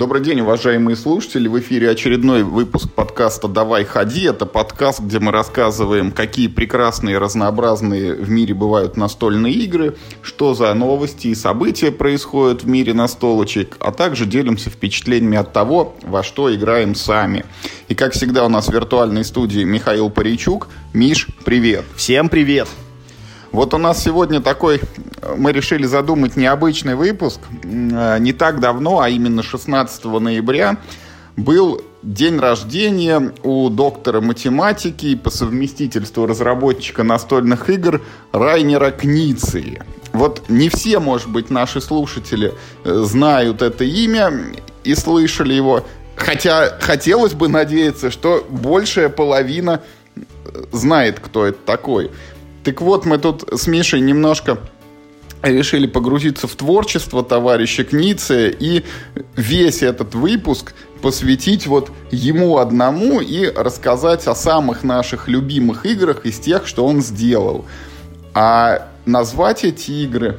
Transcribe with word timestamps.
Добрый 0.00 0.22
день, 0.22 0.40
уважаемые 0.40 0.96
слушатели. 0.96 1.46
В 1.46 1.60
эфире 1.60 1.90
очередной 1.90 2.42
выпуск 2.42 2.90
подкаста 2.90 3.48
«Давай 3.48 3.84
ходи». 3.84 4.24
Это 4.24 4.46
подкаст, 4.46 5.00
где 5.00 5.18
мы 5.18 5.30
рассказываем, 5.30 6.10
какие 6.10 6.48
прекрасные 6.48 7.18
разнообразные 7.18 8.14
в 8.14 8.30
мире 8.30 8.54
бывают 8.54 8.96
настольные 8.96 9.52
игры, 9.52 9.98
что 10.22 10.54
за 10.54 10.72
новости 10.72 11.26
и 11.26 11.34
события 11.34 11.92
происходят 11.92 12.62
в 12.62 12.66
мире 12.66 12.94
настолочек, 12.94 13.76
а 13.78 13.92
также 13.92 14.24
делимся 14.24 14.70
впечатлениями 14.70 15.36
от 15.36 15.52
того, 15.52 15.94
во 16.00 16.22
что 16.22 16.50
играем 16.54 16.94
сами. 16.94 17.44
И, 17.88 17.94
как 17.94 18.14
всегда, 18.14 18.46
у 18.46 18.48
нас 18.48 18.68
в 18.68 18.72
виртуальной 18.72 19.22
студии 19.22 19.64
Михаил 19.64 20.08
Паричук. 20.08 20.68
Миш, 20.94 21.28
привет! 21.44 21.84
Всем 21.94 22.30
привет! 22.30 22.68
Вот 23.52 23.74
у 23.74 23.78
нас 23.78 24.02
сегодня 24.02 24.40
такой, 24.40 24.80
мы 25.36 25.52
решили 25.52 25.84
задумать 25.84 26.36
необычный 26.36 26.94
выпуск. 26.94 27.40
Э, 27.64 28.18
не 28.20 28.32
так 28.32 28.60
давно, 28.60 29.00
а 29.00 29.08
именно 29.08 29.42
16 29.42 30.04
ноября, 30.04 30.76
был 31.36 31.82
день 32.02 32.38
рождения 32.38 33.32
у 33.42 33.68
доктора 33.68 34.20
математики 34.20 35.06
и 35.06 35.16
по 35.16 35.30
совместительству 35.30 36.26
разработчика 36.26 37.02
настольных 37.02 37.68
игр 37.68 38.00
Райнера 38.32 38.90
Книции. 38.90 39.82
Вот 40.12 40.48
не 40.48 40.68
все, 40.68 40.98
может 41.00 41.28
быть, 41.28 41.50
наши 41.50 41.80
слушатели 41.80 42.54
э, 42.84 43.02
знают 43.04 43.62
это 43.62 43.84
имя 43.84 44.32
и 44.84 44.94
слышали 44.94 45.54
его, 45.54 45.84
хотя 46.14 46.78
хотелось 46.80 47.34
бы 47.34 47.48
надеяться, 47.48 48.10
что 48.10 48.46
большая 48.48 49.08
половина 49.08 49.82
э, 50.14 50.20
знает, 50.72 51.18
кто 51.20 51.46
это 51.46 51.58
такой. 51.64 52.10
Так 52.64 52.80
вот, 52.80 53.06
мы 53.06 53.18
тут 53.18 53.44
с 53.52 53.66
Мишей 53.66 54.00
немножко 54.00 54.58
решили 55.42 55.86
погрузиться 55.86 56.46
в 56.46 56.54
творчество 56.54 57.22
товарища 57.22 57.84
Кницы 57.84 58.54
и 58.58 58.84
весь 59.36 59.82
этот 59.82 60.14
выпуск 60.14 60.74
посвятить 61.00 61.66
вот 61.66 61.90
ему 62.10 62.58
одному 62.58 63.20
и 63.20 63.46
рассказать 63.46 64.26
о 64.26 64.34
самых 64.34 64.84
наших 64.84 65.28
любимых 65.28 65.86
играх 65.86 66.26
из 66.26 66.38
тех, 66.38 66.66
что 66.66 66.84
он 66.86 67.00
сделал. 67.00 67.64
А 68.34 68.88
назвать 69.06 69.64
эти 69.64 69.90
игры 69.90 70.38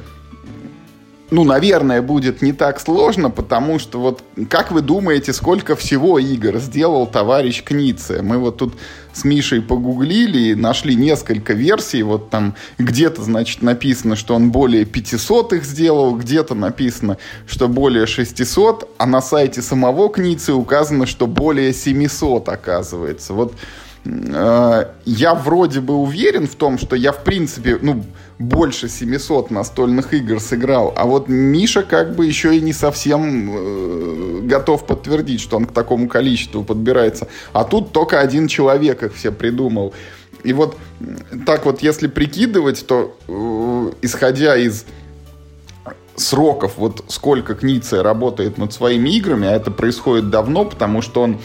ну, 1.32 1.44
наверное, 1.44 2.02
будет 2.02 2.42
не 2.42 2.52
так 2.52 2.78
сложно, 2.78 3.30
потому 3.30 3.78
что 3.78 3.98
вот 3.98 4.22
как 4.50 4.70
вы 4.70 4.82
думаете, 4.82 5.32
сколько 5.32 5.76
всего 5.76 6.18
игр 6.18 6.58
сделал 6.58 7.06
товарищ 7.06 7.62
Книце? 7.64 8.20
Мы 8.22 8.36
вот 8.36 8.58
тут 8.58 8.74
с 9.14 9.24
Мишей 9.24 9.62
погуглили 9.62 10.50
и 10.50 10.54
нашли 10.54 10.94
несколько 10.94 11.54
версий. 11.54 12.02
Вот 12.02 12.28
там 12.28 12.54
где-то, 12.76 13.22
значит, 13.22 13.62
написано, 13.62 14.14
что 14.14 14.34
он 14.34 14.50
более 14.50 14.84
500 14.84 15.54
их 15.54 15.64
сделал, 15.64 16.14
где-то 16.16 16.54
написано, 16.54 17.16
что 17.46 17.66
более 17.66 18.06
600, 18.06 18.90
а 18.98 19.06
на 19.06 19.22
сайте 19.22 19.62
самого 19.62 20.10
Кницы 20.10 20.52
указано, 20.52 21.06
что 21.06 21.26
более 21.26 21.72
700, 21.72 22.50
оказывается. 22.50 23.32
Вот 23.32 23.54
я 24.04 25.34
вроде 25.34 25.80
бы 25.80 25.94
уверен 25.94 26.48
в 26.48 26.56
том, 26.56 26.76
что 26.76 26.96
я, 26.96 27.12
в 27.12 27.22
принципе, 27.22 27.78
ну, 27.80 28.04
больше 28.38 28.88
700 28.88 29.50
настольных 29.50 30.12
игр 30.12 30.40
сыграл, 30.40 30.92
а 30.96 31.06
вот 31.06 31.28
Миша 31.28 31.82
как 31.82 32.16
бы 32.16 32.26
еще 32.26 32.56
и 32.56 32.60
не 32.60 32.72
совсем 32.72 33.50
э, 33.54 34.40
готов 34.42 34.86
подтвердить, 34.86 35.40
что 35.40 35.56
он 35.56 35.66
к 35.66 35.72
такому 35.72 36.08
количеству 36.08 36.64
подбирается. 36.64 37.28
А 37.52 37.62
тут 37.62 37.92
только 37.92 38.18
один 38.18 38.48
человек 38.48 39.04
их 39.04 39.14
все 39.14 39.30
придумал. 39.30 39.94
И 40.42 40.52
вот 40.52 40.76
так 41.46 41.64
вот, 41.64 41.82
если 41.82 42.08
прикидывать, 42.08 42.84
то 42.86 43.16
э, 43.28 43.92
исходя 44.02 44.56
из 44.56 44.84
сроков, 46.16 46.74
вот 46.76 47.04
сколько 47.08 47.54
Книция 47.54 48.02
работает 48.02 48.58
над 48.58 48.72
своими 48.72 49.10
играми, 49.10 49.48
а 49.48 49.52
это 49.52 49.70
происходит 49.70 50.30
давно, 50.30 50.64
потому 50.64 51.02
что 51.02 51.22
он 51.22 51.38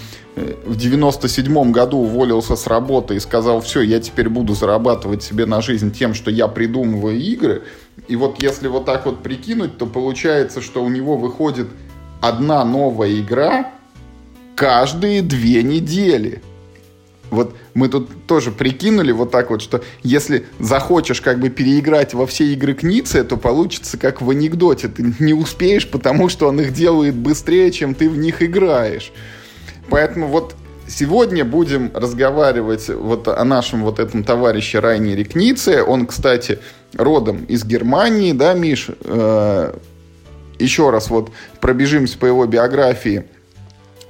в 0.65 0.75
97 0.75 1.71
году 1.71 1.97
уволился 1.97 2.55
с 2.55 2.67
работы 2.67 3.15
и 3.15 3.19
сказал, 3.19 3.59
все, 3.61 3.81
я 3.81 3.99
теперь 3.99 4.29
буду 4.29 4.53
зарабатывать 4.53 5.23
себе 5.23 5.45
на 5.47 5.61
жизнь 5.61 5.91
тем, 5.91 6.13
что 6.13 6.29
я 6.29 6.47
придумываю 6.47 7.19
игры. 7.19 7.63
И 8.07 8.15
вот 8.15 8.41
если 8.41 8.67
вот 8.67 8.85
так 8.85 9.07
вот 9.07 9.23
прикинуть, 9.23 9.77
то 9.77 9.87
получается, 9.87 10.61
что 10.61 10.83
у 10.83 10.89
него 10.89 11.17
выходит 11.17 11.67
одна 12.21 12.63
новая 12.63 13.19
игра 13.19 13.71
каждые 14.55 15.23
две 15.23 15.63
недели. 15.63 16.43
Вот 17.29 17.55
мы 17.73 17.89
тут 17.89 18.25
тоже 18.25 18.51
прикинули 18.51 19.11
вот 19.11 19.31
так 19.31 19.49
вот, 19.49 19.61
что 19.61 19.81
если 20.03 20.45
захочешь 20.59 21.21
как 21.21 21.39
бы 21.39 21.49
переиграть 21.49 22.13
во 22.13 22.25
все 22.25 22.45
игры 22.53 22.73
Кницы, 22.73 23.23
то 23.23 23.37
получится 23.37 23.97
как 23.97 24.21
в 24.21 24.29
анекдоте. 24.29 24.87
Ты 24.87 25.13
не 25.19 25.33
успеешь, 25.33 25.87
потому 25.87 26.29
что 26.29 26.47
он 26.47 26.59
их 26.61 26.73
делает 26.73 27.15
быстрее, 27.15 27.71
чем 27.71 27.95
ты 27.95 28.09
в 28.09 28.17
них 28.17 28.41
играешь. 28.41 29.11
Поэтому 29.89 30.27
вот 30.27 30.55
сегодня 30.87 31.43
будем 31.43 31.91
разговаривать 31.93 32.89
вот 32.89 33.27
о 33.27 33.43
нашем 33.43 33.83
вот 33.83 33.99
этом 33.99 34.23
товарище 34.23 34.79
Райнере 34.79 35.23
Книце. 35.23 35.83
Он, 35.83 36.05
кстати, 36.05 36.59
родом 36.93 37.43
из 37.45 37.65
Германии, 37.65 38.33
да, 38.33 38.53
Миш? 38.53 38.89
Э, 39.03 39.73
еще 40.59 40.89
раз 40.89 41.09
вот 41.09 41.31
пробежимся 41.59 42.17
по 42.17 42.25
его 42.25 42.45
биографии 42.45 43.25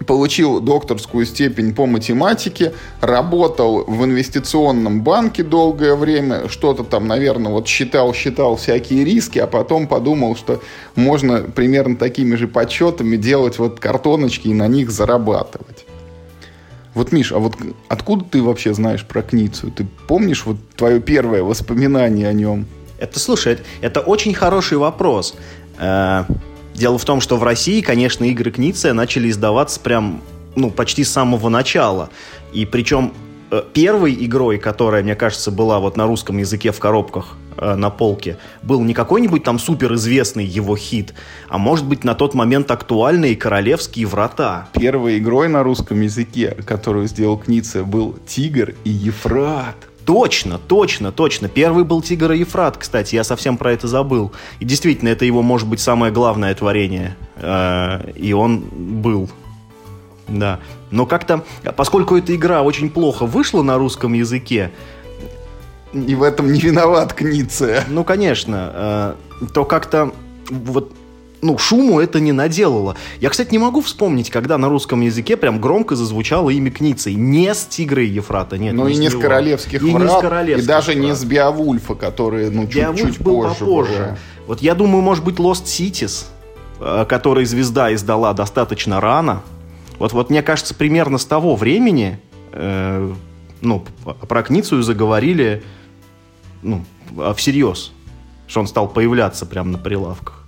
получил 0.05 0.59
докторскую 0.59 1.25
степень 1.25 1.73
по 1.73 1.85
математике, 1.85 2.73
работал 3.01 3.83
в 3.85 4.03
инвестиционном 4.05 5.01
банке 5.01 5.43
долгое 5.43 5.95
время, 5.95 6.47
что-то 6.49 6.83
там, 6.83 7.07
наверное, 7.07 7.51
вот 7.51 7.67
считал, 7.67 8.13
считал 8.13 8.57
всякие 8.57 9.03
риски, 9.03 9.39
а 9.39 9.47
потом 9.47 9.87
подумал, 9.87 10.35
что 10.35 10.61
можно 10.95 11.39
примерно 11.39 11.95
такими 11.95 12.35
же 12.35 12.47
подсчетами 12.47 13.17
делать 13.17 13.57
вот 13.59 13.79
картоночки 13.79 14.49
и 14.49 14.53
на 14.53 14.67
них 14.67 14.91
зарабатывать. 14.91 15.85
Вот, 16.93 17.11
Миш, 17.11 17.31
а 17.31 17.37
вот 17.37 17.55
откуда 17.89 18.25
ты 18.25 18.41
вообще 18.41 18.73
знаешь 18.73 19.05
про 19.05 19.21
Кницию? 19.21 19.71
Ты 19.71 19.85
помнишь 20.07 20.45
вот 20.45 20.57
твое 20.75 20.99
первое 20.99 21.43
воспоминание 21.43 22.27
о 22.27 22.33
нем? 22.33 22.65
Это, 22.97 23.19
слушай, 23.19 23.53
это, 23.53 23.63
это 23.81 23.99
очень 23.99 24.33
хороший 24.33 24.79
вопрос. 24.79 25.35
Дело 26.77 26.99
в 26.99 27.05
том, 27.05 27.21
что 27.21 27.37
в 27.37 27.43
России, 27.43 27.81
конечно, 27.81 28.23
игры 28.25 28.51
Книция 28.51 28.93
начали 28.93 29.31
издаваться 29.31 29.79
прям, 29.79 30.21
ну, 30.55 30.69
почти 30.69 31.03
с 31.03 31.11
самого 31.11 31.49
начала. 31.49 32.11
И 32.53 32.67
причем 32.67 33.13
э, 33.49 33.63
первой 33.73 34.13
игрой, 34.13 34.59
которая, 34.59 35.01
мне 35.01 35.15
кажется, 35.15 35.49
была 35.49 35.79
вот 35.79 35.97
на 35.97 36.05
русском 36.05 36.37
языке 36.37 36.71
в 36.71 36.77
коробках 36.79 37.35
э, 37.57 37.73
на 37.73 37.89
полке, 37.89 38.37
был 38.61 38.83
не 38.83 38.93
какой-нибудь 38.93 39.43
там 39.43 39.57
суперизвестный 39.57 40.45
его 40.45 40.77
хит, 40.77 41.15
а 41.49 41.57
может 41.57 41.83
быть 41.83 42.03
на 42.03 42.13
тот 42.13 42.35
момент 42.35 42.69
актуальные 42.69 43.35
«Королевские 43.35 44.05
врата». 44.05 44.69
Первой 44.73 45.17
игрой 45.17 45.47
на 45.47 45.63
русском 45.63 45.99
языке, 46.01 46.55
которую 46.63 47.07
сделал 47.07 47.39
Книция, 47.39 47.85
был 47.85 48.19
«Тигр 48.27 48.75
и 48.83 48.91
Ефрат». 48.91 49.75
Точно, 50.07 50.57
точно, 50.57 51.11
точно. 51.11 51.49
Первый 51.49 51.83
был 51.83 52.01
«Тигр 52.01 52.31
и 52.31 52.39
Ефрат», 52.39 52.77
кстати, 52.77 53.15
я 53.15 53.25
совсем 53.25 53.57
про 53.57 53.73
это 53.73 53.89
забыл. 53.89 54.31
И 54.61 54.63
действительно, 54.63 55.09
это 55.09 55.25
его, 55.25 55.41
может 55.41 55.67
быть, 55.67 55.81
самое 55.81 56.13
главное 56.13 56.55
творение. 56.55 57.17
Э, 57.35 58.09
и 58.15 58.31
он 58.31 58.61
был. 59.01 59.29
Да. 60.29 60.61
Но 60.91 61.05
как-то, 61.05 61.43
поскольку 61.75 62.15
эта 62.15 62.33
игра 62.33 62.61
очень 62.61 62.89
плохо 62.89 63.25
вышла 63.25 63.63
на 63.63 63.77
русском 63.77 64.13
языке, 64.13 64.71
и 65.91 66.15
в 66.15 66.23
этом 66.23 66.53
не 66.53 66.61
виноват 66.61 67.13
Книция. 67.13 67.83
Ну, 67.89 68.05
конечно. 68.05 68.71
Э, 68.73 69.15
то 69.53 69.65
как-то 69.65 70.13
вот 70.49 70.93
ну, 71.41 71.57
шуму 71.57 71.99
это 71.99 72.19
не 72.19 72.31
наделало. 72.31 72.95
Я, 73.19 73.29
кстати, 73.29 73.51
не 73.51 73.59
могу 73.59 73.81
вспомнить, 73.81 74.29
когда 74.29 74.57
на 74.57 74.69
русском 74.69 75.01
языке 75.01 75.37
прям 75.37 75.61
громко 75.61 75.95
зазвучало 75.95 76.49
имя 76.49 76.71
Кницы. 76.71 77.13
Не 77.13 77.53
с 77.53 77.65
Тигра 77.65 78.03
и 78.03 78.07
Ефрата, 78.07 78.57
нет. 78.57 78.73
Ну, 78.73 78.87
и 78.87 78.95
не 78.95 79.09
с 79.09 79.15
Королевских 79.15 79.81
и 79.81 79.91
врат, 79.91 80.03
не 80.03 80.09
с 80.09 80.21
королевских 80.21 80.63
и 80.63 80.67
даже 80.67 80.91
врат. 80.93 81.03
не 81.03 81.15
с 81.15 81.23
Беовульфа, 81.23 81.95
которые, 81.95 82.49
ну, 82.49 82.67
чуть-чуть 82.67 83.21
был 83.21 83.43
позже. 83.43 83.59
попозже. 83.59 83.93
Были. 83.93 84.17
Вот 84.47 84.61
я 84.61 84.75
думаю, 84.75 85.01
может 85.01 85.23
быть, 85.23 85.35
Lost 85.35 85.65
Cities, 85.65 86.25
э, 86.79 87.05
который 87.07 87.45
звезда 87.45 87.93
издала 87.93 88.33
достаточно 88.33 88.99
рано. 88.99 89.43
Вот, 89.99 90.13
вот 90.13 90.29
мне 90.29 90.41
кажется, 90.41 90.73
примерно 90.73 91.17
с 91.17 91.25
того 91.25 91.55
времени, 91.55 92.19
э, 92.53 93.13
ну, 93.61 93.85
про 94.27 94.43
Кницию 94.43 94.81
заговорили, 94.83 95.63
ну, 96.61 96.83
всерьез, 97.35 97.91
что 98.47 98.59
он 98.59 98.67
стал 98.67 98.87
появляться 98.87 99.45
прямо 99.45 99.71
на 99.71 99.77
прилавках. 99.77 100.46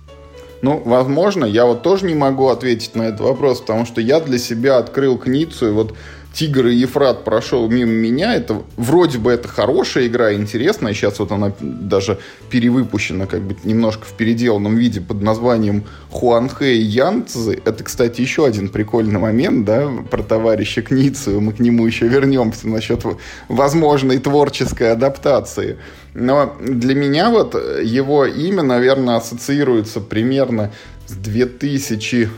Ну, 0.62 0.82
возможно, 0.84 1.44
я 1.46 1.64
вот 1.64 1.82
тоже 1.82 2.06
не 2.06 2.14
могу 2.14 2.48
ответить 2.48 2.94
на 2.94 3.04
этот 3.04 3.20
вопрос, 3.20 3.60
потому 3.60 3.86
что 3.86 4.00
я 4.00 4.20
для 4.20 4.38
себя 4.38 4.76
открыл 4.76 5.16
книгу, 5.16 5.52
и 5.62 5.70
вот 5.70 5.94
Тигр 6.32 6.68
и 6.68 6.74
Ефрат 6.76 7.24
прошел 7.24 7.68
мимо 7.68 7.90
меня. 7.90 8.34
Это 8.34 8.62
вроде 8.76 9.18
бы 9.18 9.32
это 9.32 9.48
хорошая 9.48 10.06
игра, 10.06 10.32
интересная. 10.32 10.94
Сейчас 10.94 11.18
вот 11.18 11.32
она 11.32 11.52
даже 11.60 12.18
перевыпущена 12.50 13.26
как 13.26 13.42
бы 13.42 13.56
немножко 13.64 14.04
в 14.04 14.12
переделанном 14.12 14.76
виде 14.76 15.00
под 15.00 15.22
названием 15.22 15.84
Хуанхэ 16.10 16.76
и 16.76 16.82
Янцзы. 16.82 17.60
Это, 17.64 17.84
кстати, 17.84 18.20
еще 18.20 18.46
один 18.46 18.68
прикольный 18.68 19.18
момент, 19.18 19.64
да, 19.64 19.90
про 20.10 20.22
товарища 20.22 20.82
Кницию. 20.82 21.40
Мы 21.40 21.52
к 21.52 21.58
нему 21.58 21.86
еще 21.86 22.06
вернемся 22.06 22.68
насчет 22.68 23.04
возможной 23.48 24.18
творческой 24.18 24.92
адаптации. 24.92 25.78
Но 26.14 26.56
для 26.60 26.94
меня 26.94 27.30
вот 27.30 27.54
его 27.54 28.24
имя, 28.24 28.62
наверное, 28.62 29.16
ассоциируется 29.16 30.00
примерно 30.00 30.70
с 31.06 31.12
2000 31.12 32.28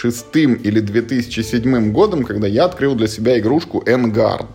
2006 0.00 0.36
или 0.64 0.80
2007 0.80 1.92
годом, 1.92 2.24
когда 2.24 2.46
я 2.46 2.64
открыл 2.64 2.94
для 2.94 3.08
себя 3.08 3.38
игрушку 3.38 3.82
Enguard. 3.84 4.48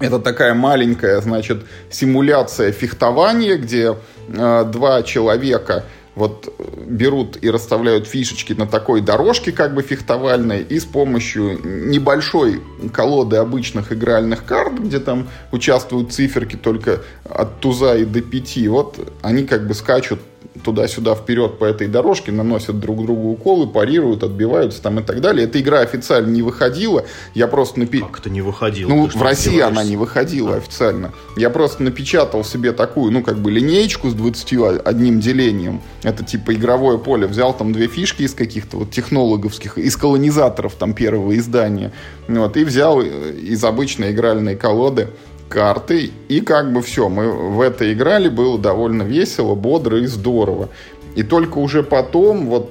Это 0.00 0.18
такая 0.18 0.54
маленькая, 0.54 1.20
значит, 1.20 1.64
симуляция 1.90 2.72
фехтования, 2.72 3.56
где 3.56 3.96
э, 4.28 4.64
два 4.70 5.02
человека 5.02 5.84
вот 6.14 6.54
берут 6.86 7.38
и 7.42 7.50
расставляют 7.50 8.06
фишечки 8.06 8.52
на 8.52 8.66
такой 8.66 9.00
дорожке 9.00 9.50
как 9.50 9.74
бы 9.74 9.82
фехтовальной 9.82 10.62
и 10.62 10.78
с 10.78 10.84
помощью 10.84 11.58
небольшой 11.64 12.60
колоды 12.92 13.36
обычных 13.36 13.92
игральных 13.92 14.44
карт, 14.44 14.78
где 14.78 15.00
там 15.00 15.28
участвуют 15.50 16.12
циферки 16.12 16.56
только 16.56 17.00
от 17.28 17.60
туза 17.60 17.96
и 17.96 18.04
до 18.04 18.20
пяти, 18.20 18.68
вот 18.68 18.98
они 19.22 19.44
как 19.44 19.66
бы 19.66 19.74
скачут 19.74 20.20
туда-сюда 20.62 21.14
вперед 21.14 21.58
по 21.58 21.64
этой 21.64 21.88
дорожке, 21.88 22.32
наносят 22.32 22.78
друг 22.78 23.04
другу 23.04 23.30
уколы, 23.30 23.66
парируют, 23.66 24.22
отбиваются 24.22 24.82
там 24.82 25.00
и 25.00 25.02
так 25.02 25.20
далее. 25.20 25.46
Эта 25.46 25.60
игра 25.60 25.80
официально 25.80 26.30
не 26.30 26.42
выходила. 26.42 27.04
Я 27.34 27.48
просто 27.48 27.80
напи... 27.80 28.00
Как 28.00 28.20
это 28.20 28.30
не 28.30 28.42
выходила? 28.42 28.88
Ну, 28.88 29.08
в 29.08 29.22
России 29.22 29.60
она 29.60 29.84
не 29.84 29.96
выходила 29.96 30.54
а. 30.54 30.56
официально. 30.56 31.12
Я 31.36 31.50
просто 31.50 31.82
напечатал 31.82 32.44
себе 32.44 32.72
такую, 32.72 33.12
ну, 33.12 33.22
как 33.22 33.38
бы 33.38 33.50
линеечку 33.50 34.10
с 34.10 34.14
21 34.14 35.20
делением. 35.20 35.80
Это 36.02 36.24
типа 36.24 36.54
игровое 36.54 36.98
поле. 36.98 37.26
Взял 37.26 37.54
там 37.56 37.72
две 37.72 37.88
фишки 37.88 38.22
из 38.22 38.34
каких-то 38.34 38.78
вот 38.78 38.90
технологовских, 38.90 39.78
из 39.78 39.96
колонизаторов 39.96 40.74
там 40.74 40.94
первого 40.94 41.36
издания. 41.36 41.92
Вот, 42.28 42.56
и 42.56 42.64
взял 42.64 43.00
из 43.00 43.62
обычной 43.64 44.12
игральной 44.12 44.56
колоды 44.56 45.08
карты, 45.48 46.10
и 46.28 46.40
как 46.40 46.72
бы 46.72 46.82
все, 46.82 47.08
мы 47.08 47.30
в 47.30 47.60
это 47.60 47.92
играли, 47.92 48.28
было 48.28 48.58
довольно 48.58 49.02
весело, 49.02 49.54
бодро 49.54 50.00
и 50.00 50.06
здорово. 50.06 50.68
И 51.14 51.22
только 51.22 51.58
уже 51.58 51.82
потом, 51.82 52.46
вот 52.46 52.70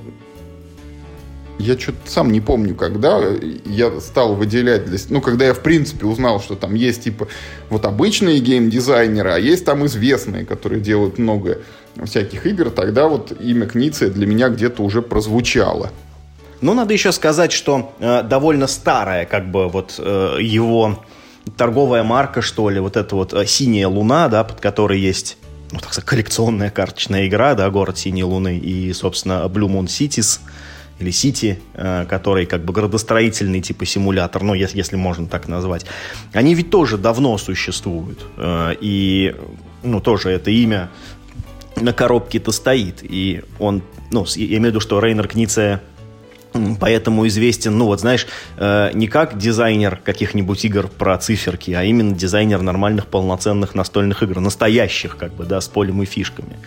я 1.60 1.80
что-то 1.80 2.00
сам 2.06 2.32
не 2.32 2.42
помню, 2.42 2.76
когда 2.76 3.22
я 3.66 4.00
стал 4.02 4.36
выделять 4.36 4.86
для... 4.86 4.98
Ну, 5.10 5.22
когда 5.22 5.46
я, 5.46 5.54
в 5.54 5.60
принципе, 5.60 6.06
узнал, 6.06 6.42
что 6.42 6.56
там 6.56 6.74
есть, 6.74 7.04
типа, 7.04 7.28
вот 7.70 7.86
обычные 7.86 8.40
геймдизайнеры, 8.40 9.32
а 9.32 9.38
есть 9.38 9.64
там 9.64 9.86
известные, 9.86 10.46
которые 10.46 10.82
делают 10.82 11.18
много 11.20 11.60
всяких 12.04 12.46
игр, 12.48 12.70
тогда 12.70 13.08
вот 13.08 13.32
имя 13.40 13.66
Книция 13.66 14.10
для 14.10 14.26
меня 14.26 14.50
где-то 14.50 14.84
уже 14.84 15.02
прозвучало. 15.02 15.92
Ну, 16.60 16.74
надо 16.74 16.94
еще 16.94 17.12
сказать, 17.12 17.52
что 17.52 17.94
э, 18.00 18.24
довольно 18.24 18.68
старая, 18.68 19.26
как 19.26 19.52
бы, 19.52 19.68
вот 19.68 19.96
э, 20.00 20.38
его 20.42 21.00
торговая 21.58 22.04
марка, 22.04 22.42
что 22.42 22.70
ли, 22.70 22.80
вот 22.80 22.98
эта 22.98 23.16
вот 23.16 23.34
э, 23.34 23.46
«Синяя 23.46 23.88
луна», 23.88 24.28
да, 24.30 24.44
под 24.44 24.60
которой 24.60 25.00
есть 25.00 25.38
ну, 25.72 25.80
так 25.80 25.92
сказать, 25.92 26.08
коллекционная 26.08 26.70
карточная 26.70 27.28
игра, 27.28 27.56
да, 27.56 27.70
«Город 27.70 27.98
синей 27.98 28.24
луны» 28.24 28.58
и, 28.58 28.94
собственно, 28.94 29.44
«Blue 29.48 29.68
Moon 29.68 29.86
Cities», 29.86 30.40
или 31.00 31.12
City, 31.12 31.60
э, 31.74 32.06
который 32.08 32.46
как 32.46 32.64
бы 32.64 32.74
градостроительный 32.74 33.62
типа 33.62 33.86
симулятор, 33.86 34.44
ну, 34.44 34.54
если, 34.54 34.78
если 34.78 34.96
можно 34.96 35.28
так 35.28 35.48
назвать, 35.48 35.86
они 36.32 36.54
ведь 36.54 36.70
тоже 36.70 36.98
давно 36.98 37.38
существуют. 37.38 38.26
Э, 38.38 38.74
и, 38.80 39.36
ну, 39.82 40.00
тоже 40.00 40.30
это 40.30 40.52
имя 40.52 40.90
на 41.76 41.94
коробке-то 41.94 42.52
стоит. 42.52 43.00
И 43.02 43.42
он, 43.60 43.82
ну, 44.12 44.26
я 44.36 44.46
имею 44.46 44.62
в 44.62 44.66
виду, 44.66 44.80
что 44.80 45.00
Рейнер 45.00 45.28
Книце 45.28 45.82
Поэтому 46.80 47.28
известен, 47.28 47.78
ну 47.78 47.86
вот 47.86 48.00
знаешь, 48.00 48.28
э, 48.58 48.92
не 48.94 49.08
как 49.08 49.38
дизайнер 49.38 50.00
каких-нибудь 50.04 50.64
игр 50.66 50.88
про 50.88 51.18
циферки, 51.18 51.72
а 51.72 51.84
именно 51.84 52.16
дизайнер 52.16 52.62
нормальных 52.62 53.08
полноценных 53.08 53.76
настольных 53.76 54.24
игр, 54.24 54.40
настоящих, 54.40 55.18
как 55.18 55.34
бы, 55.34 55.46
да, 55.46 55.62
с 55.62 55.68
полем 55.68 56.02
и 56.04 56.06
фишками. 56.06 56.58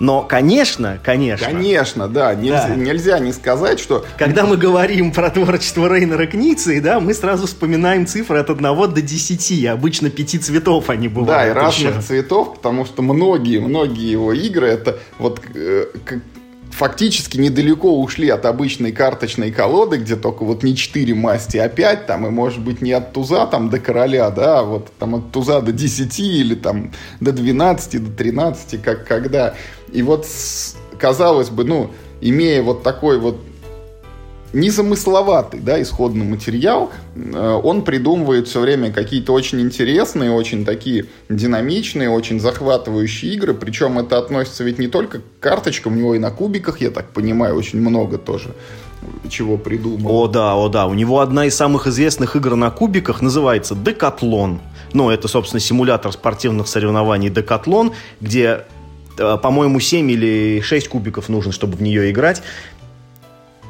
Но, 0.00 0.22
конечно, 0.22 0.98
конечно... 1.02 1.46
Конечно, 1.46 2.08
да, 2.08 2.34
нельзя, 2.34 2.68
да. 2.68 2.74
нельзя 2.74 3.18
не 3.18 3.32
сказать, 3.32 3.80
что... 3.80 4.04
Когда 4.16 4.44
мы 4.44 4.56
говорим 4.56 5.12
про 5.12 5.30
творчество 5.30 5.92
Рейнера 5.92 6.26
Кницы, 6.26 6.80
да, 6.80 7.00
мы 7.00 7.14
сразу 7.14 7.46
вспоминаем 7.46 8.06
цифры 8.06 8.38
от 8.38 8.50
1 8.50 8.62
до 8.62 9.02
10, 9.02 9.66
обычно 9.66 10.10
пяти 10.10 10.38
цветов 10.38 10.90
они 10.90 11.08
бывают. 11.08 11.28
Да, 11.28 11.46
и 11.48 11.52
разных 11.52 11.96
еще. 11.96 12.02
цветов, 12.02 12.54
потому 12.56 12.84
что 12.84 13.02
многие, 13.02 13.58
многие 13.58 14.10
его 14.10 14.32
игры, 14.32 14.66
это 14.66 14.98
вот 15.18 15.40
э, 15.54 15.86
фактически 16.78 17.38
недалеко 17.38 18.00
ушли 18.00 18.28
от 18.28 18.46
обычной 18.46 18.92
карточной 18.92 19.50
колоды, 19.50 19.96
где 19.96 20.14
только 20.14 20.44
вот 20.44 20.62
не 20.62 20.76
4 20.76 21.12
масти, 21.12 21.56
а 21.56 21.68
5, 21.68 22.06
там, 22.06 22.24
и 22.26 22.30
может 22.30 22.60
быть 22.60 22.80
не 22.80 22.92
от 22.92 23.12
туза 23.12 23.46
там 23.46 23.68
до 23.68 23.80
короля, 23.80 24.30
да, 24.30 24.60
а 24.60 24.62
вот 24.62 24.92
там 24.96 25.16
от 25.16 25.32
туза 25.32 25.60
до 25.60 25.72
10 25.72 26.20
или 26.20 26.54
там 26.54 26.92
до 27.18 27.32
12, 27.32 28.04
до 28.04 28.10
13, 28.12 28.80
как 28.80 29.04
когда. 29.08 29.56
И 29.92 30.02
вот 30.02 30.24
казалось 31.00 31.50
бы, 31.50 31.64
ну, 31.64 31.90
имея 32.20 32.62
вот 32.62 32.84
такой 32.84 33.18
вот 33.18 33.40
незамысловатый, 34.52 35.60
да, 35.60 35.80
исходный 35.80 36.24
материал, 36.24 36.90
э, 37.14 37.60
он 37.62 37.82
придумывает 37.82 38.48
все 38.48 38.60
время 38.60 38.92
какие-то 38.92 39.32
очень 39.32 39.60
интересные, 39.60 40.30
очень 40.30 40.64
такие 40.64 41.06
динамичные, 41.28 42.10
очень 42.10 42.40
захватывающие 42.40 43.34
игры, 43.34 43.54
причем 43.54 43.98
это 43.98 44.18
относится 44.18 44.64
ведь 44.64 44.78
не 44.78 44.88
только 44.88 45.18
к 45.18 45.22
карточкам, 45.40 45.94
у 45.94 45.96
него 45.96 46.14
и 46.14 46.18
на 46.18 46.30
кубиках, 46.30 46.80
я 46.80 46.90
так 46.90 47.10
понимаю, 47.10 47.56
очень 47.56 47.80
много 47.80 48.18
тоже 48.18 48.54
чего 49.28 49.56
придумал. 49.56 50.10
О 50.10 50.26
да, 50.26 50.54
о 50.54 50.68
да, 50.68 50.86
у 50.86 50.94
него 50.94 51.20
одна 51.20 51.46
из 51.46 51.54
самых 51.54 51.86
известных 51.86 52.36
игр 52.36 52.56
на 52.56 52.70
кубиках 52.70 53.22
называется 53.22 53.74
Декатлон. 53.74 54.60
Ну, 54.92 55.10
это, 55.10 55.28
собственно, 55.28 55.60
симулятор 55.60 56.12
спортивных 56.12 56.66
соревнований 56.66 57.28
Декатлон, 57.28 57.92
где 58.20 58.64
э, 59.18 59.36
по-моему, 59.40 59.80
7 59.80 60.10
или 60.10 60.60
6 60.62 60.88
кубиков 60.88 61.28
нужно, 61.28 61.52
чтобы 61.52 61.76
в 61.76 61.82
нее 61.82 62.10
играть 62.10 62.42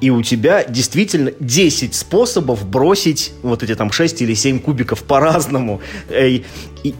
и 0.00 0.10
у 0.10 0.22
тебя 0.22 0.64
действительно 0.64 1.32
10 1.40 1.94
способов 1.94 2.68
бросить 2.68 3.32
вот 3.42 3.62
эти 3.62 3.74
там 3.74 3.90
6 3.90 4.22
или 4.22 4.34
7 4.34 4.60
кубиков 4.60 5.02
по-разному. 5.02 5.80
И, 6.10 6.44
и, 6.84 6.94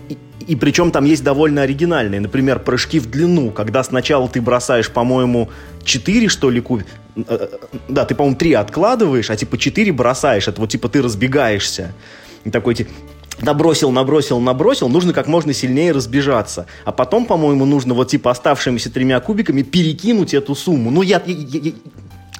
и 0.47 0.56
причем 0.56 0.91
там 0.91 1.05
есть 1.05 1.23
довольно 1.23 1.62
оригинальные. 1.62 2.21
Например, 2.21 2.59
прыжки 2.59 2.99
в 2.99 3.06
длину, 3.11 3.50
когда 3.50 3.85
сначала 3.85 4.29
ты 4.29 4.41
бросаешь, 4.41 4.91
по-моему, 4.91 5.50
4, 5.85 6.29
что 6.29 6.50
ли, 6.50 6.61
куб... 6.61 6.83
Э, 7.17 7.23
э, 7.29 7.49
да, 7.89 8.05
ты, 8.05 8.15
по-моему, 8.15 8.37
3 8.37 8.55
откладываешь, 8.55 9.31
а 9.31 9.37
типа 9.37 9.59
4 9.59 9.93
бросаешь. 9.93 10.49
Это 10.49 10.61
вот 10.61 10.71
типа 10.71 10.89
ты 10.89 11.03
разбегаешься. 11.03 11.93
И 12.45 12.50
такой 12.50 12.75
типа 12.75 12.91
набросил, 13.41 13.91
набросил, 13.91 14.41
набросил, 14.41 14.89
нужно 14.89 15.12
как 15.12 15.27
можно 15.27 15.53
сильнее 15.53 15.93
разбежаться. 15.93 16.67
А 16.85 16.93
потом, 16.93 17.27
по-моему, 17.27 17.65
нужно 17.65 17.95
вот 17.95 18.09
типа 18.09 18.31
оставшимися 18.31 18.91
тремя 18.91 19.21
кубиками 19.21 19.62
перекинуть 19.62 20.35
эту 20.35 20.55
сумму. 20.55 20.91
Ну, 20.91 21.02
я, 21.02 21.23
я, 21.26 21.61
я, 21.62 21.73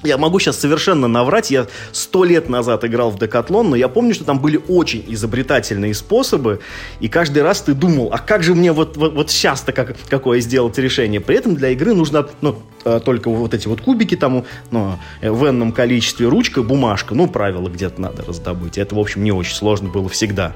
я 0.03 0.17
могу 0.17 0.39
сейчас 0.39 0.59
совершенно 0.59 1.07
наврать, 1.07 1.51
я 1.51 1.67
сто 1.91 2.23
лет 2.23 2.49
назад 2.49 2.85
играл 2.85 3.11
в 3.11 3.19
Декатлон, 3.19 3.69
но 3.69 3.75
я 3.75 3.87
помню, 3.87 4.13
что 4.13 4.23
там 4.23 4.39
были 4.39 4.59
очень 4.67 5.03
изобретательные 5.07 5.93
способы, 5.93 6.59
и 6.99 7.07
каждый 7.09 7.43
раз 7.43 7.61
ты 7.61 7.73
думал, 7.73 8.09
а 8.13 8.17
как 8.17 8.43
же 8.43 8.55
мне 8.55 8.71
вот, 8.71 8.95
вот, 8.97 9.13
вот 9.13 9.29
сейчас-то 9.29 9.71
как, 9.71 9.95
какое 10.09 10.39
сделать 10.39 10.77
решение? 10.77 11.19
При 11.19 11.35
этом 11.35 11.55
для 11.55 11.69
игры 11.69 11.93
нужно 11.93 12.27
ну, 12.41 12.57
э, 12.85 12.99
только 13.03 13.29
вот 13.29 13.53
эти 13.53 13.67
вот 13.67 13.81
кубики 13.81 14.15
там 14.15 14.45
ну, 14.71 14.97
в 15.21 15.49
энном 15.49 15.71
количестве, 15.71 16.27
ручка, 16.27 16.63
бумажка, 16.63 17.13
ну, 17.13 17.27
правила 17.27 17.67
где-то 17.67 17.99
надо 18.01 18.23
раздобыть. 18.23 18.77
Это, 18.77 18.95
в 18.95 18.99
общем, 18.99 19.23
не 19.23 19.31
очень 19.31 19.55
сложно 19.55 19.89
было 19.89 20.07
всегда. 20.07 20.53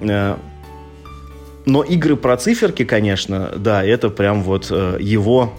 Э, 0.00 0.36
но 1.64 1.82
игры 1.82 2.16
про 2.16 2.36
циферки, 2.36 2.84
конечно, 2.84 3.52
да, 3.56 3.84
это 3.84 4.08
прям 4.08 4.42
вот 4.42 4.68
э, 4.70 4.96
его 5.00 5.52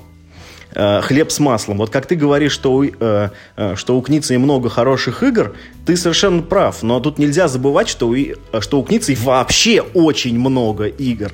э, 0.75 1.01
хлеб 1.01 1.31
с 1.31 1.39
маслом. 1.39 1.77
Вот 1.77 1.89
как 1.89 2.05
ты 2.05 2.15
говоришь, 2.15 2.51
что 2.51 2.73
у, 2.73 2.83
э, 2.83 3.29
э, 3.55 3.75
что 3.75 3.97
у 3.97 4.01
Кницы 4.01 4.37
много 4.37 4.69
хороших 4.69 5.23
игр, 5.23 5.55
ты 5.85 5.97
совершенно 5.97 6.41
прав. 6.41 6.83
Но 6.83 6.99
тут 6.99 7.19
нельзя 7.19 7.47
забывать, 7.47 7.89
что 7.89 8.09
у, 8.09 8.15
что 8.61 8.79
у 8.79 8.83
Кницы 8.83 9.15
вообще 9.21 9.81
очень 9.81 10.39
много 10.39 10.85
игр. 10.85 11.31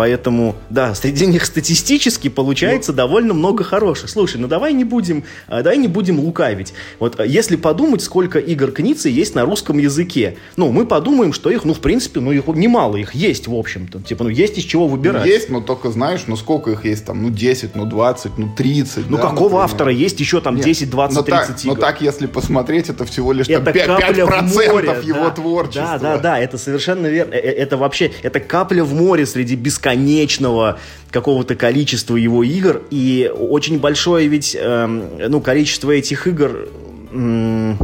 Поэтому, 0.00 0.56
да, 0.70 0.94
среди 0.94 1.26
них 1.26 1.44
статистически 1.44 2.28
получается 2.28 2.92
ну, 2.92 2.96
довольно 2.96 3.34
много 3.34 3.64
хороших. 3.64 4.08
Слушай, 4.08 4.38
ну 4.40 4.48
давай 4.48 4.72
не 4.72 4.84
будем, 4.84 5.24
а, 5.46 5.62
давай 5.62 5.76
не 5.76 5.88
будем 5.88 6.18
лукавить. 6.20 6.72
Вот 6.98 7.20
а, 7.20 7.26
если 7.26 7.56
подумать, 7.56 8.00
сколько 8.00 8.38
игр 8.38 8.70
Кницы 8.70 9.10
есть 9.10 9.34
на 9.34 9.44
русском 9.44 9.76
языке, 9.76 10.38
ну, 10.56 10.72
мы 10.72 10.86
подумаем, 10.86 11.34
что 11.34 11.50
их, 11.50 11.66
ну, 11.66 11.74
в 11.74 11.80
принципе, 11.80 12.20
ну, 12.20 12.32
их 12.32 12.46
немало, 12.46 12.96
их 12.96 13.14
есть, 13.14 13.46
в 13.46 13.54
общем-то. 13.54 14.00
Типа, 14.00 14.24
ну, 14.24 14.30
есть 14.30 14.56
из 14.56 14.64
чего 14.64 14.88
выбирать. 14.88 15.26
Есть, 15.26 15.50
но 15.50 15.60
только 15.60 15.90
знаешь, 15.90 16.22
ну, 16.26 16.34
сколько 16.36 16.70
их 16.70 16.86
есть 16.86 17.04
там, 17.04 17.22
ну, 17.22 17.28
10, 17.28 17.76
ну, 17.76 17.84
20, 17.84 18.38
ну, 18.38 18.48
30. 18.56 19.10
Ну, 19.10 19.18
да, 19.18 19.22
какого 19.24 19.42
например? 19.42 19.64
автора 19.64 19.92
есть 19.92 20.18
еще 20.18 20.40
там 20.40 20.58
10, 20.58 20.88
20, 20.88 21.14
но 21.14 21.22
30 21.22 21.46
так, 21.46 21.64
игр? 21.66 21.74
Но 21.74 21.78
так, 21.78 22.00
если 22.00 22.26
посмотреть, 22.26 22.88
это 22.88 23.04
всего 23.04 23.34
лишь 23.34 23.50
это 23.50 23.64
там, 23.66 23.74
5, 23.74 23.88
5% 23.90 24.42
море, 24.54 24.98
его 25.04 25.24
да, 25.24 25.30
творчества. 25.30 25.98
Да, 26.00 26.16
да, 26.16 26.18
да, 26.18 26.38
это 26.38 26.56
совершенно 26.56 27.06
верно. 27.06 27.34
Э, 27.34 27.40
э, 27.40 27.50
это 27.50 27.76
вообще, 27.76 28.12
это 28.22 28.40
капля 28.40 28.82
в 28.82 28.94
море 28.94 29.26
среди 29.26 29.56
бесконечного 29.90 30.78
какого-то 31.10 31.56
количества 31.56 32.16
его 32.16 32.42
игр, 32.44 32.82
и 32.90 33.30
очень 33.34 33.78
большое 33.78 34.28
ведь, 34.28 34.56
э, 34.58 34.86
ну, 34.86 35.40
количество 35.40 35.90
этих 35.90 36.26
игр... 36.26 36.68
Э, 37.12 37.74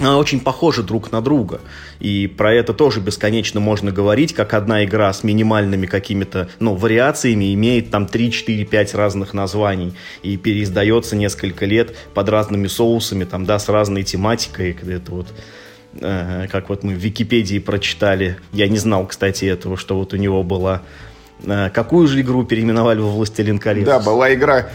очень 0.00 0.40
похожи 0.40 0.82
друг 0.82 1.12
на 1.12 1.20
друга. 1.20 1.60
И 2.00 2.26
про 2.26 2.52
это 2.52 2.74
тоже 2.74 2.98
бесконечно 2.98 3.60
можно 3.60 3.92
говорить, 3.92 4.34
как 4.34 4.52
одна 4.52 4.84
игра 4.84 5.12
с 5.12 5.22
минимальными 5.22 5.86
какими-то 5.86 6.48
ну, 6.58 6.74
вариациями 6.74 7.54
имеет 7.54 7.92
там 7.92 8.06
3, 8.08 8.32
4, 8.32 8.64
5 8.64 8.94
разных 8.94 9.34
названий 9.34 9.92
и 10.24 10.36
переиздается 10.36 11.14
несколько 11.14 11.64
лет 11.64 11.96
под 12.12 12.28
разными 12.28 12.66
соусами, 12.66 13.22
там, 13.22 13.44
да, 13.44 13.60
с 13.60 13.68
разной 13.68 14.02
тематикой. 14.02 14.76
Это 14.84 15.12
вот 15.12 15.28
э, 16.00 16.48
как 16.50 16.70
вот 16.70 16.82
мы 16.82 16.94
в 16.94 16.98
Википедии 16.98 17.60
прочитали. 17.60 18.38
Я 18.52 18.66
не 18.66 18.78
знал, 18.78 19.06
кстати, 19.06 19.44
этого, 19.44 19.76
что 19.76 19.96
вот 19.96 20.12
у 20.12 20.16
него 20.16 20.42
была 20.42 20.82
какую 21.72 22.08
же 22.08 22.20
игру 22.20 22.44
переименовали 22.44 23.00
во 23.00 23.10
«Властелин 23.10 23.58
колец»? 23.58 23.86
Да, 23.86 24.00
была 24.00 24.32
игра 24.34 24.68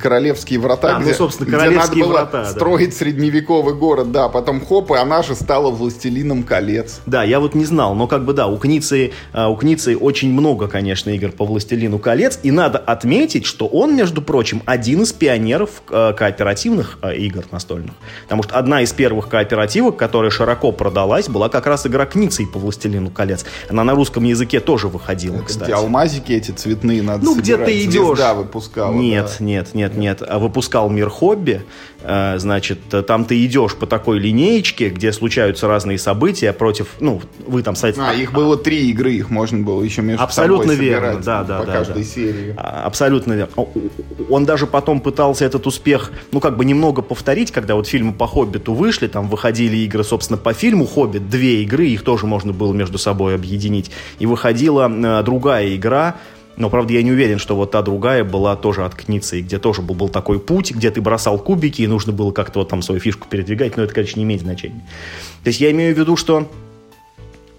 «Королевские 0.00 0.58
врата», 0.58 0.96
а, 0.96 1.00
где, 1.00 1.10
ну, 1.10 1.16
собственно, 1.16 1.50
«Королевские 1.50 2.04
где 2.04 2.12
надо 2.12 2.12
врата», 2.12 2.42
было 2.42 2.50
строить 2.50 2.90
да. 2.90 2.96
средневековый 2.96 3.74
город, 3.74 4.12
да, 4.12 4.28
потом 4.28 4.64
хоп, 4.64 4.90
и 4.92 4.94
она 4.96 5.22
же 5.22 5.34
стала 5.34 5.70
«Властелином 5.70 6.42
колец». 6.42 7.00
Да, 7.06 7.22
я 7.22 7.40
вот 7.40 7.54
не 7.54 7.64
знал, 7.64 7.94
но 7.94 8.06
как 8.06 8.24
бы 8.24 8.32
да, 8.32 8.46
у 8.46 8.58
Кницы, 8.58 9.12
э, 9.32 9.46
у 9.46 9.56
Кницы 9.56 9.96
очень 9.96 10.32
много, 10.32 10.68
конечно, 10.68 11.10
игр 11.10 11.30
по 11.30 11.44
«Властелину 11.44 11.98
колец», 11.98 12.38
и 12.42 12.50
надо 12.50 12.78
отметить, 12.78 13.46
что 13.46 13.66
он, 13.66 13.96
между 13.96 14.22
прочим, 14.22 14.62
один 14.66 15.02
из 15.02 15.12
пионеров 15.12 15.82
э, 15.90 16.12
кооперативных 16.12 16.98
игр 17.16 17.44
настольных. 17.50 17.94
Потому 18.24 18.42
что 18.42 18.56
одна 18.56 18.82
из 18.82 18.92
первых 18.92 19.28
кооперативок, 19.28 19.96
которая 19.96 20.30
широко 20.30 20.72
продалась, 20.72 21.28
была 21.28 21.48
как 21.48 21.66
раз 21.66 21.86
игра 21.86 22.06
Кницы 22.06 22.46
по 22.46 22.58
«Властелину 22.58 23.10
колец». 23.10 23.44
Она 23.68 23.84
на 23.84 23.94
русском 23.94 24.24
языке 24.24 24.60
тоже 24.60 24.88
выходила, 24.88 25.42
кстати 25.42 25.70
газики 26.16 26.32
эти 26.32 26.50
цветные 26.50 27.02
надо 27.02 27.24
Ну, 27.24 27.36
где 27.36 27.56
ты 27.56 27.84
идешь. 27.84 27.92
Звезда 27.92 28.34
выпускала. 28.34 28.92
Нет, 28.92 29.36
да. 29.38 29.44
нет, 29.44 29.74
нет, 29.74 29.96
нет. 29.96 30.22
А 30.26 30.38
выпускал 30.38 30.90
Мир 30.90 31.08
Хобби. 31.08 31.62
Э, 32.02 32.38
значит, 32.38 32.78
там 33.06 33.24
ты 33.24 33.44
идешь 33.44 33.74
по 33.74 33.86
такой 33.86 34.18
линеечке, 34.18 34.90
где 34.90 35.12
случаются 35.12 35.66
разные 35.66 35.98
события 35.98 36.52
против, 36.52 36.88
ну, 37.00 37.20
вы 37.46 37.62
там, 37.62 37.74
кстати... 37.74 37.98
А, 37.98 38.12
их 38.12 38.32
было 38.32 38.56
три 38.56 38.90
игры, 38.90 39.12
их 39.12 39.30
можно 39.30 39.58
было 39.64 39.82
еще 39.82 40.02
между 40.02 40.22
Абсолютно 40.22 40.72
собой 40.72 40.84
верно, 40.84 41.20
да, 41.22 41.42
да, 41.42 41.60
по 41.60 41.66
да. 41.66 41.72
каждой 41.72 42.02
да. 42.02 42.08
серии. 42.08 42.54
А, 42.56 42.84
абсолютно 42.84 43.32
верно. 43.32 43.66
Он 44.28 44.44
даже 44.44 44.66
потом 44.66 45.00
пытался 45.00 45.44
этот 45.44 45.66
успех, 45.66 46.12
ну, 46.32 46.40
как 46.40 46.56
бы 46.56 46.64
немного 46.64 47.02
повторить, 47.02 47.50
когда 47.50 47.74
вот 47.74 47.86
фильмы 47.86 48.12
по 48.12 48.26
Хоббиту 48.26 48.74
вышли, 48.74 49.06
там 49.06 49.28
выходили 49.28 49.76
игры, 49.78 50.04
собственно, 50.04 50.36
по 50.36 50.52
фильму 50.52 50.86
Хоббит, 50.86 51.28
две 51.28 51.62
игры, 51.62 51.86
их 51.86 52.02
тоже 52.02 52.26
можно 52.26 52.52
было 52.52 52.72
между 52.72 52.98
собой 52.98 53.34
объединить. 53.34 53.90
И 54.18 54.26
выходила 54.26 54.90
э, 54.90 55.22
другая 55.22 55.74
игра, 55.74 56.16
но, 56.56 56.70
правда, 56.70 56.94
я 56.94 57.02
не 57.02 57.12
уверен, 57.12 57.38
что 57.38 57.54
вот 57.54 57.70
та 57.70 57.82
другая 57.82 58.24
была 58.24 58.56
тоже 58.56 58.84
от 58.84 58.94
Кницы, 58.94 59.40
где 59.40 59.58
тоже 59.58 59.82
был, 59.82 59.94
был 59.94 60.08
такой 60.08 60.40
путь, 60.40 60.72
где 60.72 60.90
ты 60.90 61.00
бросал 61.00 61.38
кубики, 61.38 61.82
и 61.82 61.86
нужно 61.86 62.12
было 62.12 62.32
как-то 62.32 62.60
вот 62.60 62.68
там 62.68 62.82
свою 62.82 63.00
фишку 63.00 63.28
передвигать, 63.28 63.76
но 63.76 63.82
это, 63.82 63.94
конечно, 63.94 64.18
не 64.18 64.24
имеет 64.24 64.40
значения. 64.40 64.86
То 65.44 65.48
есть 65.48 65.60
я 65.60 65.70
имею 65.70 65.94
в 65.94 65.98
виду, 65.98 66.16
что 66.16 66.50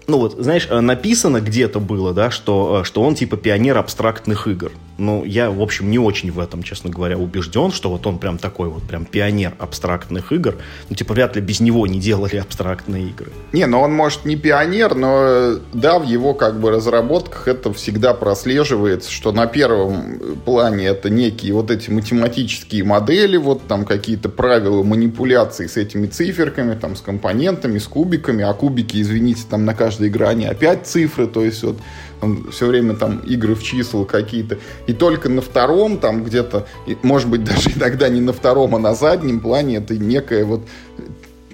ну 0.08 0.18
вот, 0.18 0.36
знаешь, 0.38 0.66
э, 0.70 0.80
написано 0.80 1.40
где-то 1.40 1.80
было, 1.80 2.14
да, 2.14 2.30
что, 2.30 2.80
э, 2.80 2.84
что 2.84 3.02
он 3.02 3.14
типа 3.14 3.36
пионер 3.36 3.76
абстрактных 3.76 4.48
игр. 4.48 4.72
Ну, 4.96 5.24
я, 5.24 5.50
в 5.50 5.62
общем, 5.62 5.90
не 5.90 5.98
очень 5.98 6.32
в 6.32 6.40
этом, 6.40 6.64
честно 6.64 6.90
говоря, 6.90 7.16
убежден, 7.16 7.70
что 7.70 7.88
вот 7.88 8.04
он 8.06 8.18
прям 8.18 8.36
такой 8.36 8.68
вот, 8.68 8.82
прям 8.82 9.04
пионер 9.04 9.54
абстрактных 9.58 10.32
игр. 10.32 10.56
Ну, 10.88 10.96
типа, 10.96 11.14
вряд 11.14 11.36
ли 11.36 11.42
без 11.42 11.60
него 11.60 11.86
не 11.86 12.00
делали 12.00 12.36
абстрактные 12.36 13.10
игры. 13.10 13.30
Не, 13.52 13.66
ну 13.66 13.80
он, 13.80 13.92
может, 13.94 14.24
не 14.24 14.34
пионер, 14.34 14.96
но 14.96 15.58
да, 15.72 16.00
в 16.00 16.04
его 16.04 16.34
как 16.34 16.58
бы 16.58 16.70
разработках 16.70 17.46
это 17.46 17.72
всегда 17.72 18.12
прослеживается, 18.12 19.12
что 19.12 19.30
на 19.30 19.46
первом 19.46 20.18
плане 20.44 20.86
это 20.86 21.10
некие 21.10 21.52
вот 21.52 21.70
эти 21.70 21.90
математические 21.90 22.82
модели, 22.82 23.36
вот 23.36 23.68
там 23.68 23.84
какие-то 23.84 24.30
правила 24.30 24.82
манипуляции 24.82 25.68
с 25.68 25.76
этими 25.76 26.06
циферками, 26.06 26.74
там, 26.74 26.96
с 26.96 27.02
компонентами, 27.02 27.78
с 27.78 27.86
кубиками, 27.86 28.42
а 28.42 28.52
кубики, 28.52 29.00
извините, 29.00 29.42
там 29.48 29.64
на 29.64 29.74
каждой 29.74 29.97
каждой 29.98 30.10
грани 30.10 30.44
опять 30.44 30.86
цифры, 30.86 31.26
то 31.26 31.44
есть 31.44 31.62
вот 31.62 31.76
он 32.20 32.50
все 32.50 32.66
время 32.66 32.94
там 32.94 33.18
игры 33.18 33.54
в 33.54 33.62
числа 33.62 34.04
какие-то. 34.04 34.58
И 34.86 34.92
только 34.92 35.28
на 35.28 35.40
втором, 35.40 35.98
там 35.98 36.24
где-то, 36.24 36.66
может 37.02 37.28
быть, 37.28 37.44
даже 37.52 37.70
иногда 37.70 38.08
не 38.08 38.20
на 38.20 38.32
втором, 38.32 38.74
а 38.74 38.78
на 38.78 38.94
заднем 38.94 39.40
плане 39.40 39.76
это 39.76 39.96
некое 39.96 40.44
вот 40.44 40.60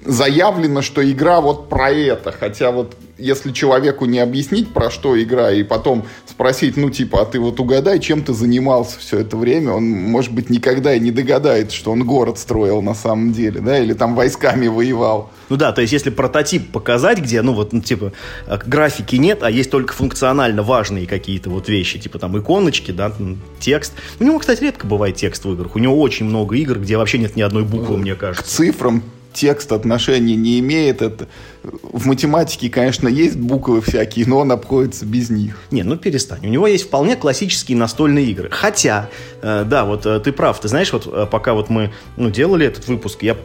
заявлено, 0.04 0.82
что 0.82 1.02
игра 1.02 1.40
вот 1.40 1.68
про 1.68 1.90
это. 1.90 2.32
Хотя 2.32 2.70
вот 2.70 2.94
если 3.18 3.52
человеку 3.52 4.06
не 4.06 4.18
объяснить, 4.18 4.72
про 4.72 4.90
что 4.90 5.20
игра, 5.20 5.52
и 5.52 5.62
потом 5.62 6.04
спросить, 6.26 6.76
ну, 6.76 6.90
типа, 6.90 7.22
а 7.22 7.24
ты 7.24 7.38
вот 7.38 7.60
угадай, 7.60 8.00
чем 8.00 8.22
ты 8.24 8.32
занимался 8.32 8.98
все 8.98 9.20
это 9.20 9.36
время, 9.36 9.72
он, 9.72 9.88
может 9.88 10.32
быть, 10.32 10.50
никогда 10.50 10.94
и 10.94 11.00
не 11.00 11.10
догадается, 11.10 11.76
что 11.76 11.92
он 11.92 12.04
город 12.04 12.38
строил 12.38 12.82
на 12.82 12.94
самом 12.94 13.32
деле, 13.32 13.60
да, 13.60 13.78
или 13.78 13.92
там 13.92 14.14
войсками 14.14 14.66
воевал. 14.66 15.30
Ну 15.48 15.56
да, 15.56 15.72
то 15.72 15.80
есть 15.80 15.92
если 15.92 16.10
прототип 16.10 16.72
показать, 16.72 17.18
где, 17.18 17.42
ну 17.42 17.52
вот, 17.52 17.72
ну, 17.72 17.80
типа, 17.80 18.12
э, 18.46 18.58
графики 18.66 19.16
нет, 19.16 19.42
а 19.42 19.50
есть 19.50 19.70
только 19.70 19.94
функционально 19.94 20.62
важные 20.62 21.06
какие-то 21.06 21.50
вот 21.50 21.68
вещи, 21.68 21.98
типа 21.98 22.18
там 22.18 22.38
иконочки, 22.38 22.90
да, 22.90 23.12
текст. 23.60 23.92
У 24.18 24.24
него, 24.24 24.38
кстати, 24.38 24.62
редко 24.62 24.86
бывает 24.86 25.16
текст 25.16 25.44
в 25.44 25.52
играх. 25.52 25.76
У 25.76 25.78
него 25.78 26.00
очень 26.00 26.26
много 26.26 26.56
игр, 26.56 26.78
где 26.78 26.96
вообще 26.96 27.18
нет 27.18 27.36
ни 27.36 27.42
одной 27.42 27.64
буквы, 27.64 27.96
мне 27.96 28.14
кажется. 28.14 28.44
К 28.44 28.48
цифрам 28.48 29.02
текст 29.34 29.72
отношения 29.72 30.36
не 30.36 30.58
имеет. 30.60 31.02
Это 31.02 31.28
в 31.62 32.06
математике, 32.06 32.70
конечно, 32.70 33.08
есть 33.08 33.36
буквы 33.36 33.82
всякие, 33.82 34.26
но 34.26 34.38
он 34.38 34.52
обходится 34.52 35.04
без 35.04 35.30
них. 35.30 35.58
Не, 35.70 35.82
ну 35.82 35.96
перестань. 35.96 36.46
У 36.46 36.48
него 36.48 36.66
есть 36.66 36.84
вполне 36.84 37.16
классические 37.16 37.76
настольные 37.76 38.26
игры. 38.26 38.48
Хотя, 38.50 39.10
э, 39.42 39.64
да, 39.66 39.84
вот 39.84 40.06
э, 40.06 40.20
ты 40.20 40.32
прав. 40.32 40.58
Ты 40.60 40.68
знаешь, 40.68 40.92
вот 40.92 41.06
э, 41.06 41.26
пока 41.30 41.52
вот 41.52 41.68
мы 41.68 41.92
ну, 42.16 42.30
делали 42.30 42.66
этот 42.66 42.86
выпуск, 42.86 43.22
я 43.22 43.36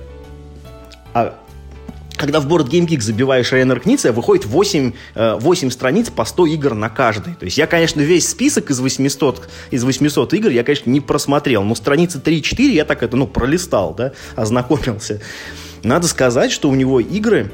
а, 1.13 1.35
когда 2.19 2.41
в 2.41 2.47
Board 2.47 2.69
Game 2.69 2.85
Geek 2.85 2.99
забиваешь 2.99 3.51
Рейнер 3.51 3.79
Кница, 3.79 4.11
выходит 4.11 4.45
8, 4.45 4.91
8 5.15 5.67
э, 5.67 5.71
страниц 5.71 6.09
по 6.09 6.25
100 6.25 6.47
игр 6.47 6.73
на 6.73 6.89
каждой. 6.89 7.33
То 7.33 7.45
есть 7.45 7.57
я, 7.57 7.65
конечно, 7.65 8.01
весь 8.01 8.27
список 8.27 8.69
из 8.69 8.81
800, 8.81 9.47
из 9.71 9.83
800 9.83 10.33
игр 10.33 10.49
я, 10.49 10.63
конечно, 10.63 10.89
не 10.89 10.99
просмотрел, 10.99 11.63
но 11.63 11.75
страницы 11.75 12.19
3-4 12.19 12.61
я 12.71 12.83
так 12.83 13.03
это, 13.03 13.15
ну, 13.15 13.25
пролистал, 13.25 13.95
да, 13.95 14.11
ознакомился. 14.35 15.21
Надо 15.83 16.07
сказать, 16.07 16.51
что 16.51 16.69
у 16.69 16.75
него 16.75 16.99
игры, 16.99 17.51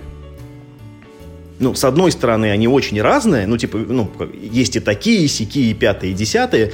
ну, 1.59 1.73
с 1.73 1.83
одной 1.83 2.11
стороны, 2.11 2.51
они 2.51 2.67
очень 2.67 3.01
разные, 3.01 3.47
ну, 3.47 3.57
типа, 3.57 3.77
ну, 3.77 4.11
есть 4.33 4.75
и 4.75 4.79
такие, 4.79 5.23
и 5.23 5.27
сякие, 5.27 5.71
и 5.71 5.73
пятые, 5.73 6.11
и 6.11 6.15
десятые 6.15 6.73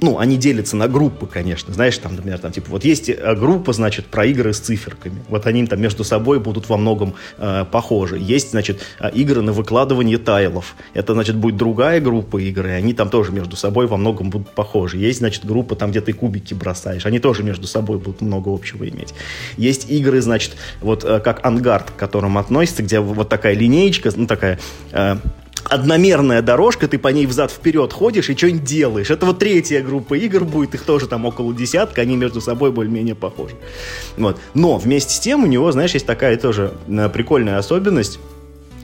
ну, 0.00 0.18
они 0.18 0.36
делятся 0.36 0.76
на 0.76 0.88
группы, 0.88 1.26
конечно. 1.26 1.72
Знаешь, 1.72 1.96
там, 1.98 2.16
например, 2.16 2.38
там, 2.38 2.52
типа, 2.52 2.70
вот 2.70 2.84
есть 2.84 3.08
э, 3.08 3.34
группа, 3.34 3.72
значит, 3.72 4.06
про 4.06 4.26
игры 4.26 4.52
с 4.52 4.58
циферками. 4.58 5.22
Вот 5.28 5.46
они 5.46 5.66
там 5.66 5.80
между 5.80 6.04
собой 6.04 6.38
будут 6.38 6.68
во 6.68 6.76
многом 6.76 7.14
э, 7.38 7.64
похожи. 7.70 8.18
Есть, 8.18 8.50
значит, 8.50 8.82
э, 9.00 9.10
игры 9.12 9.40
на 9.40 9.52
выкладывание 9.52 10.18
тайлов. 10.18 10.76
Это, 10.92 11.14
значит, 11.14 11.36
будет 11.36 11.56
другая 11.56 12.00
группа 12.00 12.38
игр, 12.38 12.66
и 12.66 12.70
они 12.70 12.92
там 12.92 13.08
тоже 13.08 13.32
между 13.32 13.56
собой 13.56 13.86
во 13.86 13.96
многом 13.96 14.30
будут 14.30 14.50
похожи. 14.50 14.98
Есть, 14.98 15.20
значит, 15.20 15.46
группа 15.46 15.76
там, 15.76 15.90
где 15.90 16.00
ты 16.00 16.12
кубики 16.12 16.52
бросаешь. 16.52 17.06
Они 17.06 17.18
тоже 17.18 17.42
между 17.42 17.66
собой 17.66 17.98
будут 17.98 18.20
много 18.20 18.52
общего 18.52 18.86
иметь. 18.88 19.14
Есть 19.56 19.90
игры, 19.90 20.20
значит, 20.20 20.56
вот 20.80 21.04
э, 21.04 21.20
как 21.20 21.44
Ангард, 21.44 21.90
к 21.90 21.96
которым 21.96 22.36
относится, 22.36 22.82
где 22.82 23.00
вот 23.00 23.28
такая 23.28 23.54
линеечка, 23.54 24.10
ну, 24.14 24.26
такая... 24.26 24.58
Э, 24.92 25.16
одномерная 25.68 26.42
дорожка, 26.42 26.88
ты 26.88 26.98
по 26.98 27.08
ней 27.08 27.26
взад-вперед 27.26 27.92
ходишь 27.92 28.30
и 28.30 28.36
что-нибудь 28.36 28.64
делаешь. 28.64 29.10
Это 29.10 29.26
вот 29.26 29.38
третья 29.38 29.82
группа 29.82 30.14
игр 30.14 30.44
будет, 30.44 30.74
их 30.74 30.82
тоже 30.82 31.06
там 31.06 31.24
около 31.24 31.54
десятка, 31.54 32.02
они 32.02 32.16
между 32.16 32.40
собой 32.40 32.72
более-менее 32.72 33.14
похожи. 33.14 33.54
Вот. 34.16 34.38
Но 34.54 34.78
вместе 34.78 35.14
с 35.14 35.20
тем 35.20 35.44
у 35.44 35.46
него, 35.46 35.70
знаешь, 35.72 35.94
есть 35.94 36.06
такая 36.06 36.36
тоже 36.36 36.74
э, 36.88 37.08
прикольная 37.08 37.58
особенность, 37.58 38.18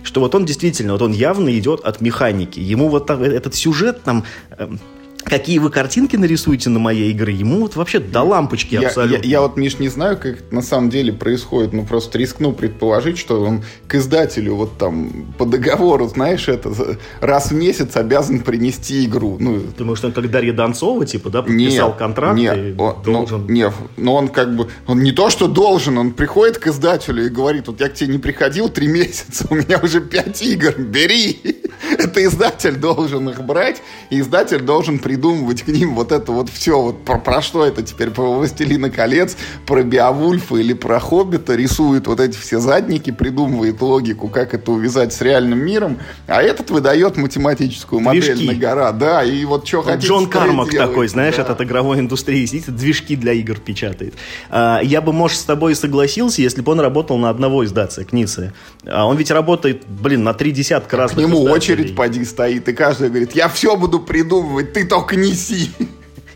что 0.02 0.20
вот 0.20 0.34
он 0.34 0.44
действительно, 0.44 0.92
вот 0.92 1.02
он 1.02 1.12
явно 1.12 1.56
идет 1.58 1.80
от 1.80 2.00
механики. 2.00 2.58
Ему 2.58 2.88
вот 2.88 3.08
этот 3.10 3.54
сюжет 3.54 4.02
там 4.02 4.24
эм, 4.58 4.80
какие 5.24 5.58
вы 5.58 5.70
картинки 5.70 6.16
нарисуете 6.16 6.70
на 6.70 6.78
моей 6.78 7.10
игры, 7.10 7.32
ему 7.32 7.60
вот 7.60 7.76
вообще 7.76 7.98
до 7.98 8.22
лампочки 8.22 8.74
я, 8.74 8.88
абсолютно. 8.88 9.24
Я, 9.24 9.30
я 9.30 9.40
вот, 9.40 9.56
Миш, 9.56 9.78
не 9.78 9.88
знаю, 9.88 10.16
как 10.16 10.38
это 10.38 10.54
на 10.54 10.62
самом 10.62 10.90
деле 10.90 11.12
происходит, 11.12 11.72
но 11.72 11.84
просто 11.84 12.18
рискну 12.18 12.52
предположить, 12.52 13.18
что 13.18 13.42
он 13.42 13.62
к 13.86 13.94
издателю 13.94 14.54
вот 14.54 14.78
там 14.78 15.34
по 15.38 15.46
договору, 15.46 16.08
знаешь, 16.08 16.48
это 16.48 16.98
раз 17.20 17.50
в 17.50 17.54
месяц 17.54 17.96
обязан 17.96 18.40
принести 18.40 19.04
игру. 19.04 19.36
Ну, 19.38 19.60
Думаешь, 19.76 19.98
что 19.98 20.08
он 20.08 20.12
как 20.12 20.30
Дарья 20.30 20.52
Донцова, 20.52 21.06
типа, 21.06 21.30
да, 21.30 21.42
подписал 21.42 21.88
нет, 21.88 21.98
контракт 21.98 22.36
нет, 22.36 22.56
и 22.56 22.74
он, 22.78 22.96
ну, 23.04 23.12
должен... 23.12 23.46
Ну, 23.46 23.52
нет, 23.52 23.72
но 23.96 24.14
он 24.14 24.28
как 24.28 24.54
бы, 24.54 24.68
он 24.86 25.02
не 25.02 25.12
то, 25.12 25.30
что 25.30 25.48
должен, 25.48 25.98
он 25.98 26.12
приходит 26.12 26.58
к 26.58 26.66
издателю 26.66 27.26
и 27.26 27.28
говорит, 27.28 27.68
вот 27.68 27.80
я 27.80 27.88
к 27.88 27.94
тебе 27.94 28.12
не 28.12 28.18
приходил 28.18 28.68
три 28.68 28.86
месяца, 28.88 29.46
у 29.50 29.54
меня 29.54 29.78
уже 29.82 30.00
пять 30.00 30.42
игр, 30.42 30.74
бери. 30.78 31.62
Это 31.98 32.24
издатель 32.24 32.76
должен 32.76 33.28
их 33.28 33.42
брать, 33.42 33.82
и 34.10 34.20
издатель 34.20 34.60
должен 34.60 34.98
придумывать 35.12 35.62
к 35.62 35.68
ним 35.68 35.94
вот 35.94 36.10
это 36.10 36.32
вот 36.32 36.48
все. 36.48 36.80
Вот 36.80 37.04
про, 37.04 37.18
про 37.18 37.42
что 37.42 37.66
это 37.66 37.82
теперь? 37.82 38.10
Про 38.10 38.32
«Властелина 38.32 38.88
колец», 38.88 39.36
про 39.66 39.82
Биовульфа 39.82 40.56
или 40.56 40.72
про 40.72 40.98
Хоббита 41.00 41.54
рисует 41.54 42.06
вот 42.06 42.18
эти 42.18 42.34
все 42.34 42.60
задники, 42.60 43.10
придумывает 43.10 43.82
логику, 43.82 44.28
как 44.28 44.54
это 44.54 44.72
увязать 44.72 45.12
с 45.12 45.20
реальным 45.20 45.58
миром, 45.58 45.98
а 46.26 46.42
этот 46.42 46.70
выдает 46.70 47.18
математическую 47.18 48.00
модель 48.00 48.36
движки. 48.36 48.46
на 48.46 48.54
гора. 48.54 48.92
Да, 48.92 49.22
и 49.22 49.44
вот 49.44 49.68
что 49.68 49.82
хотите, 49.82 50.06
Джон 50.06 50.28
Кармак 50.28 50.70
такой, 50.70 51.08
знаешь, 51.08 51.36
да. 51.36 51.42
этот 51.42 51.60
игровой 51.60 51.98
индустрии 51.98 52.46
сидит, 52.46 52.74
движки 52.74 53.14
для 53.14 53.34
игр 53.34 53.58
печатает. 53.58 54.14
А, 54.48 54.80
я 54.82 55.02
бы, 55.02 55.12
может, 55.12 55.38
с 55.38 55.44
тобой 55.44 55.74
согласился, 55.74 56.40
если 56.40 56.62
бы 56.62 56.72
он 56.72 56.80
работал 56.80 57.18
на 57.18 57.28
одного 57.28 57.66
издателя, 57.66 58.04
Кницы. 58.04 58.54
А 58.86 59.06
он 59.06 59.18
ведь 59.18 59.30
работает, 59.30 59.82
блин, 59.86 60.24
на 60.24 60.32
три 60.32 60.52
десятка 60.52 60.96
разных 60.96 61.18
К 61.18 61.28
нему 61.28 61.40
издателей. 61.40 61.56
очередь 61.56 61.96
поди 61.96 62.24
стоит, 62.24 62.66
и 62.68 62.72
каждый 62.72 63.08
говорит, 63.10 63.32
я 63.36 63.48
все 63.48 63.76
буду 63.76 64.00
придумывать, 64.00 64.72
ты 64.72 64.86
только 65.02 65.16
неси. 65.16 65.70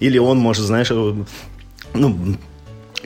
Или 0.00 0.18
он 0.18 0.38
может, 0.38 0.64
знаешь, 0.64 0.90
ну, 1.94 2.36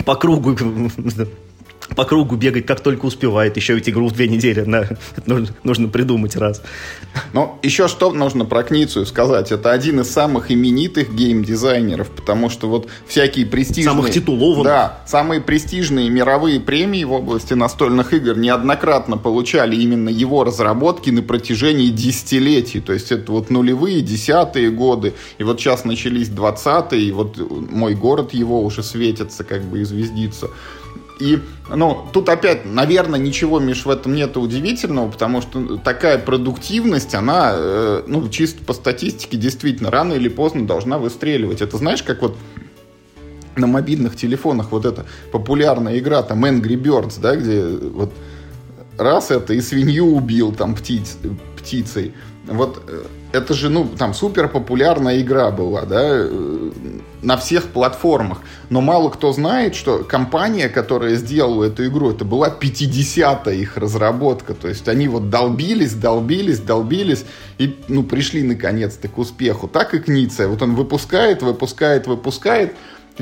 по 0.06 0.16
кругу 0.16 0.56
по 1.96 2.04
кругу 2.04 2.36
бегать 2.36 2.66
как 2.66 2.80
только 2.80 3.06
успевает. 3.06 3.56
Еще 3.56 3.74
ведь 3.74 3.88
игру 3.88 4.08
в 4.08 4.12
две 4.12 4.28
недели 4.28 4.60
на, 4.60 4.88
нужно, 5.26 5.54
нужно 5.64 5.88
придумать 5.88 6.36
раз. 6.36 6.62
Ну, 7.32 7.58
еще 7.62 7.88
что 7.88 8.12
нужно 8.12 8.44
про 8.44 8.62
Кницию 8.62 9.06
сказать. 9.06 9.52
Это 9.52 9.72
один 9.72 10.00
из 10.00 10.10
самых 10.10 10.50
именитых 10.50 11.12
геймдизайнеров, 11.14 12.08
потому 12.10 12.50
что 12.50 12.68
вот 12.68 12.88
всякие 13.06 13.46
престижные... 13.46 13.94
Самых 13.94 14.10
титулованных. 14.10 14.64
Да, 14.64 15.02
самые 15.06 15.40
престижные 15.40 16.08
мировые 16.10 16.60
премии 16.60 17.04
в 17.04 17.12
области 17.12 17.54
настольных 17.54 18.12
игр 18.12 18.36
неоднократно 18.36 19.16
получали 19.16 19.76
именно 19.76 20.08
его 20.08 20.44
разработки 20.44 21.10
на 21.10 21.22
протяжении 21.22 21.88
десятилетий. 21.88 22.80
То 22.80 22.92
есть 22.92 23.12
это 23.12 23.32
вот 23.32 23.50
нулевые, 23.50 24.00
десятые 24.00 24.70
годы. 24.70 25.14
И 25.38 25.42
вот 25.42 25.60
сейчас 25.60 25.84
начались 25.84 26.28
двадцатые, 26.28 27.02
и 27.02 27.12
вот 27.12 27.36
мой 27.70 27.94
город 27.94 28.32
его 28.32 28.62
уже 28.62 28.82
светится, 28.82 29.44
как 29.44 29.62
бы 29.64 29.80
и 29.80 29.84
звездится. 29.84 30.50
И, 31.20 31.38
ну, 31.68 32.06
тут 32.12 32.28
опять, 32.28 32.64
наверное, 32.64 33.20
ничего, 33.20 33.60
Миш, 33.60 33.84
в 33.84 33.90
этом 33.90 34.14
нет 34.14 34.36
удивительного, 34.36 35.10
потому 35.10 35.42
что 35.42 35.76
такая 35.76 36.18
продуктивность, 36.18 37.14
она, 37.14 37.52
э, 37.54 38.02
ну, 38.06 38.28
чисто 38.30 38.64
по 38.64 38.72
статистике, 38.72 39.36
действительно, 39.36 39.90
рано 39.90 40.14
или 40.14 40.28
поздно 40.28 40.66
должна 40.66 40.98
выстреливать. 40.98 41.60
Это 41.60 41.76
знаешь, 41.76 42.02
как 42.02 42.22
вот 42.22 42.36
на 43.56 43.66
мобильных 43.66 44.16
телефонах 44.16 44.72
вот 44.72 44.86
эта 44.86 45.04
популярная 45.30 45.98
игра, 45.98 46.22
там, 46.22 46.44
Angry 46.44 46.80
Birds, 46.80 47.20
да, 47.20 47.36
где 47.36 47.64
вот 47.64 48.12
раз 48.96 49.30
это 49.30 49.52
и 49.52 49.60
свинью 49.60 50.06
убил 50.06 50.52
там 50.52 50.74
птиц, 50.74 51.18
птицей. 51.58 52.14
Вот 52.46 52.82
э, 52.88 53.04
это 53.32 53.54
же, 53.54 53.68
ну, 53.68 53.88
там, 53.98 54.14
супер 54.14 54.48
популярная 54.48 55.20
игра 55.20 55.50
была, 55.50 55.82
да, 55.82 56.00
э, 56.02 56.70
на 57.22 57.36
всех 57.36 57.68
платформах. 57.68 58.38
Но 58.70 58.80
мало 58.80 59.10
кто 59.10 59.32
знает, 59.32 59.74
что 59.74 59.98
компания, 59.98 60.68
которая 60.68 61.14
сделала 61.16 61.64
эту 61.64 61.86
игру, 61.86 62.10
это 62.10 62.24
была 62.24 62.48
50-я 62.48 63.52
их 63.52 63.76
разработка. 63.76 64.54
То 64.54 64.68
есть 64.68 64.88
они 64.88 65.08
вот 65.08 65.30
долбились, 65.30 65.94
долбились, 65.94 66.60
долбились 66.60 67.24
и, 67.58 67.78
ну, 67.88 68.02
пришли 68.02 68.42
наконец-то 68.42 69.08
к 69.08 69.18
успеху. 69.18 69.68
Так 69.68 69.94
и 69.94 69.98
Книция. 69.98 70.48
Вот 70.48 70.62
он 70.62 70.74
выпускает, 70.74 71.42
выпускает, 71.42 72.06
выпускает, 72.06 72.74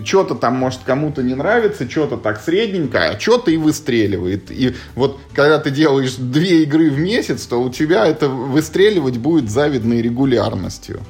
что-то 0.04 0.34
там, 0.34 0.56
может, 0.56 0.80
кому-то 0.84 1.22
не 1.22 1.34
нравится, 1.34 1.88
что-то 1.88 2.16
так 2.16 2.40
средненько, 2.40 3.10
а 3.10 3.20
что-то 3.20 3.50
и 3.50 3.56
выстреливает. 3.56 4.50
И 4.50 4.74
вот 4.94 5.18
когда 5.34 5.58
ты 5.58 5.70
делаешь 5.70 6.14
две 6.14 6.62
игры 6.62 6.90
в 6.90 6.98
месяц, 6.98 7.46
то 7.46 7.62
у 7.62 7.70
тебя 7.70 8.06
это 8.06 8.28
выстреливать 8.28 9.18
будет 9.18 9.50
завидной 9.50 10.02
регулярностью. 10.02 11.00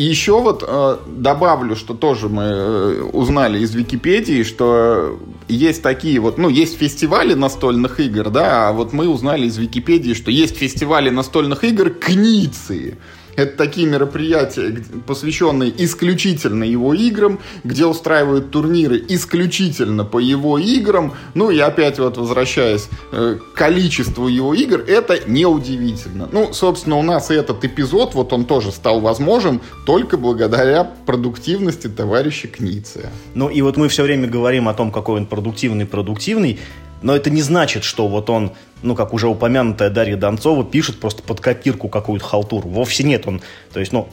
И 0.00 0.02
еще 0.02 0.40
вот 0.40 0.64
э, 0.66 0.96
добавлю, 1.08 1.76
что 1.76 1.92
тоже 1.92 2.30
мы 2.30 2.44
э, 2.44 3.02
узнали 3.12 3.58
из 3.58 3.74
Википедии, 3.74 4.44
что 4.44 5.20
есть 5.46 5.82
такие 5.82 6.18
вот, 6.20 6.38
ну, 6.38 6.48
есть 6.48 6.78
фестивали 6.78 7.34
настольных 7.34 8.00
игр, 8.00 8.30
да, 8.30 8.68
а 8.68 8.72
вот 8.72 8.94
мы 8.94 9.08
узнали 9.08 9.46
из 9.46 9.58
Википедии, 9.58 10.14
что 10.14 10.30
есть 10.30 10.56
фестивали 10.56 11.10
настольных 11.10 11.64
игр 11.64 11.90
Книции. 11.90 12.96
Это 13.36 13.56
такие 13.56 13.86
мероприятия, 13.86 14.82
посвященные 15.06 15.72
исключительно 15.84 16.64
его 16.64 16.94
играм, 16.94 17.40
где 17.64 17.86
устраивают 17.86 18.50
турниры 18.50 19.02
исключительно 19.08 20.04
по 20.04 20.18
его 20.18 20.58
играм. 20.58 21.14
Ну 21.34 21.50
и 21.50 21.58
опять 21.58 21.98
вот 21.98 22.16
возвращаясь 22.16 22.88
э, 23.12 23.38
к 23.38 23.56
количеству 23.56 24.28
его 24.28 24.54
игр, 24.54 24.80
это 24.86 25.18
неудивительно. 25.26 26.28
Ну, 26.30 26.52
собственно, 26.52 26.96
у 26.96 27.02
нас 27.02 27.30
этот 27.30 27.64
эпизод, 27.64 28.14
вот 28.14 28.32
он 28.32 28.44
тоже 28.44 28.72
стал 28.72 29.00
возможен 29.00 29.60
только 29.86 30.16
благодаря 30.16 30.84
продуктивности 31.06 31.88
товарища 31.88 32.48
Книция. 32.48 33.10
Ну 33.34 33.48
и 33.48 33.62
вот 33.62 33.76
мы 33.76 33.88
все 33.88 34.02
время 34.02 34.28
говорим 34.28 34.68
о 34.68 34.74
том, 34.74 34.90
какой 34.90 35.20
он 35.20 35.26
продуктивный-продуктивный, 35.26 36.58
но 37.02 37.16
это 37.16 37.30
не 37.30 37.42
значит, 37.42 37.84
что 37.84 38.08
вот 38.08 38.30
он, 38.30 38.52
ну, 38.82 38.94
как 38.94 39.12
уже 39.14 39.28
упомянутая 39.28 39.90
Дарья 39.90 40.16
Донцова, 40.16 40.64
пишет 40.64 41.00
просто 41.00 41.22
под 41.22 41.40
копирку 41.40 41.88
какую-то 41.88 42.24
халтуру. 42.24 42.68
Вовсе 42.68 43.04
нет 43.04 43.26
он. 43.26 43.40
То 43.72 43.80
есть, 43.80 43.92
ну, 43.92 44.08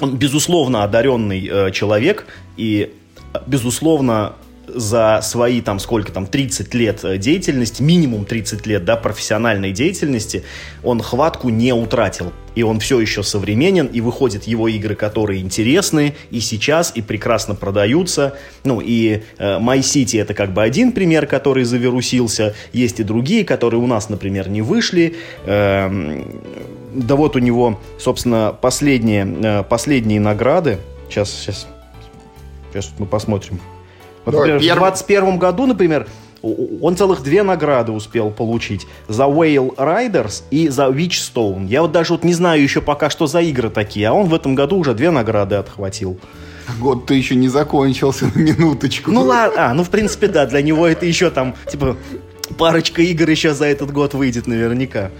он, 0.00 0.16
безусловно, 0.16 0.84
одаренный 0.84 1.48
э, 1.50 1.70
человек 1.72 2.26
и, 2.56 2.94
безусловно, 3.46 4.34
за 4.74 5.20
свои 5.22 5.60
там 5.60 5.78
сколько 5.78 6.12
там 6.12 6.26
30 6.26 6.74
лет 6.74 7.04
э, 7.04 7.18
деятельности, 7.18 7.82
минимум 7.82 8.24
30 8.24 8.66
лет, 8.66 8.84
да, 8.84 8.96
профессиональной 8.96 9.72
деятельности, 9.72 10.44
он 10.82 11.00
хватку 11.00 11.48
не 11.48 11.72
утратил. 11.72 12.32
И 12.54 12.62
он 12.64 12.80
все 12.80 12.98
еще 12.98 13.22
современен, 13.22 13.86
и 13.86 14.00
выходят 14.00 14.44
его 14.44 14.66
игры, 14.66 14.96
которые 14.96 15.42
интересны 15.42 16.16
и 16.30 16.40
сейчас, 16.40 16.92
и 16.94 17.02
прекрасно 17.02 17.54
продаются. 17.54 18.36
Ну, 18.64 18.80
и 18.80 19.22
э, 19.38 19.58
My 19.58 19.78
City 19.78 20.20
это 20.20 20.34
как 20.34 20.52
бы 20.52 20.62
один 20.62 20.92
пример, 20.92 21.26
который 21.26 21.64
завирусился. 21.64 22.54
Есть 22.72 22.98
и 22.98 23.04
другие, 23.04 23.44
которые 23.44 23.80
у 23.80 23.86
нас, 23.86 24.08
например, 24.08 24.48
не 24.48 24.62
вышли. 24.62 25.14
Э, 25.44 26.24
да 26.94 27.14
вот 27.14 27.36
у 27.36 27.38
него, 27.38 27.78
собственно, 27.98 28.56
последние, 28.60 29.26
э, 29.40 29.62
последние 29.62 30.20
награды. 30.20 30.78
Сейчас, 31.08 31.30
сейчас, 31.30 31.66
сейчас 32.72 32.92
мы 32.98 33.06
посмотрим. 33.06 33.60
Вот, 34.32 34.46
например, 34.46 34.58
в 34.58 34.62
2021 34.62 35.38
году, 35.38 35.66
например, 35.66 36.06
он 36.42 36.96
целых 36.96 37.22
две 37.22 37.42
награды 37.42 37.92
успел 37.92 38.30
получить. 38.30 38.86
За 39.08 39.24
Whale 39.24 39.74
Riders 39.76 40.42
и 40.50 40.68
за 40.68 40.86
Witchstone. 40.86 41.66
Я 41.66 41.82
вот 41.82 41.92
даже 41.92 42.12
вот 42.12 42.24
не 42.24 42.34
знаю 42.34 42.62
еще 42.62 42.80
пока, 42.80 43.10
что 43.10 43.26
за 43.26 43.40
игры 43.40 43.70
такие, 43.70 44.08
а 44.08 44.12
он 44.12 44.26
в 44.26 44.34
этом 44.34 44.54
году 44.54 44.76
уже 44.76 44.94
две 44.94 45.10
награды 45.10 45.56
отхватил. 45.56 46.18
Год-то 46.80 47.14
еще 47.14 47.34
не 47.34 47.48
закончился, 47.48 48.26
на 48.26 48.38
минуточку. 48.38 49.10
Ну 49.10 49.22
ладно, 49.22 49.70
а, 49.70 49.74
ну 49.74 49.84
в 49.84 49.90
принципе 49.90 50.28
да, 50.28 50.46
для 50.46 50.62
него 50.62 50.86
это 50.86 51.06
еще 51.06 51.30
там, 51.30 51.54
типа, 51.70 51.96
парочка 52.58 53.02
игр 53.02 53.28
еще 53.28 53.54
за 53.54 53.66
этот 53.66 53.90
год 53.90 54.14
выйдет 54.14 54.46
наверняка. 54.46 55.10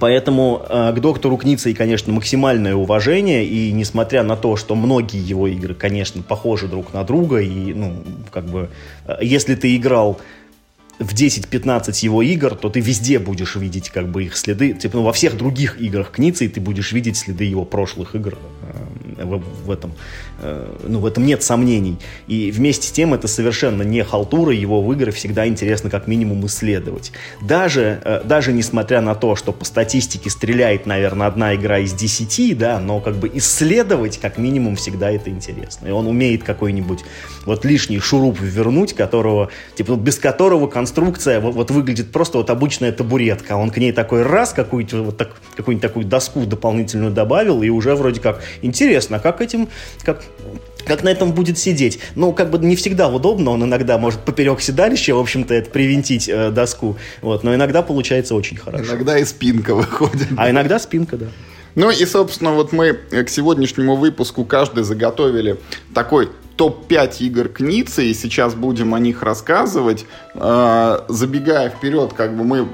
Поэтому 0.00 0.64
э, 0.68 0.92
к 0.92 1.00
доктору 1.00 1.36
Книце, 1.36 1.74
конечно, 1.74 2.12
максимальное 2.12 2.74
уважение, 2.74 3.44
и 3.44 3.72
несмотря 3.72 4.22
на 4.22 4.36
то, 4.36 4.56
что 4.56 4.74
многие 4.74 5.20
его 5.20 5.46
игры, 5.48 5.74
конечно, 5.74 6.22
похожи 6.22 6.66
друг 6.66 6.94
на 6.94 7.04
друга, 7.04 7.38
и, 7.38 7.74
ну, 7.74 7.96
как 8.30 8.46
бы, 8.46 8.70
э, 9.06 9.16
если 9.20 9.54
ты 9.54 9.76
играл 9.76 10.18
в 10.98 11.14
10-15 11.14 12.04
его 12.04 12.22
игр, 12.22 12.54
то 12.54 12.68
ты 12.68 12.80
везде 12.80 13.18
будешь 13.18 13.56
видеть 13.56 13.90
как 13.90 14.08
бы 14.08 14.24
их 14.24 14.36
следы. 14.36 14.72
Типа, 14.74 14.98
ну, 14.98 15.02
во 15.02 15.12
всех 15.12 15.36
других 15.36 15.80
играх 15.80 16.10
Кницы 16.10 16.48
ты 16.48 16.60
будешь 16.60 16.92
видеть 16.92 17.16
следы 17.16 17.44
его 17.44 17.64
прошлых 17.64 18.14
игр 18.14 18.38
в, 19.18 19.42
в 19.66 19.70
этом. 19.70 19.92
Э, 20.40 20.76
ну, 20.86 21.00
в 21.00 21.06
этом 21.06 21.24
нет 21.24 21.42
сомнений. 21.42 21.98
И 22.26 22.50
вместе 22.50 22.88
с 22.88 22.92
тем 22.92 23.14
это 23.14 23.28
совершенно 23.28 23.82
не 23.82 24.02
халтура, 24.02 24.52
его 24.52 24.82
в 24.82 24.92
игры 24.92 25.12
всегда 25.12 25.46
интересно 25.46 25.90
как 25.90 26.06
минимум 26.06 26.46
исследовать. 26.46 27.12
Даже, 27.40 28.00
э, 28.04 28.22
даже 28.24 28.52
несмотря 28.52 29.00
на 29.00 29.14
то, 29.14 29.36
что 29.36 29.52
по 29.52 29.64
статистике 29.64 30.30
стреляет, 30.30 30.86
наверное, 30.86 31.26
одна 31.26 31.54
игра 31.54 31.78
из 31.78 31.92
десяти, 31.92 32.54
да, 32.54 32.78
но 32.80 33.00
как 33.00 33.16
бы 33.16 33.30
исследовать 33.34 34.18
как 34.18 34.38
минимум 34.38 34.76
всегда 34.76 35.10
это 35.10 35.30
интересно. 35.30 35.88
И 35.88 35.90
он 35.90 36.06
умеет 36.06 36.42
какой-нибудь 36.42 37.00
вот 37.44 37.64
лишний 37.64 37.98
шуруп 37.98 38.40
вернуть, 38.40 38.94
которого, 38.94 39.50
типа, 39.76 39.94
без 39.96 40.18
которого 40.18 40.66
конструкция 40.66 41.40
вот, 41.40 41.54
вот 41.54 41.70
выглядит 41.70 42.12
просто 42.12 42.38
вот 42.38 42.50
обычная 42.50 42.92
табуретка. 42.92 43.56
Он 43.56 43.70
к 43.70 43.78
ней 43.78 43.92
такой 43.92 44.22
раз 44.22 44.52
какую-нибудь 44.52 45.06
вот 45.06 45.16
так, 45.16 45.36
какую-нибудь 45.56 45.82
такую 45.82 46.06
доску 46.06 46.44
дополнительную 46.46 47.12
добавил, 47.12 47.62
и 47.62 47.68
уже 47.68 47.94
вроде 47.94 48.20
как 48.20 48.42
интересно, 48.62 49.18
как 49.18 49.40
этим, 49.40 49.68
как, 50.02 50.22
как 50.86 51.02
на 51.02 51.10
этом 51.10 51.32
будет 51.32 51.58
сидеть. 51.58 51.98
Ну, 52.14 52.32
как 52.32 52.50
бы 52.50 52.58
не 52.58 52.76
всегда 52.76 53.08
удобно, 53.08 53.50
он 53.50 53.64
иногда 53.64 53.98
может 53.98 54.20
поперек 54.20 54.60
седалища, 54.60 55.14
в 55.14 55.18
общем-то, 55.18 55.54
это 55.54 55.70
привинтить 55.70 56.28
э, 56.28 56.50
доску, 56.50 56.96
вот, 57.20 57.44
но 57.44 57.54
иногда 57.54 57.82
получается 57.82 58.34
очень 58.34 58.56
хорошо. 58.56 58.84
Иногда 58.84 59.18
и 59.18 59.24
спинка 59.24 59.74
выходит. 59.74 60.28
А 60.36 60.50
иногда 60.50 60.78
спинка, 60.78 61.16
да. 61.16 61.26
Ну 61.74 61.90
и, 61.90 62.04
собственно, 62.04 62.52
вот 62.52 62.72
мы 62.72 62.92
к 62.92 63.28
сегодняшнему 63.28 63.96
выпуску 63.96 64.44
каждый 64.44 64.84
заготовили 64.84 65.58
такой 65.94 66.28
топ-5 66.56 67.16
игр 67.20 67.48
Кницы, 67.48 68.04
и 68.04 68.14
сейчас 68.14 68.54
будем 68.54 68.94
о 68.94 68.98
них 68.98 69.22
рассказывать. 69.22 70.04
Э, 70.34 71.00
забегая 71.08 71.70
вперед, 71.70 72.12
как 72.12 72.36
бы 72.36 72.44
мы 72.44 72.68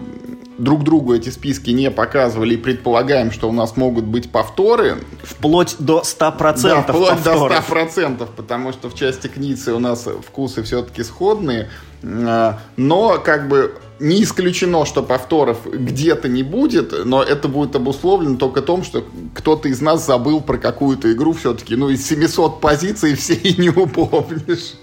друг 0.59 0.85
другу 0.85 1.15
эти 1.15 1.31
списки 1.31 1.71
не 1.71 1.91
показывали 1.91 2.55
и 2.55 2.57
предполагаем, 2.57 3.31
что 3.31 3.49
у 3.49 3.53
нас 3.53 3.77
могут 3.77 4.05
быть 4.05 4.31
повторы. 4.31 4.99
Вплоть 5.23 5.77
до 5.79 6.03
100% 6.05 6.63
Да, 6.63 6.83
вплоть 6.83 7.11
повторов. 7.11 7.49
до 7.49 7.75
100%, 7.75 8.29
потому 8.37 8.73
что 8.73 8.91
в 8.91 8.95
части 8.95 9.29
Кницы 9.29 9.73
у 9.73 9.79
нас 9.79 10.07
вкусы 10.27 10.63
все-таки 10.63 11.03
сходные. 11.03 11.71
А, 12.03 12.59
но 12.77 13.19
как 13.19 13.49
бы 13.49 13.75
не 14.01 14.23
исключено, 14.23 14.85
что 14.85 15.03
повторов 15.03 15.59
где-то 15.67 16.29
не 16.29 16.43
будет, 16.43 17.05
но 17.05 17.23
это 17.23 17.49
будет 17.49 17.75
обусловлено 17.75 18.37
только 18.37 18.63
том, 18.63 18.85
что 18.85 19.05
кто-то 19.35 19.69
из 19.69 19.81
нас 19.81 20.07
забыл 20.07 20.41
про 20.41 20.59
какую-то 20.59 21.13
игру 21.13 21.33
все-таки. 21.33 21.77
Ну, 21.77 21.89
из 21.89 22.07
700 22.07 22.61
позиций 22.61 23.15
все 23.17 23.35
и 23.35 23.61
не 23.61 23.71
упомнишь. 23.71 24.75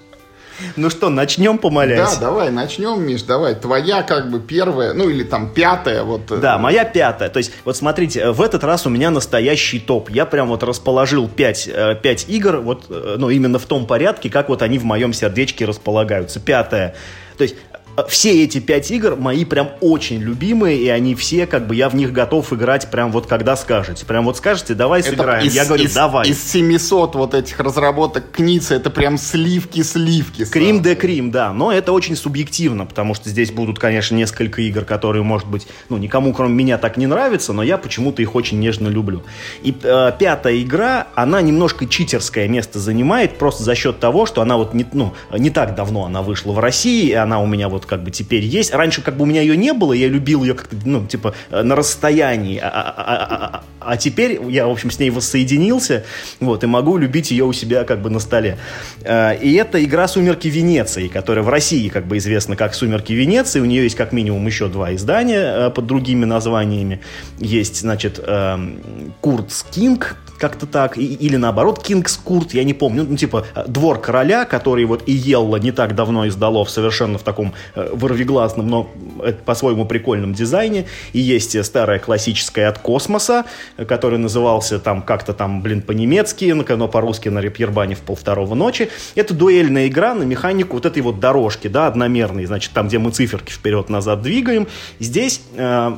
Ну 0.75 0.89
что, 0.89 1.09
начнем, 1.09 1.57
помолясь? 1.57 2.15
Да, 2.15 2.27
давай, 2.27 2.51
начнем, 2.51 3.01
Миш, 3.01 3.23
давай. 3.23 3.55
Твоя 3.55 4.03
как 4.03 4.29
бы 4.29 4.39
первая, 4.39 4.93
ну 4.93 5.09
или 5.09 5.23
там 5.23 5.53
пятая. 5.53 6.03
вот. 6.03 6.31
Э, 6.31 6.37
да, 6.37 6.57
моя 6.57 6.85
пятая. 6.85 7.29
То 7.29 7.37
есть, 7.37 7.51
вот 7.63 7.77
смотрите, 7.77 8.31
в 8.31 8.41
этот 8.41 8.63
раз 8.63 8.85
у 8.85 8.89
меня 8.89 9.11
настоящий 9.11 9.79
топ. 9.79 10.09
Я 10.09 10.25
прям 10.25 10.47
вот 10.47 10.63
расположил 10.63 11.27
пять, 11.27 11.67
э, 11.67 11.95
пять 12.01 12.27
игр, 12.29 12.57
вот, 12.57 12.85
э, 12.89 13.15
ну 13.17 13.29
именно 13.29 13.59
в 13.59 13.65
том 13.65 13.85
порядке, 13.85 14.29
как 14.29 14.49
вот 14.49 14.61
они 14.61 14.77
в 14.77 14.83
моем 14.83 15.13
сердечке 15.13 15.65
располагаются. 15.65 16.39
Пятая. 16.39 16.95
То 17.37 17.43
есть 17.43 17.55
все 18.07 18.43
эти 18.43 18.59
пять 18.59 18.91
игр 18.91 19.15
мои 19.15 19.45
прям 19.45 19.71
очень 19.81 20.19
любимые, 20.19 20.77
и 20.77 20.89
они 20.89 21.15
все, 21.15 21.47
как 21.47 21.67
бы, 21.67 21.75
я 21.75 21.89
в 21.89 21.95
них 21.95 22.11
готов 22.11 22.51
играть 22.53 22.89
прям 22.91 23.11
вот 23.11 23.27
когда 23.27 23.55
скажете. 23.55 24.05
Прям 24.05 24.25
вот 24.25 24.37
скажете, 24.37 24.73
давай 24.73 25.01
это 25.01 25.11
сыграем. 25.11 25.47
Из, 25.47 25.55
я 25.55 25.65
говорю, 25.65 25.85
из, 25.85 25.93
давай. 25.93 26.29
Из 26.29 26.51
700 26.51 27.15
вот 27.15 27.33
этих 27.33 27.59
разработок 27.59 28.31
Кницы, 28.31 28.75
это 28.75 28.89
прям 28.89 29.17
сливки-сливки. 29.17 30.45
Крим 30.45 30.81
де 30.81 30.95
Крим, 30.95 31.31
да. 31.31 31.53
Но 31.53 31.71
это 31.71 31.91
очень 31.91 32.15
субъективно, 32.15 32.85
потому 32.85 33.13
что 33.13 33.29
здесь 33.29 33.51
будут, 33.51 33.79
конечно, 33.79 34.15
несколько 34.15 34.61
игр, 34.61 34.83
которые, 34.83 35.23
может 35.23 35.47
быть, 35.47 35.67
ну, 35.89 35.97
никому, 35.97 36.33
кроме 36.33 36.53
меня, 36.53 36.77
так 36.77 36.97
не 36.97 37.07
нравятся, 37.07 37.53
но 37.53 37.63
я 37.63 37.77
почему-то 37.77 38.21
их 38.21 38.35
очень 38.35 38.59
нежно 38.59 38.87
люблю. 38.87 39.23
И 39.63 39.75
э, 39.81 40.11
пятая 40.19 40.61
игра, 40.61 41.07
она 41.15 41.41
немножко 41.41 41.85
читерское 41.85 42.47
место 42.47 42.79
занимает, 42.79 43.37
просто 43.37 43.63
за 43.63 43.75
счет 43.75 43.99
того, 43.99 44.25
что 44.25 44.41
она 44.41 44.57
вот 44.57 44.73
не, 44.73 44.85
ну, 44.91 45.13
не 45.31 45.49
так 45.49 45.75
давно 45.75 46.05
она 46.05 46.21
вышла 46.21 46.51
в 46.51 46.59
России, 46.59 47.09
и 47.09 47.13
она 47.13 47.39
у 47.39 47.45
меня 47.45 47.69
вот 47.69 47.84
как 47.85 48.03
бы 48.03 48.11
теперь 48.11 48.43
есть. 48.43 48.73
Раньше 48.73 49.01
как 49.01 49.17
бы 49.17 49.23
у 49.23 49.25
меня 49.25 49.41
ее 49.41 49.55
не 49.57 49.73
было, 49.73 49.93
я 49.93 50.07
любил 50.07 50.43
ее 50.43 50.53
как-то, 50.53 50.75
ну, 50.85 51.05
типа, 51.05 51.33
э, 51.49 51.61
на 51.61 51.75
расстоянии. 51.75 52.59
А, 52.61 52.69
а, 52.69 52.93
а, 52.97 53.63
а 53.79 53.97
теперь 53.97 54.39
я, 54.49 54.67
в 54.67 54.71
общем, 54.71 54.91
с 54.91 54.99
ней 54.99 55.09
воссоединился, 55.09 56.03
вот, 56.39 56.63
и 56.63 56.67
могу 56.67 56.97
любить 56.97 57.31
ее 57.31 57.45
у 57.45 57.53
себя 57.53 57.83
как 57.83 58.01
бы 58.01 58.09
на 58.09 58.19
столе. 58.19 58.57
И 59.03 59.59
это 59.59 59.83
игра 59.83 60.07
«Сумерки 60.07 60.47
Венеции», 60.47 61.07
которая 61.07 61.43
в 61.43 61.49
России 61.49 61.89
как 61.89 62.07
бы 62.07 62.17
известна 62.17 62.55
как 62.55 62.73
«Сумерки 62.73 63.13
Венеции». 63.13 63.59
У 63.59 63.65
нее 63.65 63.83
есть 63.83 63.95
как 63.95 64.11
минимум 64.11 64.45
еще 64.47 64.67
два 64.67 64.93
издания 64.95 65.69
под 65.69 65.85
другими 65.85 66.25
названиями. 66.25 67.01
Есть, 67.37 67.81
значит, 67.81 68.19
Куртс 69.21 69.65
Кинг, 69.71 70.17
как-то 70.37 70.65
так, 70.65 70.97
и, 70.97 71.05
или 71.05 71.35
наоборот, 71.35 71.81
Кингс 71.81 72.17
Курт, 72.17 72.53
я 72.53 72.63
не 72.63 72.73
помню, 72.73 73.05
ну, 73.07 73.15
типа, 73.15 73.45
Двор 73.67 73.99
Короля, 73.99 74.45
который 74.45 74.85
вот 74.85 75.03
и 75.07 75.11
Елла 75.11 75.57
не 75.57 75.71
так 75.71 75.95
давно 75.95 76.27
издало 76.27 76.65
в 76.65 76.69
совершенно 76.69 77.17
в 77.17 77.23
таком 77.23 77.53
э, 77.75 77.89
вырвиглазном, 77.93 78.67
но 78.67 78.89
э, 79.23 79.33
по-своему 79.33 79.85
прикольном 79.85 80.33
дизайне, 80.33 80.85
и 81.13 81.19
есть 81.19 81.63
старая 81.63 81.99
классическая 81.99 82.67
от 82.67 82.79
Космоса, 82.79 83.45
который 83.87 84.19
назывался 84.19 84.79
там 84.79 85.01
как-то 85.01 85.33
там, 85.33 85.61
блин, 85.61 85.81
по-немецки, 85.81 86.45
но 86.45 86.87
по-русски 86.87 87.29
на 87.29 87.39
Репьербане 87.39 87.95
в 87.95 88.01
полвторого 88.01 88.55
ночи. 88.55 88.89
Это 89.15 89.33
дуэльная 89.33 89.87
игра 89.87 90.13
на 90.13 90.23
механику 90.23 90.75
вот 90.75 90.85
этой 90.85 91.01
вот 91.01 91.19
дорожки, 91.19 91.67
да, 91.67 91.87
одномерной, 91.87 92.45
значит, 92.45 92.71
там, 92.73 92.87
где 92.87 92.99
мы 92.99 93.11
циферки 93.11 93.51
вперед-назад 93.51 94.21
двигаем. 94.21 94.67
Здесь 94.99 95.41
э, 95.55 95.95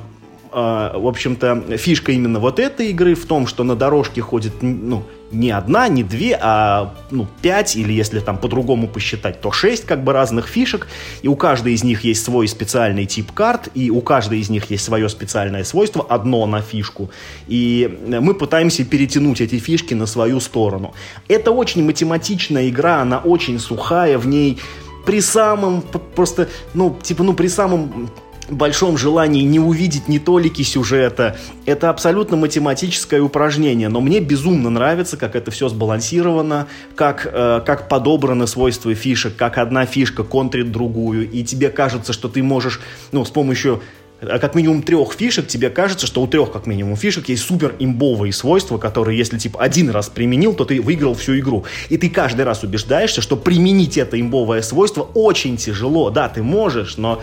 в 0.51 1.07
общем-то, 1.07 1.77
фишка 1.77 2.11
именно 2.11 2.39
вот 2.39 2.59
этой 2.59 2.89
игры 2.89 3.15
в 3.15 3.25
том, 3.25 3.47
что 3.47 3.63
на 3.63 3.75
дорожке 3.75 4.21
ходит, 4.21 4.61
ну, 4.61 5.03
не 5.31 5.51
одна, 5.51 5.87
не 5.87 6.03
две, 6.03 6.37
а, 6.41 6.93
ну, 7.11 7.27
пять, 7.41 7.75
или 7.75 7.91
если 7.91 8.19
там 8.19 8.37
по-другому 8.37 8.87
посчитать, 8.87 9.41
то 9.41 9.51
шесть 9.51 9.85
как 9.85 10.03
бы 10.03 10.13
разных 10.13 10.47
фишек, 10.47 10.87
и 11.21 11.27
у 11.27 11.35
каждой 11.35 11.73
из 11.73 11.83
них 11.83 12.03
есть 12.03 12.23
свой 12.23 12.47
специальный 12.47 13.05
тип 13.05 13.31
карт, 13.33 13.69
и 13.73 13.89
у 13.89 14.01
каждой 14.01 14.39
из 14.39 14.49
них 14.49 14.69
есть 14.71 14.85
свое 14.85 15.09
специальное 15.09 15.63
свойство, 15.63 16.05
одно 16.07 16.45
на 16.45 16.61
фишку, 16.61 17.09
и 17.47 17.99
мы 18.07 18.33
пытаемся 18.33 18.85
перетянуть 18.85 19.41
эти 19.41 19.59
фишки 19.59 19.93
на 19.93 20.05
свою 20.05 20.39
сторону. 20.39 20.93
Это 21.27 21.51
очень 21.51 21.83
математичная 21.83 22.69
игра, 22.69 23.01
она 23.01 23.19
очень 23.19 23.59
сухая, 23.59 24.17
в 24.17 24.27
ней 24.27 24.59
при 25.05 25.21
самом, 25.21 25.83
просто, 26.15 26.49
ну, 26.73 26.97
типа, 27.01 27.23
ну, 27.23 27.33
при 27.33 27.47
самом 27.47 28.09
большом 28.55 28.97
желании 28.97 29.43
не 29.43 29.59
увидеть 29.59 30.07
ни 30.07 30.19
толики 30.19 30.61
сюжета. 30.61 31.37
Это 31.65 31.89
абсолютно 31.89 32.37
математическое 32.37 33.19
упражнение, 33.19 33.89
но 33.89 34.01
мне 34.01 34.19
безумно 34.19 34.69
нравится, 34.69 35.17
как 35.17 35.35
это 35.35 35.51
все 35.51 35.69
сбалансировано, 35.69 36.67
как, 36.95 37.29
э, 37.31 37.61
как 37.65 37.89
подобраны 37.89 38.47
свойства 38.47 38.93
фишек, 38.95 39.35
как 39.35 39.57
одна 39.57 39.85
фишка 39.85 40.23
контрит 40.23 40.71
другую, 40.71 41.29
и 41.29 41.43
тебе 41.43 41.69
кажется, 41.69 42.13
что 42.13 42.29
ты 42.29 42.41
можешь 42.43 42.79
ну, 43.11 43.25
с 43.25 43.29
помощью 43.29 43.81
а 44.19 44.39
как 44.39 44.55
минимум 44.55 44.81
трех 44.81 45.13
фишек, 45.13 45.47
тебе 45.47 45.69
кажется, 45.69 46.07
что 46.07 46.23
у 46.23 46.27
трех 46.27 46.51
как 46.51 46.65
минимум 46.65 46.95
фишек 46.95 47.29
есть 47.29 47.43
супер 47.43 47.75
имбовые 47.77 48.33
свойства, 48.33 48.79
которые, 48.79 49.17
если 49.17 49.37
типа 49.37 49.61
один 49.61 49.91
раз 49.91 50.09
применил, 50.09 50.55
то 50.55 50.65
ты 50.65 50.81
выиграл 50.81 51.13
всю 51.13 51.37
игру. 51.37 51.65
И 51.89 51.97
ты 51.97 52.09
каждый 52.09 52.43
раз 52.43 52.63
убеждаешься, 52.63 53.21
что 53.21 53.35
применить 53.35 53.97
это 53.97 54.19
имбовое 54.19 54.63
свойство 54.63 55.03
очень 55.13 55.57
тяжело. 55.57 56.09
Да, 56.09 56.29
ты 56.29 56.41
можешь, 56.41 56.97
но 56.97 57.21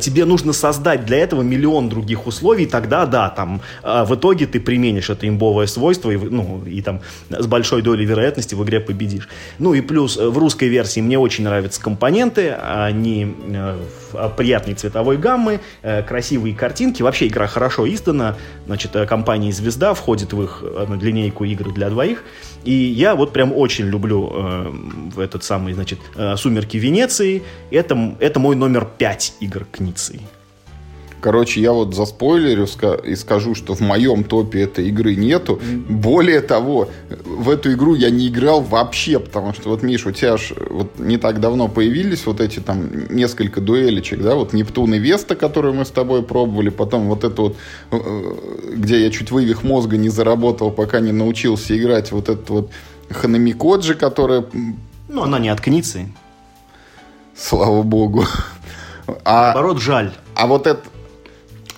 тебе 0.00 0.24
нужно 0.24 0.52
создать 0.52 1.04
для 1.04 1.18
этого 1.18 1.42
миллион 1.42 1.88
других 1.88 2.26
условий, 2.26 2.66
тогда 2.66 3.06
да, 3.06 3.28
там 3.28 3.60
а, 3.82 4.04
в 4.04 4.14
итоге 4.14 4.46
ты 4.46 4.60
применишь 4.60 5.10
это 5.10 5.28
имбовое 5.28 5.66
свойство 5.66 6.10
и, 6.10 6.16
ну, 6.16 6.62
и 6.64 6.80
там 6.82 7.00
с 7.28 7.46
большой 7.46 7.82
долей 7.82 8.06
вероятности 8.06 8.54
в 8.54 8.64
игре 8.64 8.80
победишь. 8.80 9.28
Ну 9.58 9.74
и 9.74 9.80
плюс 9.80 10.16
э, 10.16 10.28
в 10.28 10.38
русской 10.38 10.68
версии 10.68 11.00
мне 11.00 11.18
очень 11.18 11.44
нравятся 11.44 11.80
компоненты, 11.80 12.50
они 12.52 13.34
э, 13.48 13.78
приятной 14.36 14.74
цветовой 14.74 15.18
гаммы, 15.18 15.60
э, 15.82 16.02
красивые 16.02 16.54
картинки, 16.54 17.02
вообще 17.02 17.26
игра 17.26 17.46
хорошо 17.46 17.88
издана, 17.92 18.36
значит, 18.66 18.92
компания 19.08 19.52
«Звезда» 19.52 19.94
входит 19.94 20.32
в 20.32 20.42
их 20.42 20.64
линейку 21.00 21.44
игр 21.44 21.72
для 21.72 21.90
двоих, 21.90 22.24
и 22.64 22.72
я 22.72 23.14
вот 23.14 23.32
прям 23.32 23.52
очень 23.52 23.86
люблю 23.86 24.30
э, 24.32 24.72
этот 25.18 25.44
самый, 25.44 25.74
значит, 25.74 25.98
«Сумерки 26.36 26.76
Венеции», 26.76 27.42
это, 27.70 28.16
это 28.20 28.40
мой 28.40 28.56
номер 28.56 28.86
пять 28.98 29.34
игр 29.40 29.49
игр 29.50 29.66
к 29.70 29.80
Ницце. 29.80 30.20
Короче, 31.20 31.60
я 31.60 31.72
вот 31.72 31.94
заспойлерю 31.94 32.66
и 33.04 33.14
скажу, 33.14 33.54
что 33.54 33.74
в 33.74 33.80
моем 33.80 34.24
топе 34.24 34.62
этой 34.62 34.88
игры 34.88 35.16
нету. 35.16 35.60
Более 35.88 36.40
того, 36.40 36.88
в 37.24 37.50
эту 37.50 37.72
игру 37.72 37.94
я 37.94 38.08
не 38.08 38.28
играл 38.28 38.62
вообще, 38.62 39.18
потому 39.18 39.52
что 39.52 39.68
вот, 39.68 39.82
Миш, 39.82 40.06
у 40.06 40.12
тебя 40.12 40.38
ж 40.38 40.54
вот 40.70 40.98
не 40.98 41.18
так 41.18 41.40
давно 41.40 41.68
появились 41.68 42.24
вот 42.24 42.40
эти 42.40 42.60
там 42.60 42.88
несколько 43.14 43.60
дуэлечек, 43.60 44.22
да, 44.22 44.34
вот 44.34 44.54
Нептун 44.54 44.94
и 44.94 44.98
Веста, 44.98 45.36
которую 45.36 45.74
мы 45.74 45.84
с 45.84 45.90
тобой 45.90 46.22
пробовали, 46.22 46.70
потом 46.70 47.08
вот 47.08 47.24
это 47.24 47.42
вот, 47.42 47.56
э, 47.90 48.34
где 48.76 49.04
я 49.04 49.10
чуть 49.10 49.30
вывих 49.30 49.62
мозга 49.62 49.98
не 49.98 50.08
заработал, 50.08 50.70
пока 50.70 51.00
не 51.00 51.12
научился 51.12 51.76
играть, 51.76 52.12
вот 52.12 52.30
этот 52.30 52.48
вот 52.48 52.70
Ханамикоджи, 53.10 53.94
которая... 53.94 54.46
Ну, 55.08 55.22
она 55.22 55.38
не 55.38 55.50
от 55.50 55.60
Кницы. 55.60 56.08
Слава 57.36 57.82
богу. 57.82 58.24
А, 59.24 59.52
Наоборот, 59.52 59.80
жаль. 59.80 60.12
А 60.34 60.46
вот 60.46 60.66
это... 60.66 60.80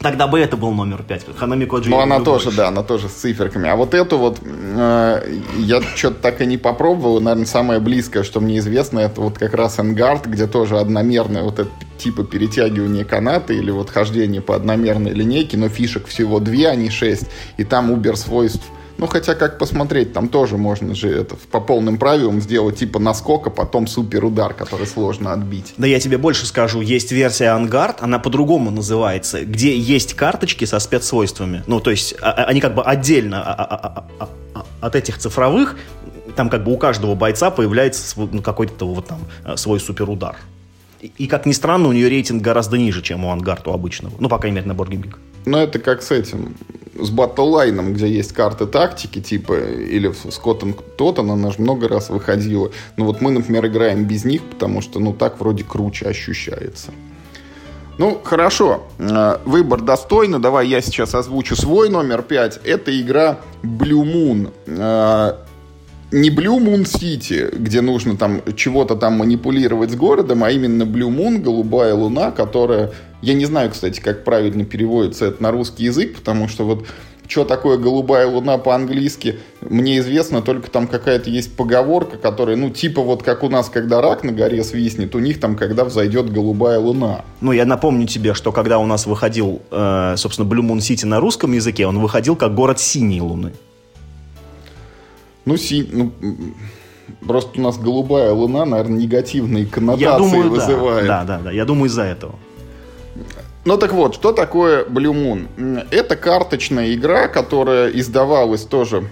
Тогда 0.01 0.27
бы 0.27 0.41
это 0.41 0.57
был 0.57 0.73
номер 0.73 1.05
пять. 1.05 1.25
Ханами 1.37 1.65
Коджи. 1.65 1.89
Ну, 1.89 2.01
она 2.01 2.19
тоже, 2.19 2.47
больше. 2.47 2.57
да, 2.57 2.69
она 2.69 2.83
тоже 2.83 3.09
с 3.09 3.13
циферками. 3.13 3.69
А 3.69 3.77
вот 3.77 3.95
эту 3.95 4.19
вот 4.19 4.39
э, 4.43 5.39
я 5.59 5.81
что-то 5.95 6.17
так 6.17 6.41
и 6.41 6.47
не 6.47 6.59
попробовал. 6.59 7.21
Наверное, 7.21 7.47
самое 7.47 7.79
близкое, 7.79 8.25
что 8.25 8.41
мне 8.41 8.59
известно, 8.59 8.99
это 8.99 9.21
вот 9.21 9.39
как 9.39 9.55
раз 9.55 9.79
Энгард, 9.79 10.27
где 10.27 10.49
тоже 10.49 10.79
одномерное 10.79 11.45
вот 11.45 11.61
это 11.61 11.71
типа 11.99 12.25
перетягивание 12.25 13.05
каната 13.05 13.53
или 13.53 13.71
вот 13.71 13.91
хождение 13.91 14.41
по 14.41 14.57
одномерной 14.57 15.13
линейке, 15.13 15.57
но 15.57 15.69
фишек 15.69 16.09
всего 16.09 16.41
две, 16.41 16.69
а 16.69 16.75
не 16.75 16.91
шесть. 16.91 17.29
И 17.57 17.65
там 17.65 17.93
убер 17.93 18.17
свойств 18.17 18.65
ну, 18.99 19.07
хотя 19.07 19.35
как 19.35 19.59
посмотреть, 19.59 20.13
там 20.13 20.29
тоже 20.29 20.57
можно 20.57 20.95
же 20.95 21.11
это 21.11 21.37
по 21.51 21.61
полным 21.61 21.99
правилам 21.99 22.41
сделать 22.41 22.77
типа 22.77 22.99
наскока, 22.99 23.51
потом 23.51 23.87
супер 23.87 24.25
удар, 24.25 24.55
который 24.55 24.87
сложно 24.87 25.33
отбить. 25.33 25.75
Да 25.77 25.87
я 25.87 26.01
тебе 26.01 26.19
больше 26.19 26.47
скажу, 26.47 26.81
есть 26.81 27.13
версия 27.13 27.49
Ангард, 27.49 28.03
она 28.03 28.19
по-другому 28.19 28.71
называется, 28.71 29.45
где 29.45 29.77
есть 29.77 30.15
карточки 30.15 30.65
со 30.65 30.79
спецсвойствами. 30.79 31.63
Ну, 31.67 31.81
то 31.81 31.91
есть 31.91 32.15
а, 32.21 32.31
а, 32.31 32.45
они 32.45 32.61
как 32.61 32.75
бы 32.75 32.83
отдельно 32.83 33.43
а, 33.43 34.05
от 34.81 34.97
этих 34.97 35.19
цифровых, 35.19 35.77
там 36.37 36.49
как 36.49 36.65
бы 36.65 36.73
у 36.73 36.79
каждого 36.79 37.15
бойца 37.15 37.51
появляется 37.51 38.15
ну, 38.17 38.43
какой-то 38.43 38.87
вот 38.87 39.07
там 39.07 39.57
свой 39.57 39.81
суперудар. 39.81 40.37
И, 41.01 41.13
и, 41.19 41.27
как 41.27 41.47
ни 41.47 41.53
странно, 41.53 41.89
у 41.89 41.93
нее 41.93 42.09
рейтинг 42.09 42.43
гораздо 42.43 42.79
ниже, 42.79 43.03
чем 43.03 43.25
у 43.25 43.33
Ангард 43.33 43.67
у 43.67 43.73
обычного. 43.73 44.15
Ну, 44.19 44.29
по 44.29 44.39
крайней 44.39 44.57
мере, 44.57 44.69
на 44.69 44.75
Боргемик. 44.75 45.19
Ну, 45.45 45.59
это 45.59 45.81
как 45.81 46.03
с 46.03 46.13
этим 46.13 46.55
с 46.99 47.11
батллайном, 47.11 47.95
где 47.95 48.09
есть 48.09 48.33
карты 48.33 48.67
тактики, 48.67 49.21
типа, 49.21 49.55
или 49.55 50.13
с 50.13 50.39
Коттон 50.39 50.75
Тоттен, 50.97 51.31
она 51.31 51.51
же 51.51 51.61
много 51.61 51.89
раз 51.89 52.11
выходила. 52.11 52.71
Но 52.97 53.07
вот 53.07 53.21
мы, 53.21 53.31
например, 53.31 53.67
играем 53.67 54.05
без 54.05 54.25
них, 54.25 54.43
потому 54.43 54.81
что, 54.81 55.01
ну, 55.01 55.13
так 55.13 55.41
вроде 55.41 55.65
круче 55.65 56.07
ощущается. 56.07 56.93
Ну, 57.99 58.19
хорошо. 58.23 58.85
Э, 58.99 59.39
выбор 59.45 59.83
достойный. 59.83 60.39
Давай 60.39 60.67
я 60.67 60.81
сейчас 60.81 61.15
озвучу 61.15 61.57
свой 61.57 61.91
номер 61.91 62.23
пять. 62.23 62.59
Это 62.65 62.99
игра 62.99 63.39
Blue 63.63 64.05
Moon. 64.05 64.53
Э, 64.67 65.35
не 66.11 66.31
Blue 66.31 66.59
Moon 66.59 66.85
City, 66.85 67.55
где 67.57 67.81
нужно 67.81 68.17
там 68.17 68.43
чего-то 68.57 68.97
там 68.97 69.19
манипулировать 69.19 69.91
с 69.91 69.95
городом, 69.95 70.45
а 70.45 70.51
именно 70.51 70.83
Blue 70.83 71.11
Moon, 71.11 71.39
голубая 71.39 71.95
луна, 71.95 72.31
которая... 72.31 72.93
Я 73.23 73.35
не 73.35 73.47
знаю, 73.47 73.71
кстати, 73.71 74.01
как 74.01 74.25
правильно 74.25 74.65
переводится 74.65 75.27
это 75.27 75.43
на 75.43 75.53
русский 75.53 75.85
язык, 75.85 76.17
потому 76.17 76.49
что 76.49 76.65
вот 76.65 76.87
что 77.29 77.45
такое 77.45 77.79
голубая 77.79 78.27
луна 78.27 78.59
по-английски, 78.59 79.39
мне 79.63 79.99
известно, 79.99 80.43
только 80.43 80.71
там 80.71 80.87
какая-то 80.87 81.31
есть 81.31 81.57
поговорка, 81.57 82.19
которая, 82.19 82.57
ну, 82.57 82.69
типа 82.69 83.01
вот 83.01 83.23
как 83.23 83.43
у 83.43 83.49
нас, 83.49 83.71
когда 83.71 84.03
рак 84.03 84.23
на 84.23 84.33
горе 84.33 84.63
свистнет, 84.65 85.15
у 85.15 85.19
них 85.19 85.41
там, 85.41 85.57
когда 85.57 85.85
взойдет 85.85 86.31
голубая 86.31 86.79
луна. 86.79 87.25
Ну, 87.41 87.53
я 87.53 87.65
напомню 87.65 88.07
тебе, 88.07 88.35
что 88.35 88.53
когда 88.53 88.79
у 88.79 88.87
нас 88.87 89.07
выходил, 89.07 89.63
э, 89.71 90.15
собственно, 90.19 90.47
Blue 90.47 90.63
Moon 90.63 90.79
City 90.79 91.07
на 91.07 91.21
русском 91.21 91.53
языке, 91.53 91.87
он 91.87 92.01
выходил 92.01 92.37
как 92.37 92.55
город 92.55 92.81
синей 92.81 93.21
луны. 93.21 93.53
Ну, 95.45 95.57
си... 95.57 95.89
ну, 95.91 96.13
просто 97.27 97.59
у 97.59 97.63
нас 97.63 97.79
голубая 97.79 98.33
луна, 98.33 98.67
наверное, 98.67 98.99
негативные 98.99 99.65
коннотации 99.65 100.05
я 100.05 100.19
думаю, 100.19 100.51
вызывает. 100.51 101.07
Да, 101.07 101.25
да, 101.25 101.39
да, 101.39 101.51
я 101.51 101.65
думаю 101.65 101.87
из-за 101.87 102.03
этого. 102.03 102.35
Ну 103.65 103.77
так 103.77 103.93
вот, 103.93 104.17
что 104.17 104.33
такое 104.33 104.85
Blue 104.85 105.15
Moon? 105.15 105.87
Это 105.93 106.17
карточная 106.17 106.95
игра, 106.95 107.29
которая 107.29 107.91
издавалась 107.91 108.63
тоже 108.63 109.05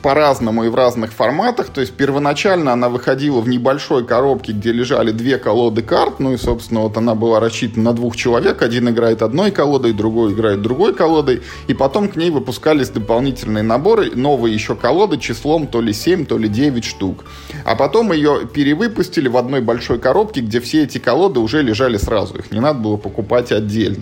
по-разному 0.00 0.62
и 0.62 0.68
в 0.68 0.76
разных 0.76 1.12
форматах. 1.12 1.70
То 1.70 1.80
есть 1.80 1.92
первоначально 1.94 2.72
она 2.72 2.88
выходила 2.88 3.40
в 3.40 3.48
небольшой 3.48 4.06
коробке, 4.06 4.52
где 4.52 4.70
лежали 4.70 5.10
две 5.10 5.38
колоды 5.38 5.82
карт. 5.82 6.20
Ну 6.20 6.34
и, 6.34 6.36
собственно, 6.36 6.82
вот 6.82 6.96
она 6.96 7.16
была 7.16 7.40
рассчитана 7.40 7.86
на 7.86 7.92
двух 7.94 8.14
человек. 8.14 8.62
Один 8.62 8.88
играет 8.90 9.22
одной 9.22 9.50
колодой, 9.50 9.92
другой 9.92 10.32
играет 10.32 10.62
другой 10.62 10.94
колодой. 10.94 11.42
И 11.66 11.74
потом 11.74 12.08
к 12.08 12.14
ней 12.14 12.30
выпускались 12.30 12.90
дополнительные 12.90 13.64
наборы, 13.64 14.12
новые 14.14 14.54
еще 14.54 14.76
колоды 14.76 15.18
числом 15.18 15.66
то 15.66 15.80
ли 15.80 15.92
7, 15.92 16.26
то 16.26 16.38
ли 16.38 16.48
9 16.48 16.84
штук. 16.84 17.24
А 17.64 17.74
потом 17.74 18.12
ее 18.12 18.42
перевыпустили 18.46 19.26
в 19.26 19.36
одной 19.36 19.62
большой 19.62 19.98
коробке, 19.98 20.42
где 20.42 20.60
все 20.60 20.84
эти 20.84 20.98
колоды 20.98 21.40
уже 21.40 21.60
лежали 21.60 21.96
сразу. 21.96 22.36
Их 22.36 22.52
не 22.52 22.60
надо 22.60 22.78
было 22.78 22.96
покупать 22.96 23.50
отдельно. 23.50 23.95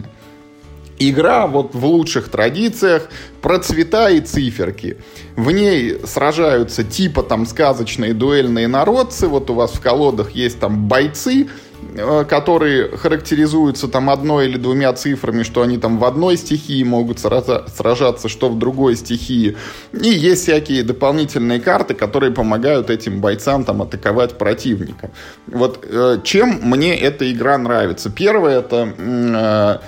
Игра 0.99 1.47
вот 1.47 1.75
в 1.75 1.85
лучших 1.85 2.29
традициях 2.29 3.09
про 3.43 3.59
цвета 3.59 4.11
и 4.11 4.21
циферки. 4.21 4.97
В 5.37 5.51
ней 5.51 5.99
сражаются 6.05 6.85
типа 6.85 7.23
там 7.23 7.47
сказочные 7.47 8.15
дуэльные 8.15 8.69
народцы. 8.69 9.27
Вот 9.27 9.51
у 9.51 9.55
вас 9.55 9.73
в 9.73 9.81
колодах 9.81 10.31
есть 10.31 10.61
там 10.61 10.87
бойцы, 10.87 11.49
э, 11.97 12.25
которые 12.29 12.97
характеризуются 12.97 13.89
там 13.89 14.09
одной 14.09 14.47
или 14.47 14.57
двумя 14.57 14.93
цифрами, 14.93 15.43
что 15.43 15.63
они 15.63 15.79
там 15.79 15.99
в 15.99 16.05
одной 16.05 16.37
стихии 16.37 16.85
могут 16.85 17.19
сражаться, 17.19 18.29
что 18.29 18.49
в 18.49 18.57
другой 18.57 18.95
стихии. 18.95 19.57
И 19.93 20.09
есть 20.09 20.43
всякие 20.45 20.85
дополнительные 20.85 21.61
карты, 21.61 21.95
которые 21.95 22.33
помогают 22.33 22.89
этим 22.89 23.21
бойцам 23.21 23.65
там 23.65 23.83
атаковать 23.83 24.39
противника. 24.39 25.11
Вот 25.49 25.85
э, 25.91 26.21
чем 26.23 26.61
мне 26.63 26.97
эта 26.97 27.31
игра 27.33 27.59
нравится? 27.59 28.11
Первое 28.11 28.61
это 28.61 28.95
э, 28.97 29.79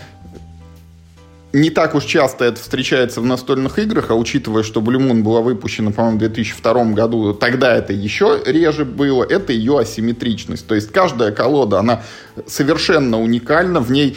не 1.56 1.70
так 1.70 1.94
уж 1.94 2.04
часто 2.04 2.44
это 2.44 2.60
встречается 2.60 3.22
в 3.22 3.24
настольных 3.24 3.78
играх, 3.78 4.10
а 4.10 4.14
учитывая, 4.14 4.62
что 4.62 4.80
Blue 4.80 5.00
Moon 5.00 5.22
была 5.22 5.40
выпущена, 5.40 5.90
по-моему, 5.90 6.18
в 6.18 6.20
2002 6.20 6.84
году, 6.92 7.32
тогда 7.32 7.74
это 7.74 7.94
еще 7.94 8.42
реже 8.44 8.84
было, 8.84 9.24
это 9.24 9.54
ее 9.54 9.78
асимметричность. 9.78 10.66
То 10.66 10.74
есть 10.74 10.92
каждая 10.92 11.32
колода, 11.32 11.78
она 11.78 12.02
совершенно 12.46 13.20
уникальна, 13.20 13.80
в 13.80 13.90
ней 13.90 14.16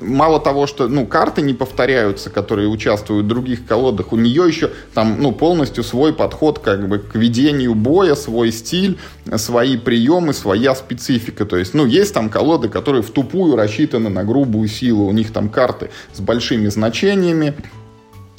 мало 0.00 0.40
того, 0.40 0.66
что 0.66 0.88
ну, 0.88 1.06
карты 1.06 1.42
не 1.42 1.54
повторяются, 1.54 2.30
которые 2.30 2.68
участвуют 2.68 3.26
в 3.26 3.28
других 3.28 3.66
колодах, 3.66 4.12
у 4.12 4.16
нее 4.16 4.44
еще 4.46 4.70
там 4.94 5.20
ну, 5.20 5.32
полностью 5.32 5.84
свой 5.84 6.12
подход 6.12 6.58
как 6.58 6.88
бы 6.88 6.98
к 6.98 7.14
ведению 7.14 7.74
боя, 7.74 8.14
свой 8.14 8.52
стиль, 8.52 8.98
свои 9.36 9.76
приемы, 9.76 10.32
своя 10.32 10.74
специфика. 10.74 11.44
То 11.44 11.56
есть, 11.56 11.74
ну, 11.74 11.86
есть 11.86 12.14
там 12.14 12.30
колоды, 12.30 12.68
которые 12.68 13.02
в 13.02 13.10
тупую 13.10 13.56
рассчитаны 13.56 14.08
на 14.08 14.24
грубую 14.24 14.68
силу, 14.68 15.06
у 15.06 15.12
них 15.12 15.32
там 15.32 15.48
карты 15.48 15.90
с 16.12 16.20
большими 16.20 16.68
значениями, 16.68 17.54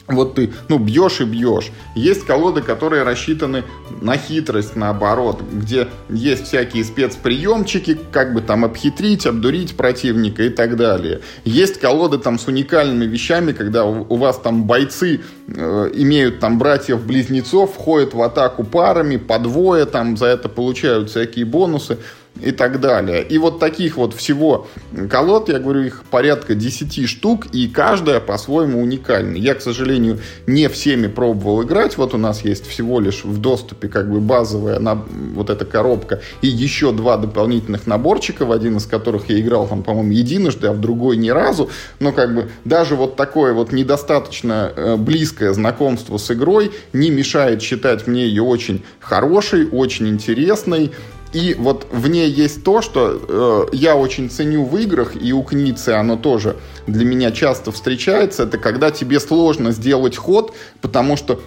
вот 0.09 0.35
ты, 0.35 0.51
ну, 0.67 0.79
бьешь 0.79 1.21
и 1.21 1.25
бьешь. 1.25 1.71
Есть 1.95 2.25
колоды, 2.25 2.61
которые 2.61 3.03
рассчитаны 3.03 3.63
на 4.01 4.17
хитрость, 4.17 4.75
наоборот, 4.75 5.41
где 5.51 5.87
есть 6.09 6.47
всякие 6.47 6.83
спецприемчики, 6.83 7.97
как 8.11 8.33
бы 8.33 8.41
там 8.41 8.65
обхитрить, 8.65 9.25
обдурить 9.25 9.77
противника 9.77 10.43
и 10.43 10.49
так 10.49 10.75
далее. 10.75 11.21
Есть 11.45 11.79
колоды 11.79 12.17
там 12.17 12.39
с 12.39 12.47
уникальными 12.47 13.05
вещами, 13.05 13.51
когда 13.51 13.85
у 13.85 14.15
вас 14.15 14.37
там 14.37 14.63
бойцы 14.65 15.21
э, 15.47 15.91
имеют 15.93 16.39
там 16.39 16.57
братьев-близнецов, 16.57 17.73
входят 17.73 18.13
в 18.13 18.21
атаку 18.21 18.63
парами, 18.63 19.17
по 19.17 19.39
двое, 19.39 19.85
там 19.85 20.17
за 20.17 20.27
это 20.27 20.49
получают 20.49 21.09
всякие 21.09 21.45
бонусы 21.45 21.97
и 22.41 22.51
так 22.51 22.79
далее. 22.79 23.23
И 23.23 23.37
вот 23.37 23.59
таких 23.59 23.97
вот 23.97 24.13
всего 24.13 24.67
колод, 25.09 25.49
я 25.49 25.59
говорю, 25.59 25.81
их 25.81 26.03
порядка 26.09 26.55
10 26.55 27.07
штук, 27.07 27.47
и 27.53 27.67
каждая 27.67 28.19
по-своему 28.19 28.81
уникальна. 28.81 29.35
Я, 29.35 29.55
к 29.55 29.61
сожалению, 29.61 30.19
не 30.47 30.67
всеми 30.69 31.07
пробовал 31.07 31.63
играть. 31.63 31.97
Вот 31.97 32.13
у 32.13 32.17
нас 32.17 32.43
есть 32.43 32.67
всего 32.67 32.99
лишь 32.99 33.23
в 33.23 33.39
доступе 33.39 33.87
как 33.87 34.09
бы 34.09 34.19
базовая 34.19 34.79
на, 34.79 34.95
вот 34.95 35.49
эта 35.49 35.65
коробка 35.65 36.21
и 36.41 36.47
еще 36.47 36.91
два 36.91 37.17
дополнительных 37.17 37.87
наборчика, 37.87 38.45
в 38.45 38.51
один 38.51 38.77
из 38.77 38.85
которых 38.85 39.29
я 39.29 39.39
играл, 39.39 39.67
там, 39.67 39.83
по-моему, 39.83 40.11
единожды, 40.11 40.67
а 40.67 40.73
в 40.73 40.79
другой 40.79 41.17
ни 41.17 41.29
разу. 41.29 41.69
Но 41.99 42.11
как 42.11 42.33
бы 42.35 42.49
даже 42.65 42.95
вот 42.95 43.15
такое 43.15 43.53
вот 43.53 43.71
недостаточно 43.71 44.71
э, 44.75 44.95
близкое 44.97 45.53
знакомство 45.53 46.17
с 46.17 46.31
игрой 46.31 46.71
не 46.93 47.09
мешает 47.09 47.61
считать 47.61 48.07
мне 48.07 48.25
ее 48.25 48.43
очень 48.43 48.83
хорошей, 48.99 49.67
очень 49.69 50.07
интересной, 50.07 50.91
и 51.33 51.55
вот 51.57 51.87
в 51.91 52.07
ней 52.07 52.29
есть 52.29 52.63
то, 52.63 52.81
что 52.81 53.67
э, 53.71 53.75
я 53.75 53.95
очень 53.95 54.29
ценю 54.29 54.65
в 54.65 54.75
играх, 54.77 55.13
и 55.15 55.31
у 55.31 55.43
Кницы 55.43 55.89
оно 55.89 56.15
тоже 56.15 56.55
для 56.87 57.05
меня 57.05 57.31
часто 57.31 57.71
встречается, 57.71 58.43
это 58.43 58.57
когда 58.57 58.89
тебе 58.89 59.19
сложно 59.19 59.71
сделать 59.71 60.17
ход, 60.17 60.55
потому 60.81 61.17
что 61.17 61.39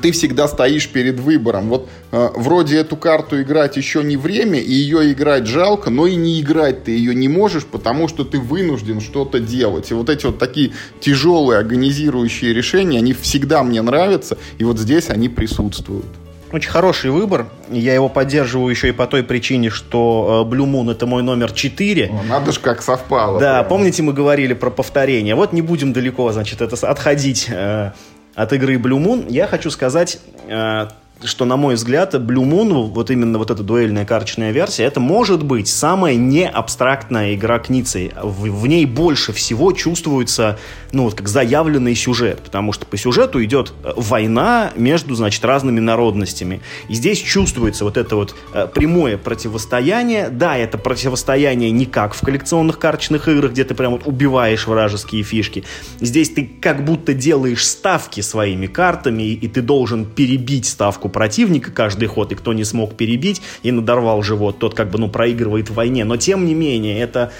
ты 0.00 0.12
всегда 0.12 0.48
стоишь 0.48 0.88
перед 0.88 1.20
выбором. 1.20 1.68
Вот 1.68 1.88
э, 2.10 2.30
вроде 2.36 2.78
эту 2.78 2.96
карту 2.96 3.42
играть 3.42 3.76
еще 3.76 4.02
не 4.02 4.16
время, 4.16 4.58
и 4.58 4.72
ее 4.72 5.12
играть 5.12 5.46
жалко, 5.46 5.90
но 5.90 6.06
и 6.06 6.14
не 6.14 6.40
играть 6.40 6.84
ты 6.84 6.92
ее 6.92 7.14
не 7.14 7.28
можешь, 7.28 7.66
потому 7.66 8.08
что 8.08 8.24
ты 8.24 8.38
вынужден 8.38 9.02
что-то 9.02 9.40
делать. 9.40 9.90
И 9.90 9.94
вот 9.94 10.08
эти 10.08 10.24
вот 10.24 10.38
такие 10.38 10.72
тяжелые 11.00 11.60
агонизирующие 11.60 12.54
решения, 12.54 12.98
они 12.98 13.12
всегда 13.12 13.62
мне 13.62 13.82
нравятся, 13.82 14.38
и 14.56 14.64
вот 14.64 14.78
здесь 14.78 15.10
они 15.10 15.28
присутствуют. 15.28 16.06
Очень 16.54 16.70
хороший 16.70 17.10
выбор. 17.10 17.48
Я 17.68 17.94
его 17.94 18.08
поддерживаю 18.08 18.70
еще 18.70 18.90
и 18.90 18.92
по 18.92 19.08
той 19.08 19.24
причине, 19.24 19.70
что 19.70 20.46
э, 20.48 20.54
Blue 20.54 20.70
Moon 20.70 20.88
это 20.88 21.04
мой 21.04 21.24
номер 21.24 21.50
4. 21.50 22.10
О, 22.12 22.22
надо 22.28 22.52
же, 22.52 22.60
как 22.60 22.80
совпало. 22.80 23.40
Да, 23.40 23.54
прямо. 23.54 23.68
помните, 23.68 24.04
мы 24.04 24.12
говорили 24.12 24.54
про 24.54 24.70
повторение. 24.70 25.34
Вот 25.34 25.52
не 25.52 25.62
будем 25.62 25.92
далеко, 25.92 26.30
значит, 26.30 26.60
это 26.60 26.76
отходить 26.88 27.48
э, 27.50 27.90
от 28.36 28.52
игры 28.52 28.76
Blue 28.76 29.02
Moon. 29.02 29.26
Я 29.30 29.48
хочу 29.48 29.68
сказать 29.72 30.20
э, 30.46 30.86
что, 31.22 31.44
на 31.44 31.56
мой 31.56 31.74
взгляд, 31.76 32.14
Blue 32.14 32.44
Moon, 32.44 32.90
вот 32.90 33.10
именно 33.10 33.38
вот 33.38 33.50
эта 33.50 33.62
дуэльная 33.62 34.04
карточная 34.04 34.50
версия, 34.50 34.84
это 34.84 35.00
может 35.00 35.42
быть 35.42 35.68
самая 35.68 36.16
не 36.16 36.48
абстрактная 36.48 37.34
игра 37.34 37.58
Кницы. 37.58 38.12
В, 38.20 38.50
в 38.50 38.66
ней 38.66 38.84
больше 38.84 39.32
всего 39.32 39.72
чувствуется, 39.72 40.58
ну, 40.92 41.04
вот 41.04 41.14
как 41.14 41.28
заявленный 41.28 41.94
сюжет, 41.94 42.40
потому 42.40 42.72
что 42.72 42.84
по 42.84 42.96
сюжету 42.96 43.42
идет 43.42 43.72
э, 43.84 43.92
война 43.96 44.72
между, 44.76 45.14
значит, 45.14 45.44
разными 45.44 45.80
народностями. 45.80 46.60
И 46.88 46.94
здесь 46.94 47.20
чувствуется 47.20 47.84
вот 47.84 47.96
это 47.96 48.16
вот 48.16 48.34
э, 48.52 48.66
прямое 48.72 49.16
противостояние. 49.16 50.28
Да, 50.28 50.56
это 50.56 50.78
противостояние 50.78 51.70
не 51.70 51.86
как 51.86 52.14
в 52.14 52.20
коллекционных 52.20 52.78
карточных 52.78 53.28
играх, 53.28 53.52
где 53.52 53.64
ты 53.64 53.74
прям 53.74 53.92
вот 53.92 54.06
убиваешь 54.06 54.66
вражеские 54.66 55.22
фишки. 55.22 55.64
Здесь 56.00 56.30
ты 56.30 56.50
как 56.60 56.84
будто 56.84 57.14
делаешь 57.14 57.66
ставки 57.66 58.20
своими 58.20 58.66
картами, 58.66 59.22
и 59.22 59.48
ты 59.48 59.62
должен 59.62 60.04
перебить 60.04 60.66
ставку 60.66 61.03
противника 61.08 61.70
каждый 61.70 62.06
ход, 62.06 62.32
и 62.32 62.34
кто 62.34 62.52
не 62.52 62.64
смог 62.64 62.94
перебить 62.94 63.42
и 63.62 63.70
надорвал 63.72 64.22
живот, 64.22 64.58
тот 64.58 64.74
как 64.74 64.90
бы, 64.90 64.98
ну, 64.98 65.08
проигрывает 65.08 65.70
в 65.70 65.74
войне. 65.74 66.04
Но, 66.04 66.16
тем 66.16 66.46
не 66.46 66.54
менее, 66.54 66.98
это 67.00 67.32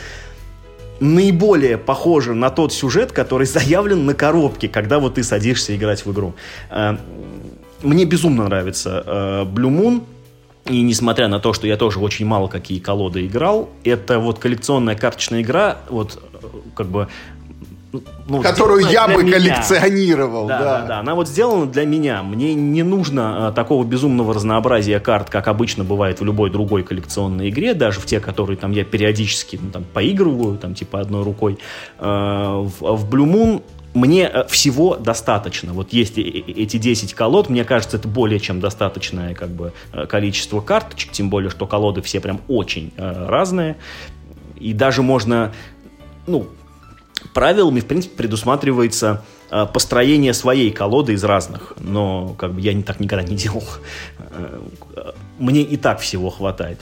наиболее 1.00 1.78
похоже 1.78 2.34
на 2.34 2.50
тот 2.50 2.72
сюжет, 2.72 3.12
который 3.12 3.46
заявлен 3.46 4.06
на 4.06 4.14
коробке, 4.14 4.68
когда 4.68 4.98
вот 4.98 5.14
ты 5.14 5.22
садишься 5.22 5.76
играть 5.76 6.04
в 6.04 6.12
игру. 6.12 6.34
Э, 6.70 6.96
мне 7.82 8.04
безумно 8.04 8.44
нравится 8.44 9.02
э, 9.06 9.44
Blue 9.44 9.70
Moon, 9.70 10.02
и 10.66 10.80
несмотря 10.80 11.28
на 11.28 11.40
то, 11.40 11.52
что 11.52 11.66
я 11.66 11.76
тоже 11.76 11.98
очень 12.00 12.24
мало 12.24 12.48
какие 12.48 12.78
колоды 12.78 13.26
играл, 13.26 13.68
это 13.84 14.18
вот 14.18 14.38
коллекционная 14.38 14.94
карточная 14.94 15.42
игра, 15.42 15.78
вот 15.90 16.22
э, 16.32 16.46
как 16.74 16.86
бы 16.86 17.08
ну, 18.26 18.42
которую 18.42 18.86
я 18.88 19.06
бы 19.06 19.22
меня. 19.22 19.38
коллекционировал. 19.38 20.46
Да, 20.48 20.58
да, 20.58 20.64
да, 20.64 20.86
да. 20.86 20.98
Она 21.00 21.14
вот 21.14 21.28
сделана 21.28 21.66
для 21.66 21.84
меня. 21.84 22.22
Мне 22.22 22.54
не 22.54 22.82
нужно 22.82 23.48
а, 23.48 23.52
такого 23.52 23.84
безумного 23.84 24.34
разнообразия 24.34 25.00
карт, 25.00 25.30
как 25.30 25.48
обычно 25.48 25.84
бывает 25.84 26.20
в 26.20 26.24
любой 26.24 26.50
другой 26.50 26.82
коллекционной 26.82 27.50
игре, 27.50 27.74
даже 27.74 28.00
в 28.00 28.06
те, 28.06 28.20
которые 28.20 28.56
там 28.56 28.72
я 28.72 28.84
периодически 28.84 29.58
ну, 29.60 29.70
там, 29.70 29.84
поигрываю, 29.84 30.58
там 30.58 30.74
типа 30.74 31.00
одной 31.00 31.22
рукой. 31.22 31.58
А, 31.98 32.60
в, 32.60 32.80
в 32.80 33.10
Blue 33.10 33.26
Moon 33.26 33.62
мне 33.94 34.24
э, 34.24 34.44
всего 34.48 34.96
достаточно. 34.96 35.72
Вот 35.72 35.92
есть 35.92 36.18
эти 36.18 36.76
10 36.76 37.14
колод, 37.14 37.48
мне 37.48 37.64
кажется, 37.64 37.96
это 37.96 38.08
более 38.08 38.40
чем 38.40 38.60
достаточное 38.60 39.34
как 39.34 39.50
бы, 39.50 39.72
э, 39.92 40.06
количество 40.06 40.60
карточек, 40.60 41.12
тем 41.12 41.30
более, 41.30 41.50
что 41.50 41.66
колоды 41.66 42.02
все 42.02 42.20
прям 42.20 42.40
очень 42.48 42.92
э, 42.96 43.26
разные. 43.28 43.76
И 44.58 44.72
даже 44.72 45.02
можно, 45.02 45.52
ну, 46.26 46.48
правилами, 47.32 47.80
в 47.80 47.86
принципе, 47.86 48.16
предусматривается 48.16 49.24
э, 49.50 49.66
построение 49.72 50.34
своей 50.34 50.70
колоды 50.70 51.12
из 51.12 51.24
разных. 51.24 51.74
Но 51.78 52.34
как 52.38 52.54
бы 52.54 52.60
я 52.60 52.72
не 52.72 52.82
так 52.82 53.00
никогда 53.00 53.24
не 53.26 53.36
делал. 53.44 53.64
Э, 54.30 54.60
мне 55.38 55.62
и 55.62 55.76
так 55.76 56.00
всего 56.00 56.30
хватает. 56.30 56.78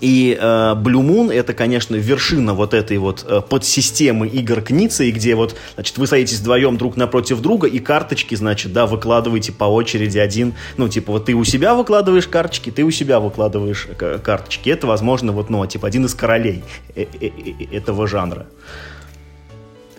И 0.00 0.38
э, 0.38 0.74
Blue 0.76 1.02
Moon 1.02 1.32
это, 1.32 1.54
конечно, 1.54 1.96
вершина 1.96 2.54
вот 2.54 2.74
этой 2.74 2.98
вот 2.98 3.24
э, 3.26 3.40
подсистемы 3.40 4.28
игр 4.28 4.60
Кницы, 4.60 5.10
где 5.10 5.34
вот, 5.34 5.56
значит, 5.74 5.98
вы 5.98 6.06
садитесь 6.06 6.38
вдвоем 6.38 6.76
друг 6.76 6.96
напротив 6.96 7.40
друга, 7.40 7.66
и 7.66 7.78
карточки, 7.78 8.34
значит, 8.34 8.72
да, 8.72 8.86
выкладываете 8.86 9.52
по 9.52 9.64
очереди 9.64 10.18
один, 10.18 10.54
ну, 10.76 10.88
типа, 10.88 11.12
вот 11.12 11.24
ты 11.24 11.34
у 11.34 11.44
себя 11.44 11.74
выкладываешь 11.74 12.28
карточки, 12.28 12.70
ты 12.70 12.84
у 12.84 12.90
себя 12.90 13.18
выкладываешь 13.18 13.88
э, 13.98 14.18
карточки. 14.22 14.70
Это, 14.70 14.86
возможно, 14.86 15.32
вот, 15.32 15.50
ну, 15.50 15.64
типа, 15.66 15.88
один 15.88 16.04
из 16.04 16.14
королей 16.14 16.62
этого 16.94 18.06
жанра. 18.06 18.46
Э, 18.46 18.97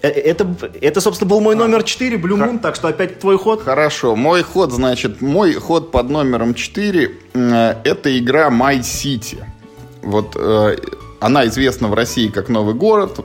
это, 0.08 0.48
это, 0.82 1.02
собственно, 1.02 1.30
был 1.30 1.42
мой 1.42 1.56
номер 1.56 1.84
4, 1.84 2.18
Blue 2.18 2.38
Moon, 2.38 2.60
так 2.60 2.76
что 2.76 2.88
опять 2.88 3.20
твой 3.20 3.38
ход. 3.38 3.64
Хорошо, 3.64 4.16
мой 4.16 4.44
ход, 4.44 4.72
значит, 4.72 5.22
мой 5.22 5.54
ход 5.54 5.92
под 5.92 6.10
номером 6.10 6.54
4 6.54 7.12
э, 7.34 7.76
это 7.84 8.18
игра 8.18 8.50
My 8.50 8.80
City. 8.80 9.44
Вот 10.02 10.36
э, 10.36 10.78
она 11.20 11.46
известна 11.48 11.88
в 11.88 11.94
России 11.94 12.30
как 12.30 12.50
Новый 12.50 12.74
город, 12.74 13.20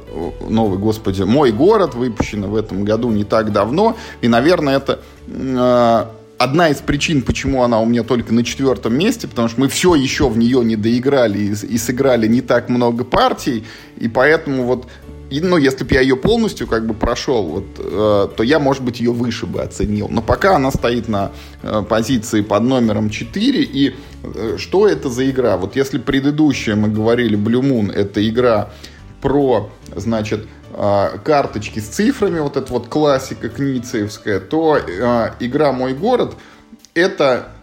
Новый, 0.49 0.79
господи, 0.79 1.23
Мой 1.23 1.53
город, 1.53 1.95
выпущена 1.95 2.49
в 2.49 2.57
этом 2.57 2.85
году 2.85 3.11
не 3.11 3.25
так 3.25 3.53
давно. 3.53 3.97
И, 4.21 4.29
наверное, 4.29 4.77
это 4.77 5.01
э, 5.29 6.05
одна 6.39 6.69
из 6.69 6.79
причин, 6.79 7.23
почему 7.23 7.63
она 7.63 7.81
у 7.81 7.87
меня 7.87 8.03
только 8.03 8.35
на 8.35 8.45
четвертом 8.45 8.99
месте, 8.99 9.29
потому 9.29 9.49
что 9.49 9.61
мы 9.61 9.69
все 9.69 9.95
еще 9.95 10.29
в 10.29 10.37
нее 10.37 10.65
не 10.65 10.77
доиграли 10.77 11.39
и, 11.39 11.51
и 11.53 11.79
сыграли 11.79 12.27
не 12.27 12.41
так 12.41 12.69
много 12.69 13.05
партий. 13.05 13.65
И 13.97 14.09
поэтому 14.09 14.65
вот 14.65 14.87
и, 15.35 15.41
ну, 15.41 15.57
если 15.57 15.83
бы 15.83 15.95
я 15.95 16.01
ее 16.01 16.17
полностью 16.17 16.69
как 16.69 16.87
бы 16.87 16.95
прошел, 16.95 17.43
вот, 17.43 17.65
э, 17.79 18.29
то 18.37 18.43
я, 18.45 18.61
может 18.61 18.85
быть, 18.85 19.01
ее 19.01 19.11
выше 19.11 19.47
бы 19.47 19.63
оценил. 19.63 20.07
Но 20.09 20.23
пока 20.23 20.55
она 20.55 20.71
стоит 20.71 21.09
на 21.09 21.33
э, 21.63 21.83
позиции 21.89 22.41
под 22.41 22.63
номером 22.63 23.11
4. 23.11 23.63
И 23.63 23.97
э, 24.23 24.57
что 24.59 24.87
это 24.87 25.11
за 25.11 25.29
игра? 25.29 25.57
Вот 25.57 25.75
если 25.75 25.99
предыдущая, 25.99 26.77
мы 26.77 26.89
говорили, 26.89 27.37
Blue 27.37 27.63
Moon, 27.63 27.93
это 27.93 28.27
игра 28.29 28.71
про, 29.21 29.71
значит, 29.97 30.47
э, 30.73 31.19
карточки 31.25 31.81
с 31.81 31.89
цифрами, 31.89 32.39
вот 32.39 32.57
это 32.57 32.73
вот 32.73 32.87
классика 32.87 33.49
кницеевская, 33.49 34.39
то 34.39 34.77
э, 34.77 35.31
игра 35.41 35.73
«Мой 35.73 35.95
город» 35.95 36.37
это 36.95 37.54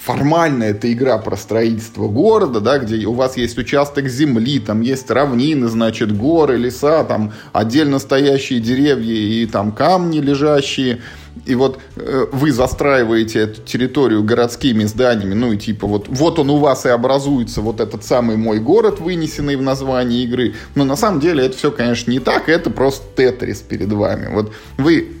формально 0.00 0.64
это 0.64 0.92
игра 0.92 1.18
про 1.18 1.36
строительство 1.36 2.08
города, 2.08 2.60
да, 2.60 2.78
где 2.78 3.06
у 3.06 3.12
вас 3.12 3.36
есть 3.36 3.58
участок 3.58 4.08
земли, 4.08 4.58
там 4.58 4.80
есть 4.80 5.10
равнины, 5.10 5.68
значит, 5.68 6.16
горы, 6.16 6.56
леса, 6.56 7.04
там 7.04 7.32
отдельно 7.52 7.98
стоящие 7.98 8.60
деревья 8.60 9.14
и 9.14 9.46
там 9.46 9.72
камни 9.72 10.20
лежащие. 10.20 11.00
И 11.46 11.54
вот 11.54 11.78
э, 11.96 12.26
вы 12.32 12.52
застраиваете 12.52 13.40
эту 13.40 13.62
территорию 13.62 14.24
городскими 14.24 14.84
зданиями, 14.84 15.34
ну 15.34 15.52
и 15.52 15.56
типа 15.56 15.86
вот, 15.86 16.08
вот 16.08 16.38
он 16.38 16.50
у 16.50 16.58
вас 16.58 16.84
и 16.84 16.88
образуется, 16.88 17.60
вот 17.60 17.80
этот 17.80 18.04
самый 18.04 18.36
мой 18.36 18.58
город, 18.58 18.98
вынесенный 18.98 19.56
в 19.56 19.62
название 19.62 20.24
игры. 20.24 20.54
Но 20.74 20.84
на 20.84 20.96
самом 20.96 21.20
деле 21.20 21.46
это 21.46 21.56
все, 21.56 21.70
конечно, 21.70 22.10
не 22.10 22.18
так, 22.18 22.48
это 22.48 22.70
просто 22.70 23.04
тетрис 23.16 23.58
перед 23.58 23.92
вами. 23.92 24.28
Вот 24.32 24.52
вы 24.78 25.17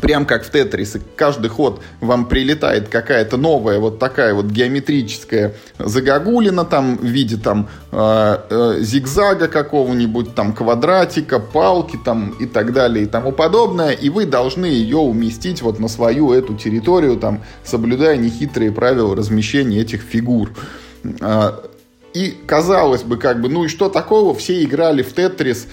прям 0.00 0.26
как 0.26 0.44
в 0.44 0.50
Тетрис, 0.50 0.96
каждый 1.16 1.48
ход 1.48 1.80
вам 2.00 2.26
прилетает 2.26 2.88
какая-то 2.88 3.36
новая 3.36 3.78
вот 3.78 3.98
такая 3.98 4.34
вот 4.34 4.46
геометрическая 4.46 5.54
загогулина 5.78 6.64
там 6.64 6.96
в 6.96 7.04
виде 7.04 7.36
там 7.36 7.68
э, 7.92 8.36
э, 8.50 8.76
зигзага 8.80 9.48
какого-нибудь, 9.48 10.34
там 10.34 10.52
квадратика, 10.52 11.38
палки 11.38 11.98
там 12.04 12.30
и 12.40 12.46
так 12.46 12.72
далее 12.72 13.04
и 13.04 13.06
тому 13.06 13.32
подобное, 13.32 13.90
и 13.90 14.08
вы 14.08 14.26
должны 14.26 14.66
ее 14.66 14.98
уместить 14.98 15.62
вот 15.62 15.78
на 15.78 15.88
свою 15.88 16.32
эту 16.32 16.54
территорию, 16.54 17.16
там, 17.16 17.42
соблюдая 17.64 18.16
нехитрые 18.16 18.72
правила 18.72 19.14
размещения 19.14 19.80
этих 19.80 20.02
фигур. 20.02 20.50
Э, 21.20 21.52
и 22.12 22.34
казалось 22.46 23.02
бы, 23.02 23.16
как 23.16 23.40
бы, 23.40 23.48
ну 23.48 23.64
и 23.64 23.68
что 23.68 23.88
такого, 23.88 24.34
все 24.34 24.62
играли 24.64 25.02
в 25.02 25.12
Тетрис, 25.12 25.68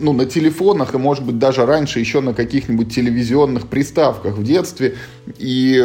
ну, 0.00 0.12
на 0.12 0.26
телефонах 0.26 0.94
и, 0.94 0.98
может 0.98 1.24
быть, 1.24 1.38
даже 1.38 1.66
раньше 1.66 1.98
еще 1.98 2.20
на 2.20 2.34
каких-нибудь 2.34 2.94
телевизионных 2.94 3.68
приставках 3.68 4.36
в 4.36 4.44
детстве, 4.44 4.96
и, 5.38 5.82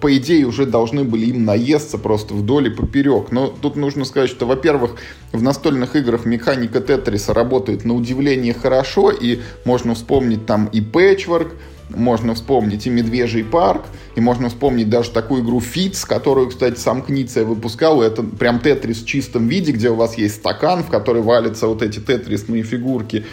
по 0.00 0.16
идее, 0.16 0.46
уже 0.46 0.66
должны 0.66 1.04
были 1.04 1.26
им 1.26 1.44
наесться 1.44 1.98
просто 1.98 2.34
вдоль 2.34 2.68
и 2.68 2.70
поперек. 2.70 3.32
Но 3.32 3.48
тут 3.48 3.76
нужно 3.76 4.04
сказать, 4.04 4.30
что, 4.30 4.46
во-первых, 4.46 4.96
в 5.32 5.42
настольных 5.42 5.96
играх 5.96 6.26
механика 6.26 6.80
Тетриса 6.80 7.34
работает 7.34 7.84
на 7.84 7.94
удивление 7.94 8.54
хорошо, 8.54 9.10
и 9.10 9.40
можно 9.64 9.94
вспомнить 9.94 10.46
там 10.46 10.66
и 10.66 10.80
Patchwork, 10.80 11.52
можно 11.94 12.34
вспомнить 12.34 12.86
и 12.86 12.90
«Медвежий 12.90 13.44
парк», 13.44 13.84
и 14.16 14.20
можно 14.20 14.48
вспомнить 14.48 14.88
даже 14.88 15.10
такую 15.10 15.42
игру 15.42 15.60
«Фитц», 15.60 16.04
которую, 16.04 16.48
кстати, 16.48 16.78
сам 16.78 17.02
Книция 17.02 17.44
выпускал. 17.44 18.02
Это 18.02 18.22
прям 18.22 18.60
тетрис 18.60 19.02
в 19.02 19.06
чистом 19.06 19.48
виде, 19.48 19.72
где 19.72 19.90
у 19.90 19.94
вас 19.94 20.18
есть 20.18 20.36
стакан, 20.36 20.82
в 20.82 20.88
который 20.88 21.22
валятся 21.22 21.66
вот 21.66 21.82
эти 21.82 21.98
тетрисные 21.98 22.62
фигурки. 22.62 23.24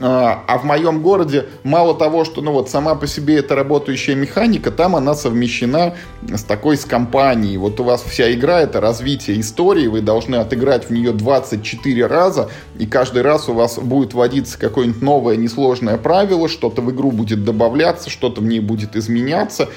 А, 0.00 0.44
а 0.46 0.58
в 0.58 0.64
моем 0.64 1.02
городе 1.02 1.46
мало 1.62 1.94
того, 1.94 2.24
что 2.24 2.40
ну 2.40 2.52
вот 2.52 2.70
сама 2.70 2.94
по 2.94 3.06
себе 3.06 3.36
эта 3.36 3.54
работающая 3.54 4.14
механика, 4.14 4.70
там 4.70 4.96
она 4.96 5.14
совмещена 5.14 5.94
с 6.22 6.42
такой 6.44 6.76
с 6.76 6.84
компанией. 6.84 7.58
Вот 7.58 7.78
у 7.80 7.84
вас 7.84 8.02
вся 8.02 8.32
игра 8.32 8.60
это 8.60 8.80
развитие 8.80 9.38
истории, 9.40 9.86
вы 9.86 10.00
должны 10.00 10.36
отыграть 10.36 10.88
в 10.88 10.92
нее 10.92 11.12
24 11.12 12.06
раза, 12.06 12.50
и 12.78 12.86
каждый 12.86 13.22
раз 13.22 13.48
у 13.48 13.54
вас 13.54 13.78
будет 13.78 14.14
вводиться 14.14 14.58
какое-нибудь 14.58 15.02
новое 15.02 15.36
несложное 15.36 15.98
правило, 15.98 16.48
что-то 16.48 16.80
в 16.80 16.90
игру 16.90 17.10
будет 17.10 17.44
добавляться, 17.44 18.08
что-то 18.08 18.40
в 18.40 18.44
ней 18.44 18.60
будет 18.60 18.96
изменяться. 18.96 19.68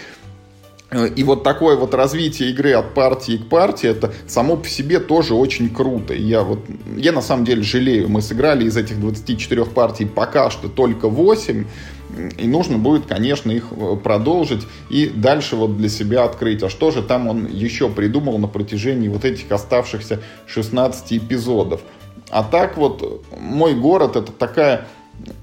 Э, 0.91 1.08
и 1.08 1.23
вот 1.23 1.43
такое 1.43 1.75
вот 1.75 1.93
развитие 1.93 2.49
игры 2.49 2.73
от 2.73 2.93
партии 2.93 3.38
к 3.38 3.47
партии, 3.47 3.89
это 3.89 4.13
само 4.28 4.58
по 4.58 4.67
себе 4.67 4.99
тоже 4.99 5.36
очень 5.36 5.69
круто. 5.69 6.13
Я 6.13 6.43
вот, 6.43 6.60
я 6.97 7.12
на 7.12 7.21
самом 7.21 7.45
деле 7.45 7.62
жалею, 7.62 8.10
мы 8.10 8.21
сыграли 8.21 8.65
из 8.65 8.75
этих 8.78 8.99
24 8.99 9.65
партий 9.65 10.06
пока 10.06 10.49
что 10.49 10.67
только 10.67 11.10
8, 11.10 11.65
и 12.38 12.47
нужно 12.47 12.78
будет, 12.80 13.06
конечно, 13.06 13.52
их 13.52 13.65
э, 13.71 13.95
продолжить 14.04 14.65
и 14.89 15.08
дальше 15.08 15.56
вот 15.56 15.78
для 15.78 15.89
себя 15.89 16.23
открыть. 16.23 16.63
А 16.63 16.69
что 16.69 16.91
же 16.91 17.04
там 17.04 17.28
он 17.28 17.45
еще 17.45 17.89
придумал 17.89 18.38
на 18.39 18.47
протяжении 18.47 19.10
вот 19.10 19.25
этих 19.25 19.52
оставшихся 19.52 20.21
16 20.47 21.13
эпизодов? 21.13 21.82
А 22.32 22.43
так 22.43 22.78
вот, 22.78 23.25
мой 23.39 23.73
город 23.73 24.15
это 24.15 24.32
такая 24.32 24.88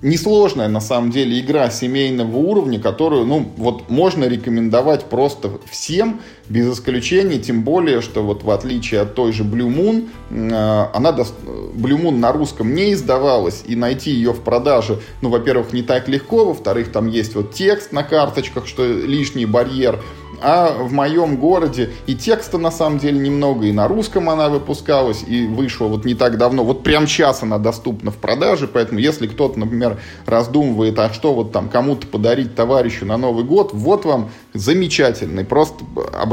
несложная 0.03 0.69
на 0.69 0.81
самом 0.81 1.11
деле 1.11 1.41
игра 1.41 1.71
семейного 1.71 2.37
уровня, 2.37 2.81
которую, 2.81 3.27
ну, 3.27 3.51
вот 3.57 3.89
можно 3.91 4.25
рекомендовать 4.25 5.05
просто 5.05 5.59
всем, 5.71 6.21
без 6.49 6.73
исключения, 6.73 7.39
тем 7.39 7.63
более, 7.63 8.01
что 8.01 8.23
вот 8.23 8.43
в 8.43 8.51
отличие 8.51 9.01
от 9.01 9.15
той 9.15 9.33
же 9.33 9.45
Blue 9.45 9.69
Moon, 9.69 10.09
э, 10.31 10.97
она, 10.97 11.11
Blue 11.11 12.01
Moon 12.01 12.17
на 12.17 12.33
русском 12.33 12.75
не 12.75 12.93
издавалась, 12.93 13.65
и 13.67 13.77
найти 13.77 14.11
ее 14.11 14.33
в 14.33 14.41
продаже, 14.41 15.01
ну, 15.23 15.29
во-первых, 15.29 15.73
не 15.73 15.83
так 15.83 16.09
легко, 16.09 16.47
во-вторых, 16.47 16.93
там 16.93 17.09
есть 17.09 17.35
вот 17.35 17.53
текст 17.53 17.93
на 17.93 18.03
карточках, 18.03 18.67
что 18.67 18.87
лишний 18.87 19.47
барьер, 19.47 20.01
а 20.41 20.73
в 20.83 20.93
моем 20.93 21.37
городе 21.37 21.91
и 22.07 22.15
текста 22.15 22.59
на 22.59 22.71
самом 22.71 22.99
деле 22.99 23.19
немного, 23.19 23.67
и 23.67 23.73
на 23.73 23.89
русском 23.89 24.29
она 24.29 24.49
выпускалась, 24.49 25.25
и 25.27 25.47
вышла 25.47 25.87
вот 25.87 26.05
не 26.05 26.15
так 26.15 26.39
давно. 26.39 26.65
Вот 26.65 26.83
прямо 26.83 27.07
сейчас 27.07 27.43
она 27.43 27.59
доступна 27.59 28.11
в 28.11 28.17
продаже, 28.17 28.69
поэтому 28.69 28.99
если 28.99 29.27
кто-то, 29.27 29.59
например, 29.59 29.99
раздумывает, 30.27 30.99
а 30.99 31.13
что 31.13 31.35
вот 31.35 31.53
там 31.53 31.69
кому-то 31.69 32.07
подарить 32.07 32.55
товарищу 32.55 33.07
на 33.07 33.17
Новый 33.17 33.45
год, 33.45 33.71
вот 33.73 34.05
вам 34.05 34.31
замечательный 34.53 35.45
просто 35.45 35.85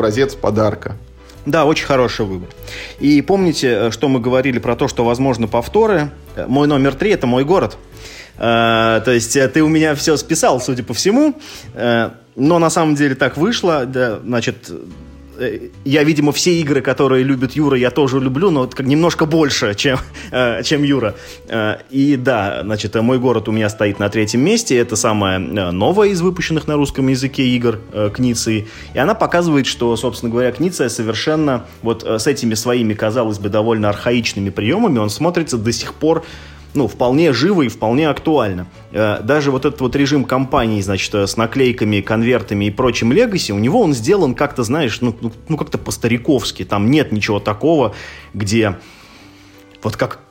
образец 0.04 0.36
подарка. 0.36 0.98
Да, 1.46 1.64
очень 1.64 1.86
хороший 1.86 2.26
выбор. 2.26 2.50
И 3.00 3.22
помните, 3.22 3.68
э, 3.68 3.92
что 3.92 4.10
мы 4.10 4.20
говорили 4.20 4.60
про 4.60 4.76
то, 4.76 4.90
что 4.90 5.06
возможно 5.06 5.48
повторы. 5.48 6.10
Э, 6.36 6.46
мой 6.46 6.68
номер 6.68 6.94
три– 6.94 7.12
это 7.12 7.26
мой 7.26 7.46
город. 7.46 7.78
Э, 8.38 9.02
то 9.04 9.12
есть 9.12 9.38
ты 9.54 9.64
у 9.64 9.70
меня 9.70 9.96
все 9.96 10.18
списал, 10.18 10.60
судя 10.60 10.84
по 10.84 10.94
всему. 10.94 11.36
Но 12.36 12.60
на 12.60 12.70
самом 12.70 12.96
деле 12.96 13.16
так 13.16 13.38
вышло. 13.38 13.86
Да, 13.86 14.20
значит, 14.26 14.72
я, 15.86 16.04
видимо, 16.04 16.32
все 16.32 16.54
игры, 16.60 16.82
которые 16.82 17.24
любит 17.24 17.54
Юра, 17.54 17.78
я 17.78 17.92
тоже 17.92 18.20
люблю, 18.20 18.52
но 18.52 18.68
как 18.68 18.86
немножко 18.86 19.26
больше, 19.26 19.74
чем, 19.76 19.98
э, 20.32 20.64
чем 20.64 20.84
Юра. 20.84 21.16
Э, 21.48 21.78
и 21.90 22.16
да, 22.16 22.62
значит, 22.64 22.96
мой 22.96 23.20
город 23.20 23.48
у 23.48 23.52
меня 23.52 23.70
стоит 23.70 24.00
на 24.00 24.10
третьем 24.10 24.42
месте. 24.42 24.78
Это 24.78 24.96
самая 24.96 25.40
новая 25.40 26.10
из 26.10 26.22
выпущенных 26.22 26.68
на 26.68 26.76
русском 26.76 27.08
языке 27.08 27.44
игр 27.44 27.80
Кницы. 28.14 28.68
И 28.94 28.98
она 28.98 29.14
показывает, 29.14 29.66
что, 29.66 29.96
собственно 29.96 30.32
говоря, 30.32 30.52
Книция 30.52 30.90
совершенно 30.90 31.66
вот 31.82 32.04
с 32.04 32.28
этими 32.28 32.54
своими, 32.54 32.94
казалось 32.94 33.40
бы, 33.40 33.50
довольно 33.50 33.90
архаичными 33.90 34.50
приемами, 34.50 35.00
он 35.00 35.10
смотрится 35.10 35.58
до 35.58 35.72
сих 35.72 35.94
пор 35.94 36.24
ну, 36.74 36.88
вполне 36.88 37.34
живо 37.34 37.64
и 37.64 37.68
вполне 37.68 38.10
актуально. 38.10 38.68
Э, 38.92 39.20
даже 39.24 39.52
вот 39.52 39.66
этот 39.66 39.82
вот 39.82 39.96
режим 39.96 40.26
компании, 40.26 40.82
значит, 40.82 41.14
э, 41.16 41.28
с 41.28 41.38
наклейками, 41.38 42.02
конвертами 42.02 42.66
и 42.66 42.72
прочим 42.72 43.12
легаси, 43.12 43.52
у 43.52 43.60
него 43.60 43.82
он 43.82 43.94
сделан 43.94 44.36
как-то, 44.36 44.64
знаешь, 44.64 45.02
ну, 45.02 45.16
ну, 45.22 45.32
ну 45.50 45.58
как-то 45.58 45.78
по-стариковски. 45.78 46.66
Там 46.66 46.90
нет 46.90 47.12
ничего 47.12 47.40
такого, 47.40 47.94
где 48.34 48.78
вот 49.84 49.98
как 49.98 50.23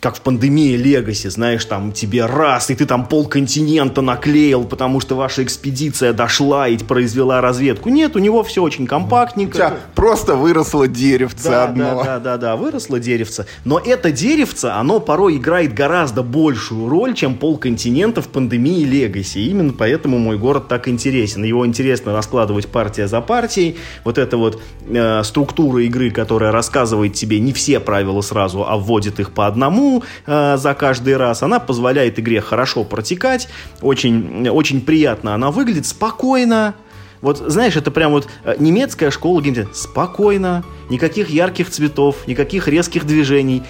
как 0.00 0.16
в 0.16 0.22
пандемии 0.22 0.76
Легаси, 0.76 1.28
знаешь, 1.28 1.64
там 1.64 1.92
тебе 1.92 2.24
раз, 2.26 2.70
и 2.70 2.74
ты 2.74 2.86
там 2.86 3.06
полконтинента 3.06 4.00
наклеил, 4.00 4.64
потому 4.64 5.00
что 5.00 5.14
ваша 5.14 5.44
экспедиция 5.44 6.12
дошла 6.12 6.68
и 6.68 6.78
произвела 6.78 7.40
разведку. 7.40 7.90
Нет, 7.90 8.16
у 8.16 8.18
него 8.18 8.42
все 8.42 8.62
очень 8.62 8.86
компактненько. 8.86 9.50
У 9.50 9.54
тебя 9.56 9.74
просто 9.94 10.34
выросло 10.36 10.88
деревце 10.88 11.50
да, 11.50 11.64
одно. 11.64 11.84
Да, 11.84 12.04
да, 12.04 12.18
да, 12.18 12.36
да, 12.38 12.56
выросло 12.56 12.98
деревце. 12.98 13.46
Но 13.64 13.78
это 13.78 14.10
деревце, 14.10 14.66
оно 14.66 15.00
порой 15.00 15.36
играет 15.36 15.74
гораздо 15.74 16.22
большую 16.22 16.88
роль, 16.88 17.14
чем 17.14 17.34
полконтинента 17.34 18.22
в 18.22 18.28
пандемии 18.28 18.84
Легаси. 18.84 19.38
Именно 19.38 19.74
поэтому 19.74 20.18
мой 20.18 20.38
город 20.38 20.68
так 20.68 20.88
интересен. 20.88 21.44
Его 21.44 21.66
интересно 21.66 22.12
раскладывать 22.12 22.68
партия 22.68 23.06
за 23.06 23.20
партией. 23.20 23.76
Вот 24.04 24.16
эта 24.16 24.36
вот 24.38 24.62
э, 24.88 25.22
структура 25.24 25.82
игры, 25.84 26.10
которая 26.10 26.52
рассказывает 26.52 27.12
тебе 27.12 27.38
не 27.38 27.52
все 27.52 27.80
правила 27.80 28.22
сразу, 28.22 28.64
а 28.66 28.76
вводит 28.76 29.20
их 29.20 29.32
по 29.32 29.46
одному, 29.46 29.89
э, 30.26 30.56
за 30.56 30.74
каждый 30.74 31.16
раз. 31.16 31.42
Она 31.42 31.58
позволяет 31.58 32.18
игре 32.18 32.40
хорошо 32.40 32.84
протекать, 32.84 33.48
очень, 33.80 34.48
очень 34.48 34.80
приятно 34.80 35.34
она 35.34 35.50
выглядит, 35.50 35.86
спокойно. 35.86 36.74
Вот, 37.20 37.38
знаешь, 37.38 37.76
это 37.76 37.90
прям 37.90 38.12
вот 38.12 38.28
э, 38.44 38.56
немецкая 38.58 39.10
школа 39.10 39.42
геймдизайна. 39.42 39.74
Спокойно, 39.74 40.64
никаких 40.88 41.28
ярких 41.30 41.70
цветов, 41.70 42.26
никаких 42.26 42.68
резких 42.68 43.04
движений. 43.06 43.62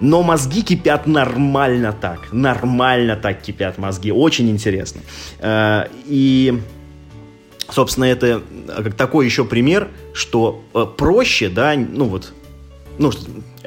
Но 0.00 0.22
мозги 0.22 0.62
кипят 0.62 1.06
нормально 1.06 1.92
так. 1.92 2.32
Нормально 2.32 3.16
так 3.16 3.42
кипят 3.42 3.78
мозги. 3.78 4.12
Очень 4.12 4.50
интересно. 4.50 5.00
Э, 5.38 5.84
и, 6.06 6.60
собственно, 7.70 8.04
это 8.06 8.42
э, 8.68 8.90
такой 8.96 9.26
еще 9.26 9.44
пример, 9.44 9.88
что 10.12 10.62
проще, 10.96 11.48
да, 11.48 11.74
ну 11.76 12.06
вот, 12.06 12.32
ну, 12.98 13.10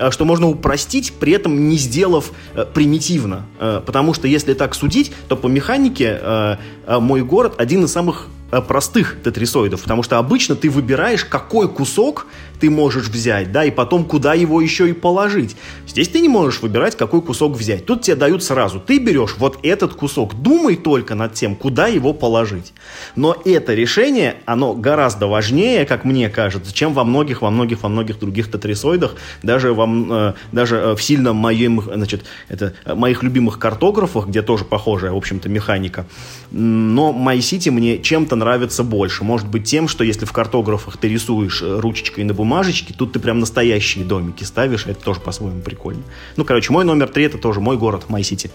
Э, 0.02 0.12
что 0.12 0.26
можно 0.26 0.48
упростить, 0.48 1.14
при 1.20 1.34
этом 1.34 1.70
не 1.70 1.78
сделав 1.78 2.32
э, 2.56 2.66
примитивно. 2.66 3.46
Э, 3.60 3.82
потому 3.86 4.14
что 4.14 4.28
если 4.28 4.54
так 4.54 4.74
судить, 4.76 5.12
то 5.28 5.36
по 5.36 5.48
механике 5.48 6.20
э, 6.22 6.56
э, 6.88 7.00
мой 7.00 7.22
город 7.24 7.56
один 7.58 7.86
из 7.86 7.92
самых 7.92 8.28
Э, 8.52 8.62
простых 8.62 9.16
тетрисоидов, 9.24 9.82
потому 9.82 10.04
что 10.04 10.18
обычно 10.18 10.56
ты 10.56 10.70
выбираешь, 10.70 11.24
какой 11.24 11.70
кусок 11.70 12.28
ты 12.62 12.70
можешь 12.70 13.08
взять, 13.08 13.52
да, 13.52 13.66
и 13.66 13.72
потом 13.72 14.06
куда 14.06 14.36
его 14.36 14.62
еще 14.62 14.88
и 14.88 14.94
положить. 14.94 15.56
Здесь 15.88 16.08
ты 16.08 16.20
не 16.20 16.30
можешь 16.30 16.62
выбирать, 16.62 16.96
какой 16.96 17.22
кусок 17.22 17.58
взять. 17.58 17.88
Тут 17.88 18.04
тебе 18.04 18.16
дают 18.16 18.44
сразу. 18.44 18.80
Ты 18.80 19.00
берешь 19.00 19.36
вот 19.40 19.58
этот 19.64 19.96
кусок. 19.96 20.36
Думай 20.36 20.76
только 20.76 21.16
над 21.16 21.34
тем, 21.34 21.56
куда 21.56 21.88
его 21.88 22.14
положить. 22.14 22.72
Но 23.16 23.36
это 23.46 23.74
решение, 23.74 24.36
оно 24.46 24.74
гораздо 24.74 25.26
важнее, 25.26 25.86
как 25.86 26.06
мне 26.06 26.30
кажется, 26.30 26.72
чем 26.72 26.94
во 26.94 27.04
многих, 27.04 27.42
во 27.42 27.50
многих, 27.50 27.82
во 27.82 27.90
многих 27.90 28.20
других 28.20 28.52
тетрисоидах, 28.52 29.16
даже, 29.42 29.74
вам, 29.74 30.14
э, 30.14 30.34
даже 30.52 30.76
э, 30.76 30.96
в 30.96 31.02
сильном 31.02 31.38
моем, 31.38 31.82
значит, 31.82 32.26
это, 32.48 32.76
моих 32.86 33.24
любимых 33.24 33.58
картографах, 33.58 34.28
где 34.28 34.44
тоже 34.44 34.66
похожая, 34.66 35.14
в 35.14 35.18
общем-то, 35.18 35.50
механика. 35.50 36.06
Но 36.52 37.12
MyCity 37.12 37.72
мне 37.72 37.98
чем-то 37.98 38.36
нравится 38.36 38.84
больше. 38.84 39.24
Может 39.24 39.48
быть 39.48 39.64
тем, 39.64 39.88
что 39.88 40.04
если 40.04 40.26
в 40.26 40.32
картографах 40.32 40.98
ты 40.98 41.08
рисуешь 41.08 41.64
э, 41.64 41.80
ручечкой 41.80 42.24
на 42.24 42.34
бумажечке, 42.52 42.94
тут 42.94 43.14
ты 43.14 43.20
прям 43.20 43.40
настоящие 43.40 44.04
домики 44.04 44.44
ставишь, 44.44 44.86
это 44.86 45.02
тоже 45.02 45.22
по-своему 45.22 45.62
прикольно. 45.62 46.04
Ну, 46.36 46.44
короче, 46.44 46.74
мой 46.74 46.84
номер 46.84 47.08
три 47.08 47.24
это 47.24 47.38
тоже 47.38 47.62
мой 47.62 47.78
город, 47.78 48.10
Май 48.10 48.24
Сити. 48.24 48.52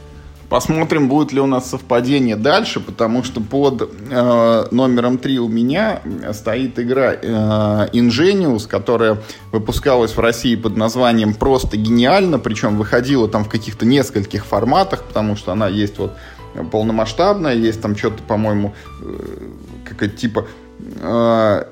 Посмотрим, 0.50 1.08
будет 1.08 1.32
ли 1.32 1.40
у 1.40 1.46
нас 1.46 1.70
совпадение 1.70 2.36
дальше, 2.36 2.78
потому 2.78 3.24
что 3.24 3.40
под 3.40 3.90
э, 4.10 4.64
номером 4.70 5.18
3 5.18 5.38
у 5.40 5.48
меня 5.48 6.02
стоит 6.32 6.78
игра 6.78 7.14
э, 7.14 7.88
Ingenious, 7.92 8.68
которая 8.68 9.16
выпускалась 9.50 10.12
в 10.12 10.20
России 10.20 10.54
под 10.54 10.76
названием 10.76 11.34
«Просто 11.34 11.76
гениально», 11.76 12.38
причем 12.38 12.76
выходила 12.76 13.28
там 13.28 13.44
в 13.44 13.48
каких-то 13.48 13.86
нескольких 13.86 14.44
форматах, 14.44 15.02
потому 15.04 15.36
что 15.36 15.52
она 15.52 15.68
есть 15.68 15.98
вот 15.98 16.12
полномасштабная, 16.70 17.54
есть 17.54 17.80
там 17.80 17.96
что-то, 17.96 18.22
по-моему, 18.22 18.74
э, 19.02 19.48
какая-то 19.88 20.16
типа 20.16 20.46
э, 21.00 21.64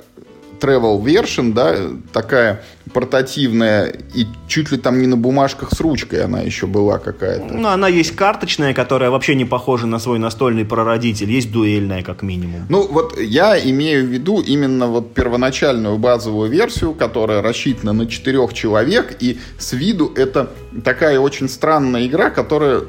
travel 0.64 1.02
version, 1.02 1.52
да, 1.52 1.76
такая 2.12 2.62
портативная, 2.92 3.92
и 4.14 4.26
чуть 4.46 4.70
ли 4.70 4.78
там 4.78 5.00
не 5.00 5.06
на 5.06 5.16
бумажках 5.16 5.72
с 5.72 5.80
ручкой 5.80 6.24
она 6.24 6.40
еще 6.40 6.66
была 6.66 6.98
какая-то. 6.98 7.52
Ну, 7.52 7.68
она 7.68 7.88
есть 7.88 8.14
карточная, 8.16 8.72
которая 8.72 9.10
вообще 9.10 9.34
не 9.34 9.44
похожа 9.44 9.86
на 9.86 9.98
свой 9.98 10.18
настольный 10.18 10.64
прародитель, 10.64 11.30
есть 11.30 11.52
дуэльная, 11.52 12.02
как 12.02 12.22
минимум. 12.22 12.66
Ну, 12.68 12.86
вот 12.86 13.18
я 13.20 13.58
имею 13.58 14.04
в 14.04 14.08
виду 14.08 14.40
именно 14.40 14.86
вот 14.86 15.12
первоначальную 15.14 15.98
базовую 15.98 16.50
версию, 16.50 16.94
которая 16.94 17.42
рассчитана 17.42 17.92
на 17.92 18.06
четырех 18.06 18.54
человек, 18.54 19.16
и 19.20 19.38
с 19.58 19.72
виду 19.72 20.12
это 20.14 20.50
такая 20.84 21.18
очень 21.18 21.48
странная 21.48 22.06
игра, 22.06 22.30
которая, 22.30 22.82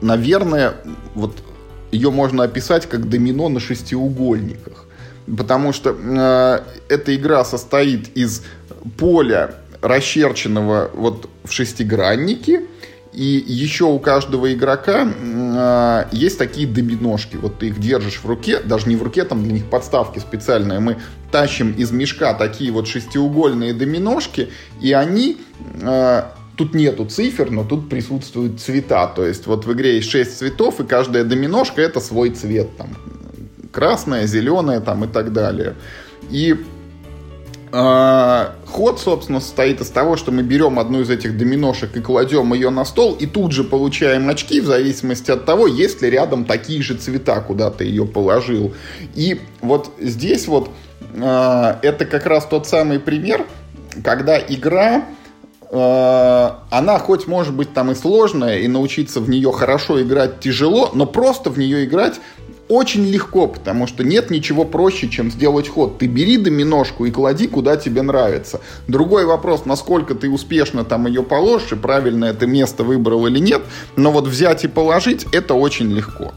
наверное, 0.00 0.74
вот 1.14 1.42
ее 1.92 2.10
можно 2.10 2.44
описать 2.44 2.86
как 2.86 3.08
домино 3.08 3.48
на 3.48 3.60
шестиугольниках. 3.60 4.85
Потому 5.26 5.72
что 5.72 5.96
э, 5.98 6.60
эта 6.88 7.14
игра 7.14 7.44
состоит 7.44 8.16
из 8.16 8.44
поля, 8.98 9.56
расчерченного 9.82 10.90
вот 10.94 11.28
в 11.44 11.52
шестиграннике, 11.52 12.62
и 13.12 13.44
еще 13.46 13.84
у 13.84 13.98
каждого 13.98 14.52
игрока 14.52 15.08
э, 15.08 16.04
есть 16.12 16.38
такие 16.38 16.66
доминошки. 16.68 17.36
Вот 17.36 17.58
ты 17.58 17.68
их 17.68 17.80
держишь 17.80 18.20
в 18.22 18.26
руке, 18.26 18.60
даже 18.60 18.88
не 18.88 18.96
в 18.96 19.02
руке, 19.02 19.24
там 19.24 19.42
для 19.42 19.52
них 19.52 19.64
подставки 19.70 20.18
специальные. 20.18 20.80
Мы 20.80 20.98
тащим 21.32 21.72
из 21.72 21.90
мешка 21.92 22.34
такие 22.34 22.70
вот 22.70 22.86
шестиугольные 22.86 23.72
доминошки, 23.72 24.50
и 24.80 24.92
они 24.92 25.38
э, 25.80 26.22
Тут 26.56 26.74
нету 26.74 27.04
цифр, 27.04 27.50
но 27.50 27.64
тут 27.64 27.90
присутствуют 27.90 28.60
цвета. 28.60 29.06
То 29.08 29.26
есть 29.26 29.46
вот 29.46 29.66
в 29.66 29.72
игре 29.74 29.96
есть 29.96 30.08
6 30.08 30.38
цветов, 30.38 30.80
и 30.80 30.84
каждая 30.84 31.22
доминошка 31.22 31.82
это 31.82 32.00
свой 32.00 32.30
цвет. 32.30 32.74
Там, 32.78 32.88
красная, 33.76 34.26
зеленая 34.26 34.80
там, 34.80 35.04
и 35.04 35.06
так 35.06 35.34
далее. 35.34 35.74
И 36.30 36.56
э, 37.72 38.46
ход, 38.66 38.98
собственно, 38.98 39.40
состоит 39.40 39.82
из 39.82 39.90
того, 39.90 40.16
что 40.16 40.32
мы 40.32 40.42
берем 40.42 40.78
одну 40.78 41.02
из 41.02 41.10
этих 41.10 41.36
доминошек 41.36 41.94
и 41.94 42.00
кладем 42.00 42.54
ее 42.54 42.70
на 42.70 42.86
стол, 42.86 43.14
и 43.20 43.26
тут 43.26 43.52
же 43.52 43.64
получаем 43.64 44.30
очки 44.30 44.62
в 44.62 44.64
зависимости 44.64 45.30
от 45.30 45.44
того, 45.44 45.66
есть 45.66 46.00
ли 46.00 46.08
рядом 46.08 46.46
такие 46.46 46.82
же 46.82 46.94
цвета, 46.94 47.38
куда 47.42 47.70
ты 47.70 47.84
ее 47.84 48.06
положил. 48.06 48.72
И 49.14 49.42
вот 49.60 49.90
здесь 50.00 50.48
вот 50.48 50.70
э, 51.14 51.74
это 51.82 52.06
как 52.06 52.24
раз 52.24 52.46
тот 52.46 52.66
самый 52.66 52.98
пример, 52.98 53.44
когда 54.02 54.38
игра 54.38 55.04
Э, 55.70 56.50
она 56.70 56.98
хоть 56.98 57.26
может 57.26 57.54
быть 57.54 57.72
там 57.72 57.90
и 57.90 57.94
сложная, 57.94 58.58
и 58.58 58.68
научиться 58.68 59.20
в 59.20 59.28
нее 59.28 59.52
хорошо 59.52 60.00
играть 60.00 60.40
тяжело, 60.40 60.90
но 60.94 61.06
просто 61.06 61.50
в 61.50 61.58
нее 61.58 61.84
играть 61.84 62.20
очень 62.68 63.06
легко, 63.06 63.46
потому 63.46 63.86
что 63.86 64.04
нет 64.04 64.30
ничего 64.30 64.64
проще, 64.64 65.08
чем 65.08 65.30
сделать 65.30 65.68
ход. 65.68 65.98
Ты 65.98 66.06
бери 66.06 66.36
доминошку 66.36 67.04
и 67.04 67.10
клади, 67.10 67.46
куда 67.46 67.76
тебе 67.76 68.02
нравится. 68.02 68.60
Другой 68.88 69.24
вопрос, 69.24 69.64
насколько 69.64 70.14
ты 70.14 70.28
успешно 70.28 70.84
там 70.84 71.06
ее 71.06 71.22
положишь, 71.22 71.72
и 71.72 71.76
правильно 71.76 72.26
это 72.26 72.46
место 72.46 72.84
выбрал 72.84 73.26
или 73.26 73.38
нет, 73.38 73.62
но 73.96 74.10
вот 74.10 74.26
взять 74.26 74.64
и 74.64 74.68
положить, 74.68 75.26
это 75.32 75.54
очень 75.54 75.92
легко. 75.92 76.32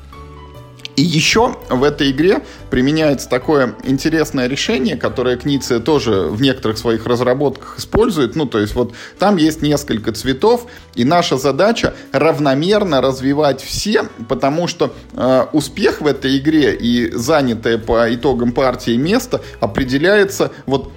И 0.99 1.01
еще 1.01 1.55
в 1.69 1.85
этой 1.85 2.11
игре 2.11 2.43
применяется 2.69 3.29
такое 3.29 3.73
интересное 3.83 4.47
решение, 4.47 4.97
которое 4.97 5.37
Книция 5.37 5.79
тоже 5.79 6.23
в 6.23 6.41
некоторых 6.41 6.77
своих 6.77 7.05
разработках 7.05 7.79
использует. 7.79 8.35
Ну, 8.35 8.45
то 8.45 8.59
есть 8.59 8.75
вот 8.75 8.93
там 9.17 9.37
есть 9.37 9.61
несколько 9.61 10.11
цветов, 10.11 10.65
и 10.95 11.05
наша 11.05 11.37
задача 11.37 11.93
равномерно 12.11 12.99
развивать 12.99 13.63
все, 13.63 14.09
потому 14.27 14.67
что 14.67 14.93
э, 15.13 15.45
успех 15.53 16.01
в 16.01 16.05
этой 16.05 16.37
игре 16.37 16.75
и 16.75 17.09
занятое 17.11 17.77
по 17.77 18.13
итогам 18.13 18.51
партии 18.51 18.97
место 18.97 19.39
определяется 19.61 20.51
вот 20.65 20.91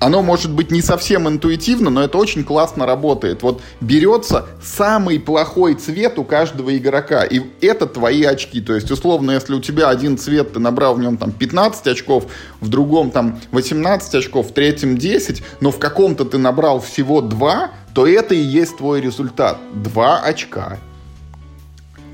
оно 0.00 0.22
может 0.22 0.52
быть 0.52 0.70
не 0.70 0.80
совсем 0.80 1.28
интуитивно, 1.28 1.90
но 1.90 2.02
это 2.02 2.18
очень 2.18 2.44
классно 2.44 2.86
работает. 2.86 3.42
Вот 3.42 3.60
берется 3.80 4.46
самый 4.62 5.18
плохой 5.18 5.74
цвет 5.74 6.18
у 6.18 6.24
каждого 6.24 6.76
игрока, 6.76 7.24
и 7.24 7.42
это 7.60 7.86
твои 7.86 8.22
очки. 8.22 8.60
То 8.60 8.74
есть, 8.74 8.90
условно, 8.90 9.32
если 9.32 9.54
у 9.54 9.60
тебя 9.60 9.88
один 9.88 10.16
цвет, 10.16 10.52
ты 10.52 10.60
набрал 10.60 10.94
в 10.94 11.00
нем 11.00 11.16
там 11.16 11.32
15 11.32 11.86
очков, 11.88 12.26
в 12.60 12.68
другом 12.68 13.10
там 13.10 13.40
18 13.52 14.14
очков, 14.14 14.48
в 14.48 14.52
третьем 14.52 14.96
10, 14.96 15.42
но 15.60 15.70
в 15.70 15.78
каком-то 15.78 16.24
ты 16.24 16.38
набрал 16.38 16.80
всего 16.80 17.20
2, 17.20 17.70
то 17.94 18.06
это 18.06 18.34
и 18.34 18.38
есть 18.38 18.76
твой 18.76 19.00
результат. 19.00 19.58
2 19.74 20.20
очка. 20.20 20.78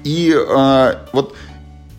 И 0.05 0.35
э, 0.35 0.95
вот 1.13 1.35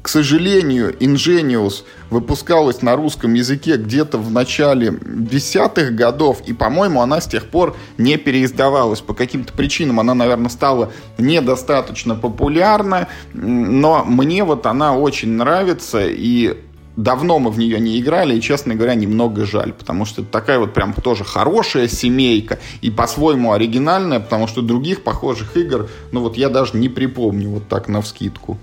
к 0.06 0.08
сожалению, 0.08 0.96
Ingenius 1.00 1.84
выпускалась 2.12 2.84
на 2.84 2.96
русском 2.96 3.34
языке 3.34 3.76
где-то 3.76 4.20
в 4.20 4.30
начале 4.30 5.00
десятых 5.04 5.96
годов, 5.96 6.44
и, 6.46 6.54
по-моему, 6.54 7.02
она 7.02 7.20
с 7.20 7.26
тех 7.26 7.50
пор 7.50 7.76
не 7.98 8.18
переиздавалась. 8.18 9.02
По 9.02 9.16
каким-то 9.16 9.52
причинам 9.54 10.00
она, 10.00 10.14
наверное, 10.14 10.50
стала 10.52 10.92
недостаточно 11.18 12.14
популярна, 12.14 13.08
но 13.34 14.06
мне 14.06 14.44
вот 14.44 14.68
она 14.68 14.96
очень 14.96 15.32
нравится, 15.32 16.06
и 16.06 16.56
давно 16.96 17.40
мы 17.40 17.50
в 17.50 17.58
нее 17.58 17.80
не 17.80 18.00
играли, 18.00 18.36
и, 18.36 18.42
честно 18.42 18.76
говоря, 18.76 18.94
немного 18.94 19.44
жаль, 19.44 19.74
потому 19.74 20.06
что 20.06 20.22
это 20.22 20.30
такая 20.30 20.60
вот 20.60 20.76
прям 20.76 20.94
тоже 20.94 21.24
хорошая 21.24 21.88
семейка, 21.88 22.60
и 22.82 22.92
по-своему 22.92 23.54
оригинальная, 23.54 24.20
потому 24.20 24.46
что 24.46 24.62
других 24.62 25.02
похожих 25.02 25.58
игр, 25.58 25.90
ну 26.12 26.20
вот 26.20 26.38
я 26.38 26.50
даже 26.50 26.78
не 26.78 26.90
припомню 26.90 27.50
вот 27.50 27.68
так 27.68 27.88
на 27.88 28.04
вскидку. 28.04 28.60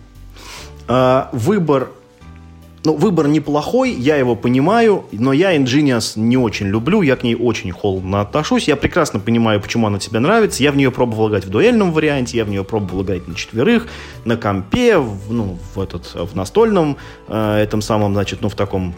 А, 0.94 1.30
выбор 1.32 1.88
ну, 2.84 2.96
выбор 2.96 3.28
неплохой, 3.28 3.92
я 3.92 4.16
его 4.16 4.34
понимаю, 4.34 5.04
но 5.12 5.32
я 5.32 5.56
Ingenious 5.56 6.18
не 6.18 6.36
очень 6.36 6.66
люблю, 6.66 7.00
я 7.00 7.16
к 7.16 7.22
ней 7.22 7.34
очень 7.34 7.70
холодно 7.70 8.20
отношусь. 8.20 8.68
Я 8.68 8.76
прекрасно 8.76 9.20
понимаю, 9.20 9.60
почему 9.60 9.86
она 9.86 9.98
тебе 10.00 10.18
нравится. 10.18 10.62
Я 10.62 10.70
в 10.72 10.76
нее 10.76 10.90
пробовал 10.90 11.28
играть 11.30 11.46
в 11.46 11.48
дуэльном 11.48 11.92
варианте, 11.92 12.36
я 12.36 12.44
в 12.44 12.50
нее 12.50 12.64
пробовал 12.64 13.04
играть 13.04 13.26
на 13.26 13.36
четверых, 13.36 13.86
на 14.24 14.36
компе, 14.36 14.98
в, 14.98 15.32
ну, 15.32 15.58
в, 15.74 15.80
этот, 15.80 16.12
в 16.14 16.34
настольном, 16.34 16.98
э, 17.28 17.62
этом 17.62 17.80
самом, 17.80 18.12
значит, 18.12 18.40
ну, 18.42 18.48
в 18.48 18.56
таком 18.56 18.94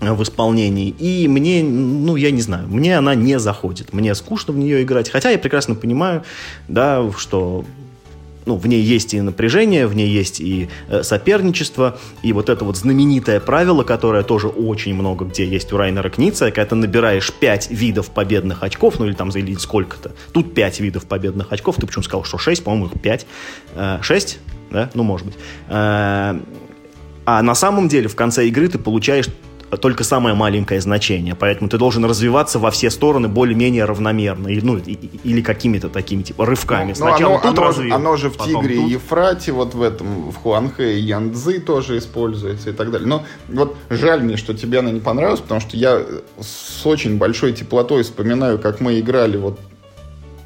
э, 0.00 0.12
в 0.12 0.22
исполнении. 0.22 0.88
И 0.88 1.26
мне, 1.26 1.62
ну, 1.64 2.14
я 2.14 2.30
не 2.30 2.40
знаю, 2.40 2.68
мне 2.68 2.96
она 2.96 3.16
не 3.16 3.38
заходит. 3.40 3.92
Мне 3.92 4.14
скучно 4.14 4.54
в 4.54 4.56
нее 4.56 4.82
играть. 4.82 5.10
Хотя 5.10 5.30
я 5.30 5.38
прекрасно 5.38 5.74
понимаю, 5.74 6.22
да, 6.68 7.04
что 7.18 7.64
ну, 8.48 8.56
в 8.56 8.66
ней 8.66 8.82
есть 8.82 9.12
и 9.12 9.20
напряжение, 9.20 9.86
в 9.86 9.94
ней 9.94 10.08
есть 10.08 10.40
и 10.40 10.70
э, 10.88 11.02
соперничество, 11.02 11.98
и 12.22 12.32
вот 12.32 12.48
это 12.48 12.64
вот 12.64 12.78
знаменитое 12.78 13.40
правило, 13.40 13.84
которое 13.84 14.22
тоже 14.22 14.48
очень 14.48 14.94
много 14.94 15.26
где 15.26 15.46
есть 15.46 15.70
у 15.72 15.76
Райнера 15.76 16.08
Кница, 16.08 16.46
когда 16.46 16.64
ты 16.64 16.74
набираешь 16.74 17.30
5 17.30 17.70
видов 17.70 18.10
победных 18.10 18.62
очков, 18.62 18.98
ну 18.98 19.06
или 19.06 19.12
там 19.12 19.28
или 19.28 19.54
сколько-то, 19.54 20.12
тут 20.32 20.54
5 20.54 20.80
видов 20.80 21.04
победных 21.04 21.52
очков, 21.52 21.76
ты 21.76 21.86
почему 21.86 22.02
сказал, 22.02 22.24
что 22.24 22.38
6, 22.38 22.64
по-моему, 22.64 22.86
их 22.86 23.00
5, 23.00 23.26
э, 23.74 23.98
6, 24.00 24.38
да, 24.70 24.90
ну 24.94 25.02
может 25.02 25.26
быть, 25.26 25.36
э, 25.68 26.40
а 27.30 27.42
на 27.42 27.54
самом 27.54 27.88
деле 27.88 28.08
в 28.08 28.16
конце 28.16 28.48
игры 28.48 28.68
ты 28.68 28.78
получаешь 28.78 29.26
только 29.76 30.04
самое 30.04 30.34
маленькое 30.34 30.80
значение. 30.80 31.34
Поэтому 31.34 31.68
ты 31.68 31.78
должен 31.78 32.04
развиваться 32.04 32.58
во 32.58 32.70
все 32.70 32.90
стороны 32.90 33.28
более-менее 33.28 33.84
равномерно. 33.84 34.48
Или, 34.48 34.60
ну, 34.60 34.78
или 34.78 35.42
какими-то 35.42 35.88
такими, 35.88 36.22
типа, 36.22 36.46
рывками. 36.46 36.90
Ну, 36.90 36.94
Сначала 36.94 37.34
оно, 37.34 37.42
тут 37.42 37.58
оно, 37.58 37.66
развил, 37.66 37.94
оно 37.94 38.16
же 38.16 38.30
в 38.30 38.38
Тигре 38.38 38.76
тут. 38.76 38.88
и 38.88 38.92
Ефрате, 38.92 39.52
вот 39.52 39.74
в 39.74 39.82
этом, 39.82 40.30
в 40.30 40.36
Хуанхэ 40.36 40.98
и 40.98 41.00
Янцзы 41.00 41.60
тоже 41.60 41.98
используется 41.98 42.70
и 42.70 42.72
так 42.72 42.90
далее. 42.90 43.06
Но 43.06 43.24
вот 43.48 43.76
жаль 43.90 44.22
мне, 44.22 44.36
что 44.36 44.54
тебе 44.54 44.78
она 44.78 44.90
не 44.90 45.00
понравилась, 45.00 45.40
потому 45.40 45.60
что 45.60 45.76
я 45.76 46.02
с 46.40 46.86
очень 46.86 47.18
большой 47.18 47.52
теплотой 47.52 48.02
вспоминаю, 48.02 48.58
как 48.58 48.80
мы 48.80 48.98
играли 48.98 49.36
вот 49.36 49.58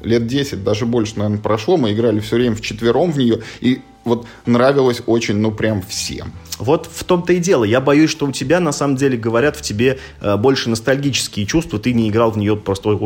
лет 0.01 0.27
10, 0.27 0.63
даже 0.63 0.85
больше, 0.85 1.13
наверное, 1.17 1.41
прошло, 1.41 1.77
мы 1.77 1.93
играли 1.93 2.19
все 2.19 2.35
время 2.35 2.55
в 2.55 2.61
четвером 2.61 3.11
в 3.11 3.17
нее, 3.17 3.41
и 3.61 3.81
вот 4.05 4.27
нравилось 4.45 5.01
очень, 5.05 5.37
ну, 5.37 5.51
прям 5.51 5.81
всем. 5.81 6.33
Вот 6.59 6.87
в 6.91 7.03
том-то 7.03 7.33
и 7.33 7.39
дело. 7.39 7.63
Я 7.63 7.81
боюсь, 7.81 8.09
что 8.09 8.25
у 8.25 8.31
тебя, 8.31 8.59
на 8.59 8.71
самом 8.71 8.95
деле, 8.95 9.17
говорят 9.17 9.55
в 9.57 9.61
тебе 9.61 9.99
э, 10.21 10.37
больше 10.37 10.69
ностальгические 10.69 11.45
чувства. 11.45 11.79
Ты 11.79 11.93
не 11.93 12.09
играл 12.09 12.31
в 12.31 12.37
нее 12.37 12.55
просто 12.55 12.97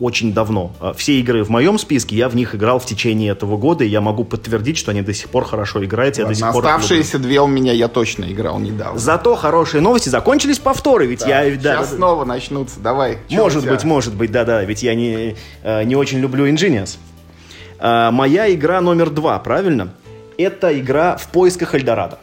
очень 0.00 0.32
давно. 0.32 0.72
А 0.80 0.92
все 0.92 1.18
игры 1.20 1.42
в 1.42 1.48
моем 1.48 1.78
списке, 1.78 2.16
я 2.16 2.28
в 2.28 2.36
них 2.36 2.54
играл 2.54 2.78
в 2.78 2.86
течение 2.86 3.32
этого 3.32 3.56
года, 3.56 3.84
и 3.84 3.88
я 3.88 4.00
могу 4.00 4.24
подтвердить, 4.24 4.78
что 4.78 4.92
они 4.92 5.02
до 5.02 5.12
сих 5.12 5.30
пор 5.30 5.44
хорошо 5.44 5.84
играют. 5.84 6.18
Я 6.18 6.26
до 6.26 6.34
сих 6.34 6.46
оставшиеся 6.46 7.18
две 7.18 7.40
у 7.40 7.46
меня 7.46 7.72
я 7.72 7.88
точно 7.88 8.24
играл 8.30 8.58
недавно. 8.58 8.98
Зато 8.98 9.34
хорошие 9.34 9.80
новости. 9.80 10.08
Закончились 10.08 10.58
повторы, 10.58 11.06
ведь 11.06 11.20
да, 11.20 11.42
я... 11.42 11.56
Да, 11.56 11.60
сейчас 11.60 11.90
да, 11.90 11.96
снова 11.96 12.24
начнутся. 12.24 12.78
Давай. 12.80 13.18
Может 13.30 13.66
быть, 13.66 13.84
может 13.84 14.14
быть, 14.14 14.30
да-да. 14.30 14.62
Ведь 14.64 14.82
я 14.82 14.94
не, 14.94 15.36
э, 15.62 15.84
не 15.84 15.96
очень 15.96 16.18
люблю 16.18 16.46
Ingenious. 16.46 16.98
А, 17.78 18.10
моя 18.10 18.52
игра 18.52 18.80
номер 18.80 19.10
два, 19.10 19.38
правильно? 19.38 19.94
Это 20.36 20.78
игра 20.78 21.16
в 21.16 21.28
поисках 21.28 21.74
Эльдорадо. 21.74 22.18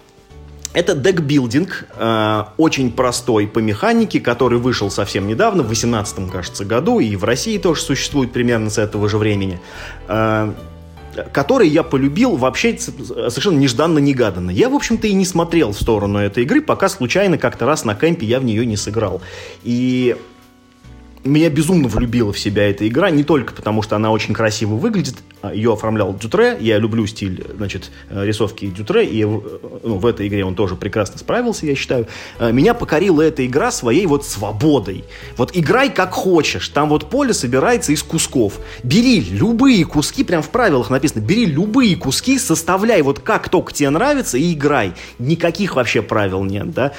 Это 0.73 0.95
декбилдинг, 0.95 1.85
э, 1.97 2.43
очень 2.57 2.93
простой 2.93 3.45
по 3.45 3.59
механике, 3.59 4.21
который 4.21 4.57
вышел 4.57 4.89
совсем 4.89 5.27
недавно, 5.27 5.63
в 5.63 5.67
2018, 5.67 6.31
кажется, 6.31 6.63
году, 6.63 6.99
и 6.99 7.17
в 7.17 7.25
России 7.25 7.57
тоже 7.57 7.81
существует 7.81 8.31
примерно 8.31 8.69
с 8.69 8.77
этого 8.77 9.09
же 9.09 9.17
времени, 9.17 9.59
э, 10.07 10.53
который 11.33 11.67
я 11.67 11.83
полюбил 11.83 12.37
вообще 12.37 12.77
совершенно 12.77 13.57
нежданно-негаданно. 13.57 14.49
Я, 14.49 14.69
в 14.69 14.73
общем-то, 14.73 15.07
и 15.07 15.13
не 15.13 15.25
смотрел 15.25 15.73
в 15.73 15.75
сторону 15.75 16.19
этой 16.19 16.43
игры, 16.43 16.61
пока 16.61 16.87
случайно 16.87 17.37
как-то 17.37 17.65
раз 17.65 17.83
на 17.83 17.93
кемпе 17.93 18.25
я 18.25 18.39
в 18.39 18.45
нее 18.45 18.65
не 18.65 18.77
сыграл. 18.77 19.21
И 19.63 20.15
меня 21.23 21.49
безумно 21.49 21.87
влюбила 21.87 22.33
в 22.33 22.39
себя 22.39 22.69
эта 22.69 22.87
игра, 22.87 23.09
не 23.09 23.23
только 23.23 23.53
потому, 23.53 23.81
что 23.81 23.95
она 23.95 24.11
очень 24.11 24.33
красиво 24.33 24.75
выглядит, 24.75 25.15
а, 25.41 25.53
ее 25.53 25.73
оформлял 25.73 26.13
Дютре, 26.15 26.57
я 26.59 26.77
люблю 26.77 27.05
стиль, 27.07 27.43
значит, 27.55 27.91
э, 28.09 28.25
рисовки 28.25 28.67
Дютре, 28.67 29.05
и 29.05 29.23
э, 29.23 29.25
ну, 29.83 29.97
в 29.97 30.05
этой 30.05 30.27
игре 30.27 30.45
он 30.45 30.55
тоже 30.55 30.75
прекрасно 30.75 31.17
справился, 31.17 31.65
я 31.65 31.75
считаю. 31.75 32.07
Э, 32.39 32.51
меня 32.51 32.73
покорила 32.73 33.21
эта 33.21 33.45
игра 33.45 33.71
своей 33.71 34.05
вот 34.05 34.25
свободой. 34.25 35.03
Вот 35.37 35.51
играй 35.53 35.91
как 35.91 36.11
хочешь, 36.11 36.67
там 36.69 36.89
вот 36.89 37.09
поле 37.09 37.33
собирается 37.33 37.91
из 37.91 38.03
кусков. 38.03 38.59
Бери 38.83 39.19
любые 39.19 39.85
куски, 39.85 40.23
прям 40.23 40.43
в 40.43 40.49
правилах 40.49 40.89
написано, 40.89 41.21
бери 41.21 41.45
любые 41.45 41.95
куски, 41.95 42.37
составляй 42.37 43.01
вот 43.01 43.19
как 43.19 43.49
только 43.49 43.73
тебе 43.73 43.89
нравится 43.89 44.37
и 44.37 44.53
играй. 44.53 44.93
Никаких 45.17 45.75
вообще 45.75 46.01
правил 46.01 46.43
нет, 46.43 46.71
да 46.71 46.93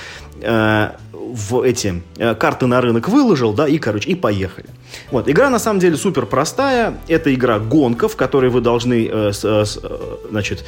в 1.32 1.62
эти 1.62 2.02
э, 2.18 2.34
карты 2.34 2.66
на 2.66 2.80
рынок 2.80 3.08
выложил, 3.08 3.52
да, 3.52 3.66
и, 3.66 3.78
короче, 3.78 4.10
и 4.10 4.14
поехали. 4.14 4.66
Вот, 5.10 5.28
игра 5.28 5.50
на 5.50 5.58
самом 5.58 5.80
деле 5.80 5.96
супер 5.96 6.26
простая. 6.26 6.98
Это 7.08 7.32
игра 7.34 7.58
гонка, 7.58 8.08
в 8.08 8.16
которой 8.16 8.50
вы 8.50 8.60
должны, 8.60 9.08
э, 9.10 9.32
с, 9.32 9.44
э, 9.44 9.64
э, 9.82 10.16
значит, 10.30 10.64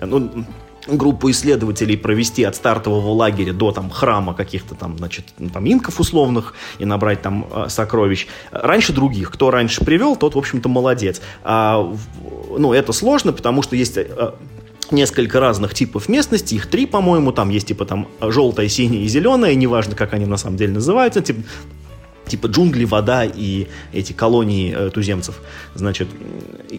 ну, 0.00 0.44
группу 0.88 1.30
исследователей 1.30 1.96
провести 1.96 2.44
от 2.44 2.56
стартового 2.56 3.10
лагеря 3.10 3.52
до 3.52 3.72
там 3.72 3.90
храма 3.90 4.34
каких-то 4.34 4.74
там, 4.74 4.98
значит, 4.98 5.26
ну, 5.38 5.50
там 5.50 5.70
инков 5.70 6.00
условных 6.00 6.54
и 6.78 6.84
набрать 6.84 7.22
там 7.22 7.46
э, 7.50 7.66
сокровищ. 7.68 8.26
Раньше 8.50 8.92
других. 8.92 9.30
Кто 9.30 9.50
раньше 9.50 9.84
привел, 9.84 10.16
тот, 10.16 10.34
в 10.34 10.38
общем-то, 10.38 10.68
молодец. 10.68 11.20
А, 11.44 11.94
ну, 12.56 12.72
это 12.72 12.92
сложно, 12.92 13.32
потому 13.32 13.62
что 13.62 13.76
есть 13.76 13.98
э, 13.98 14.32
несколько 14.92 15.40
разных 15.40 15.74
типов 15.74 16.08
местности, 16.08 16.54
их 16.54 16.66
три, 16.66 16.86
по-моему, 16.86 17.32
там 17.32 17.50
есть 17.50 17.68
типа 17.68 17.84
там 17.84 18.08
желтая, 18.20 18.68
синяя 18.68 19.02
и 19.02 19.08
зеленая, 19.08 19.54
неважно, 19.54 19.94
как 19.94 20.14
они 20.14 20.26
на 20.26 20.36
самом 20.36 20.56
деле 20.56 20.72
называются, 20.72 21.20
типа 21.20 21.42
типа 22.28 22.46
джунгли, 22.46 22.84
вода 22.84 23.24
и 23.24 23.66
эти 23.92 24.12
колонии 24.12 24.74
э, 24.76 24.90
туземцев. 24.90 25.40
Значит, 25.74 26.08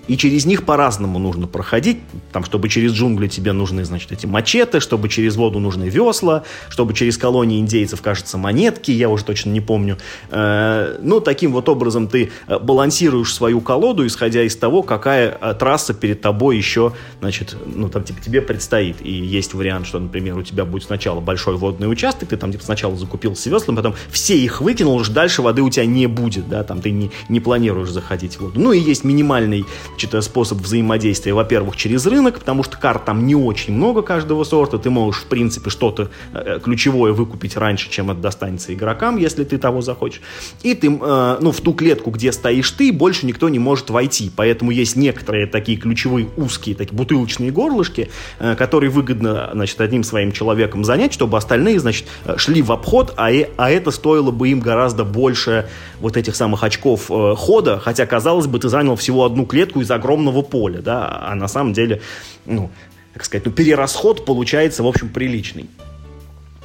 и 0.07 0.17
через 0.17 0.45
них 0.45 0.65
по-разному 0.65 1.19
нужно 1.19 1.47
проходить. 1.47 1.99
Там, 2.31 2.43
чтобы 2.43 2.69
через 2.69 2.91
джунгли 2.93 3.27
тебе 3.27 3.51
нужны, 3.51 3.83
значит, 3.85 4.11
эти 4.11 4.25
мачете, 4.25 4.79
чтобы 4.79 5.09
через 5.09 5.35
воду 5.35 5.59
нужны 5.59 5.89
весла, 5.89 6.43
чтобы 6.69 6.93
через 6.93 7.17
колонии 7.17 7.59
индейцев, 7.59 8.01
кажется, 8.01 8.37
монетки, 8.37 8.91
я 8.91 9.09
уже 9.09 9.23
точно 9.25 9.49
не 9.49 9.61
помню. 9.61 9.97
Э, 10.29 10.97
ну, 11.01 11.19
таким 11.19 11.51
вот 11.51 11.69
образом 11.69 12.07
ты 12.07 12.31
э, 12.47 12.59
балансируешь 12.59 13.33
свою 13.33 13.61
колоду, 13.61 14.05
исходя 14.05 14.43
из 14.43 14.55
того, 14.55 14.83
какая 14.83 15.37
э, 15.39 15.53
трасса 15.53 15.93
перед 15.93 16.21
тобой 16.21 16.57
еще, 16.57 16.93
значит, 17.19 17.55
ну, 17.65 17.89
там, 17.89 18.03
типа, 18.03 18.21
тебе 18.21 18.41
предстоит. 18.41 18.97
И 19.01 19.11
есть 19.11 19.53
вариант, 19.53 19.87
что, 19.87 19.99
например, 19.99 20.37
у 20.37 20.43
тебя 20.43 20.65
будет 20.65 20.83
сначала 20.83 21.19
большой 21.19 21.55
водный 21.55 21.89
участок, 21.89 22.29
ты 22.29 22.37
там, 22.37 22.51
типа, 22.51 22.63
сначала 22.63 22.95
закупился 22.95 23.49
веслом, 23.49 23.75
потом 23.75 23.95
все 24.11 24.37
их 24.37 24.61
выкинул, 24.61 24.95
уже 24.95 25.11
дальше 25.11 25.38
дальше 25.39 25.41
воды 25.41 25.61
у 25.61 25.69
тебя 25.69 25.85
не 25.85 26.07
будет, 26.07 26.47
да, 26.49 26.63
там 26.63 26.81
ты 26.81 26.91
не, 26.91 27.11
не 27.29 27.39
планируешь 27.39 27.89
заходить 27.89 28.35
в 28.35 28.41
воду. 28.41 28.59
Ну 28.59 28.71
и 28.71 28.79
есть 28.79 29.03
минимальный 29.03 29.65
что 29.97 30.21
способ 30.21 30.59
взаимодействия, 30.59 31.33
во-первых, 31.33 31.75
через 31.75 32.05
рынок, 32.05 32.39
потому 32.39 32.63
что 32.63 32.77
карт 32.77 33.05
там 33.05 33.25
не 33.25 33.35
очень 33.35 33.73
много 33.73 34.01
каждого 34.01 34.43
сорта, 34.43 34.77
ты 34.77 34.89
можешь, 34.89 35.21
в 35.21 35.25
принципе, 35.25 35.69
что-то 35.69 36.09
э, 36.33 36.59
ключевое 36.63 37.11
выкупить 37.11 37.57
раньше, 37.57 37.89
чем 37.89 38.11
это 38.11 38.19
достанется 38.21 38.73
игрокам, 38.73 39.17
если 39.17 39.43
ты 39.43 39.57
того 39.57 39.81
захочешь. 39.81 40.21
И 40.63 40.73
ты, 40.73 40.87
э, 40.87 41.37
ну, 41.41 41.51
в 41.51 41.61
ту 41.61 41.73
клетку, 41.73 42.11
где 42.11 42.31
стоишь 42.31 42.71
ты, 42.71 42.91
больше 42.91 43.25
никто 43.25 43.49
не 43.49 43.59
может 43.59 43.89
войти, 43.89 44.31
поэтому 44.35 44.71
есть 44.71 44.95
некоторые 44.95 45.47
такие 45.47 45.77
ключевые 45.77 46.27
узкие, 46.37 46.75
такие 46.75 46.95
бутылочные 46.95 47.51
горлышки, 47.51 48.09
э, 48.39 48.55
которые 48.55 48.89
выгодно, 48.89 49.49
значит, 49.53 49.81
одним 49.81 50.03
своим 50.03 50.31
человеком 50.31 50.83
занять, 50.83 51.13
чтобы 51.13 51.37
остальные, 51.37 51.79
значит, 51.79 52.05
шли 52.37 52.61
в 52.61 52.71
обход, 52.71 53.13
а, 53.17 53.29
а 53.57 53.69
это 53.69 53.91
стоило 53.91 54.31
бы 54.31 54.49
им 54.49 54.59
гораздо 54.59 55.03
больше 55.03 55.28
больше 55.29 55.65
вот 56.01 56.17
этих 56.17 56.35
самых 56.35 56.63
очков 56.63 57.11
э, 57.11 57.35
хода, 57.37 57.79
хотя, 57.79 58.05
казалось 58.05 58.47
бы, 58.47 58.57
ты 58.59 58.67
занял 58.69 58.95
всего 58.95 59.25
одну 59.25 59.45
клетку 59.45 59.81
из 59.81 59.91
огромного 59.91 60.41
поля, 60.41 60.81
да, 60.81 61.19
а 61.21 61.35
на 61.35 61.47
самом 61.47 61.73
деле, 61.73 62.01
ну, 62.45 62.71
так 63.13 63.25
сказать, 63.25 63.45
ну, 63.45 63.51
перерасход 63.51 64.25
получается, 64.25 64.81
в 64.83 64.87
общем, 64.87 65.09
приличный. 65.09 65.69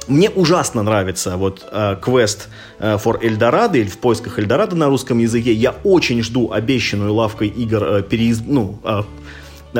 Мне 0.07 0.29
ужасно 0.29 0.83
нравится 0.83 1.37
вот 1.37 1.65
э, 1.71 1.95
квест 2.01 2.49
э, 2.79 2.97
for 3.03 3.21
Eldorado 3.21 3.77
или 3.77 3.87
в 3.87 3.97
поисках 3.97 4.39
Эльдорадо 4.39 4.75
на 4.75 4.87
русском 4.87 5.19
языке. 5.19 5.51
Я 5.53 5.75
очень 5.83 6.23
жду 6.23 6.51
обещанную 6.51 7.13
лавкой 7.13 7.47
игр 7.47 7.83
э, 7.83 8.03
переиз... 8.03 8.41
ну, 8.45 8.79
э, 8.83 9.03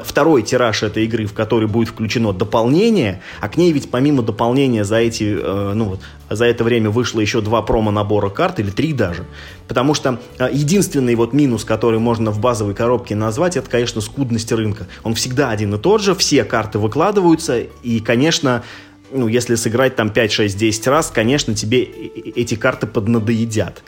второй 0.04 0.44
тираж 0.44 0.84
этой 0.84 1.06
игры, 1.06 1.26
в 1.26 1.34
который 1.34 1.68
будет 1.68 1.90
включено 1.90 2.34
дополнение, 2.34 3.22
а 3.42 3.50
к 3.50 3.58
ней 3.58 3.72
ведь 3.72 3.90
помимо 3.90 4.22
дополнения 4.22 4.84
за 4.84 4.98
эти, 4.98 5.38
э, 5.42 5.74
ну 5.74 5.98
за 6.30 6.46
это 6.46 6.64
время 6.64 6.90
вышло 6.90 7.20
еще 7.20 7.42
два 7.42 7.62
промо-набора 7.62 8.30
карт, 8.30 8.60
или 8.60 8.72
три 8.72 8.94
даже. 8.94 9.26
Потому 9.68 9.94
что 9.94 10.20
э, 10.40 10.50
единственный 10.52 11.16
вот 11.16 11.34
минус, 11.34 11.64
который 11.64 12.00
можно 12.00 12.32
в 12.32 12.40
базовой 12.40 12.74
коробке 12.74 13.16
назвать, 13.16 13.58
это, 13.58 13.70
конечно, 13.70 14.02
скудность 14.02 14.52
рынка. 14.52 14.88
Он 15.04 15.14
всегда 15.14 15.50
один 15.50 15.74
и 15.76 15.78
тот 15.78 16.02
же, 16.02 16.16
все 16.16 16.44
карты 16.44 16.80
выкладываются, 16.80 17.60
и, 17.60 18.00
конечно, 18.00 18.64
ну, 19.12 19.28
если 19.28 19.56
сыграть 19.56 19.96
там 19.96 20.10
5, 20.10 20.32
6, 20.32 20.58
10 20.58 20.88
раз, 20.88 21.12
конечно, 21.14 21.54
тебе 21.54 21.84
эти 21.84 22.56
карты 22.56 22.88
поднадоедят. 22.88 23.84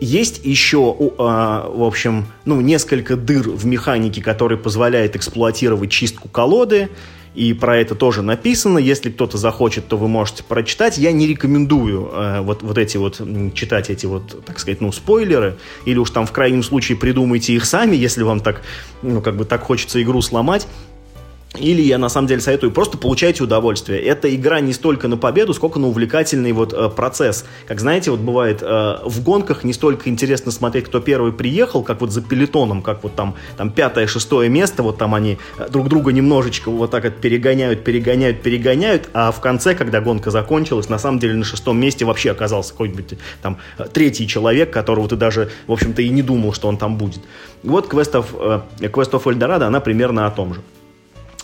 Есть 0.00 0.40
еще, 0.44 0.96
а, 1.18 1.68
в 1.68 1.82
общем, 1.82 2.26
ну, 2.44 2.60
несколько 2.60 3.16
дыр 3.16 3.48
в 3.48 3.64
механике, 3.64 4.22
которые 4.22 4.58
позволяют 4.58 5.16
эксплуатировать 5.16 5.90
чистку 5.90 6.28
колоды, 6.28 6.88
и 7.34 7.52
про 7.52 7.76
это 7.78 7.94
тоже 7.94 8.22
написано. 8.22 8.78
Если 8.78 9.10
кто-то 9.10 9.38
захочет, 9.38 9.88
то 9.88 9.96
вы 9.96 10.08
можете 10.08 10.44
прочитать. 10.44 10.98
Я 10.98 11.12
не 11.12 11.26
рекомендую 11.26 12.10
э, 12.12 12.40
вот, 12.42 12.62
вот 12.62 12.78
эти 12.78 12.96
вот, 12.96 13.20
читать 13.54 13.90
эти 13.90 14.06
вот, 14.06 14.44
так 14.44 14.58
сказать, 14.58 14.80
ну, 14.80 14.92
спойлеры, 14.92 15.56
или 15.84 15.98
уж 15.98 16.10
там 16.10 16.26
в 16.26 16.32
крайнем 16.32 16.62
случае 16.62 16.96
придумайте 16.96 17.52
их 17.54 17.64
сами, 17.64 17.96
если 17.96 18.22
вам 18.22 18.40
так, 18.40 18.62
ну, 19.02 19.20
как 19.20 19.36
бы 19.36 19.44
так 19.44 19.62
хочется 19.62 20.00
игру 20.02 20.22
сломать. 20.22 20.68
Или 21.56 21.82
я 21.82 21.98
на 21.98 22.08
самом 22.08 22.26
деле 22.26 22.40
советую, 22.40 22.72
просто 22.72 22.98
получайте 22.98 23.44
удовольствие. 23.44 24.00
Это 24.00 24.34
игра 24.34 24.58
не 24.58 24.72
столько 24.72 25.06
на 25.06 25.16
победу, 25.16 25.54
сколько 25.54 25.78
на 25.78 25.86
увлекательный 25.86 26.50
вот 26.50 26.72
э, 26.72 26.88
процесс. 26.88 27.44
Как 27.68 27.78
знаете, 27.78 28.10
вот 28.10 28.18
бывает 28.18 28.60
э, 28.60 28.96
в 29.04 29.22
гонках 29.22 29.62
не 29.62 29.72
столько 29.72 30.08
интересно 30.08 30.50
смотреть, 30.50 30.86
кто 30.86 30.98
первый 30.98 31.32
приехал, 31.32 31.84
как 31.84 32.00
вот 32.00 32.10
за 32.10 32.22
пелетоном, 32.22 32.82
как 32.82 33.04
вот 33.04 33.14
там, 33.14 33.36
там 33.56 33.70
пятое, 33.70 34.08
шестое 34.08 34.48
место, 34.48 34.82
вот 34.82 34.98
там 34.98 35.14
они 35.14 35.38
э, 35.56 35.68
друг 35.70 35.88
друга 35.88 36.10
немножечко 36.10 36.72
вот 36.72 36.90
так 36.90 37.04
вот 37.04 37.14
перегоняют, 37.18 37.84
перегоняют, 37.84 38.42
перегоняют, 38.42 39.08
а 39.12 39.30
в 39.30 39.40
конце, 39.40 39.76
когда 39.76 40.00
гонка 40.00 40.32
закончилась, 40.32 40.88
на 40.88 40.98
самом 40.98 41.20
деле 41.20 41.34
на 41.34 41.44
шестом 41.44 41.78
месте 41.78 42.04
вообще 42.04 42.32
оказался 42.32 42.72
какой-нибудь 42.72 43.14
там 43.42 43.58
третий 43.92 44.26
человек, 44.26 44.72
которого 44.72 45.08
ты 45.08 45.14
даже, 45.14 45.50
в 45.68 45.72
общем-то, 45.72 46.02
и 46.02 46.08
не 46.08 46.22
думал, 46.22 46.52
что 46.52 46.66
он 46.66 46.78
там 46.78 46.98
будет. 46.98 47.20
Вот 47.62 47.92
Quest 47.92 48.12
of, 48.12 48.62
Quest 48.80 49.10
of 49.12 49.64
она 49.64 49.80
примерно 49.80 50.26
о 50.26 50.30
том 50.32 50.54
же. 50.54 50.60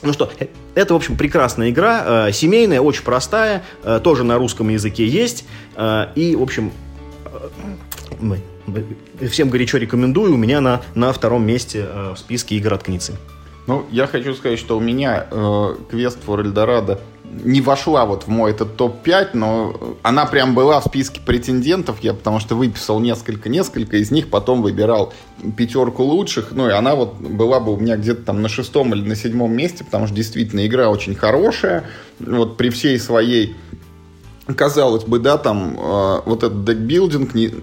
Ну 0.02 0.12
что, 0.12 0.30
это, 0.74 0.94
в 0.94 0.96
общем, 0.96 1.16
прекрасная 1.16 1.70
игра, 1.70 2.28
э, 2.28 2.32
семейная, 2.32 2.80
очень 2.80 3.02
простая, 3.02 3.64
э, 3.82 4.00
тоже 4.02 4.24
на 4.24 4.38
русском 4.38 4.68
языке 4.68 5.06
есть. 5.06 5.44
Э, 5.76 6.06
и, 6.14 6.36
в 6.36 6.42
общем, 6.42 6.72
э, 7.24 7.48
всем 9.28 9.50
горячо 9.50 9.78
рекомендую. 9.78 10.34
У 10.34 10.36
меня 10.36 10.60
на, 10.60 10.82
на 10.94 11.12
втором 11.12 11.46
месте 11.46 11.86
э, 11.86 12.14
в 12.14 12.18
списке 12.18 12.56
игр 12.56 12.72
от 12.72 12.84
Кницы. 12.84 13.16
Ну, 13.66 13.86
я 13.90 14.06
хочу 14.06 14.34
сказать, 14.34 14.58
что 14.58 14.76
у 14.76 14.80
меня 14.80 15.26
э, 15.30 15.74
квест 15.90 16.18
for 16.26 16.42
Eldorado 16.42 16.98
не 17.30 17.60
вошла 17.60 18.04
вот 18.04 18.24
в 18.24 18.28
мой 18.28 18.50
этот 18.50 18.76
топ-5, 18.76 19.30
но 19.34 19.96
она 20.02 20.26
прям 20.26 20.54
была 20.54 20.80
в 20.80 20.84
списке 20.84 21.20
претендентов, 21.20 22.00
я 22.00 22.12
потому 22.12 22.40
что 22.40 22.54
выписал 22.54 23.00
несколько-несколько, 23.00 23.98
из 23.98 24.10
них 24.10 24.28
потом 24.28 24.62
выбирал 24.62 25.12
пятерку 25.56 26.02
лучших, 26.02 26.52
ну 26.52 26.68
и 26.68 26.72
она 26.72 26.94
вот 26.94 27.14
была 27.14 27.60
бы 27.60 27.72
у 27.72 27.76
меня 27.76 27.96
где-то 27.96 28.22
там 28.22 28.42
на 28.42 28.48
шестом 28.48 28.94
или 28.94 29.06
на 29.06 29.14
седьмом 29.14 29.52
месте, 29.52 29.84
потому 29.84 30.06
что 30.06 30.16
действительно 30.16 30.66
игра 30.66 30.88
очень 30.88 31.14
хорошая, 31.14 31.84
вот 32.18 32.56
при 32.56 32.70
всей 32.70 32.98
своей, 32.98 33.56
казалось 34.56 35.04
бы, 35.04 35.18
да, 35.18 35.38
там 35.38 35.78
э, 35.78 36.20
вот 36.26 36.42
этот 36.42 36.64
декбилдинг, 36.64 37.34
не... 37.34 37.54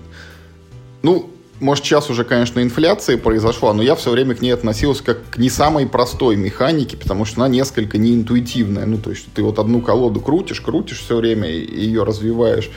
ну, 1.01 1.29
может, 1.59 1.85
сейчас 1.85 2.09
уже, 2.09 2.23
конечно, 2.23 2.61
инфляция 2.61 3.17
произошла, 3.17 3.73
но 3.73 3.81
я 3.81 3.95
все 3.95 4.11
время 4.11 4.35
к 4.35 4.41
ней 4.41 4.51
относился 4.51 5.03
как 5.03 5.29
к 5.29 5.37
не 5.37 5.49
самой 5.49 5.87
простой 5.87 6.35
механике, 6.35 6.97
потому 6.97 7.25
что 7.25 7.41
она 7.41 7.47
несколько 7.47 7.97
неинтуитивная. 7.97 8.85
Ну, 8.85 8.97
то 8.97 9.09
есть 9.09 9.27
ты 9.33 9.41
вот 9.41 9.59
одну 9.59 9.81
колоду 9.81 10.19
крутишь, 10.19 10.61
крутишь 10.61 10.99
все 10.99 11.17
время 11.17 11.49
и 11.49 11.85
ее 11.85 12.03
развиваешь. 12.03 12.69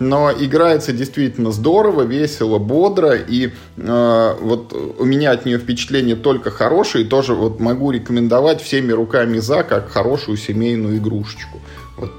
Но 0.00 0.30
играется 0.30 0.92
действительно 0.92 1.50
здорово, 1.50 2.02
весело, 2.02 2.58
бодро, 2.58 3.16
и 3.16 3.50
э, 3.76 4.34
вот 4.40 4.72
у 4.72 5.04
меня 5.04 5.32
от 5.32 5.44
нее 5.44 5.58
впечатление 5.58 6.14
только 6.14 6.52
хорошее, 6.52 7.04
и 7.04 7.08
тоже 7.08 7.34
вот 7.34 7.58
могу 7.58 7.90
рекомендовать 7.90 8.62
всеми 8.62 8.92
руками 8.92 9.38
за, 9.38 9.64
как 9.64 9.90
хорошую 9.90 10.36
семейную 10.36 10.98
игрушечку. 10.98 11.58
Вот 11.96 12.12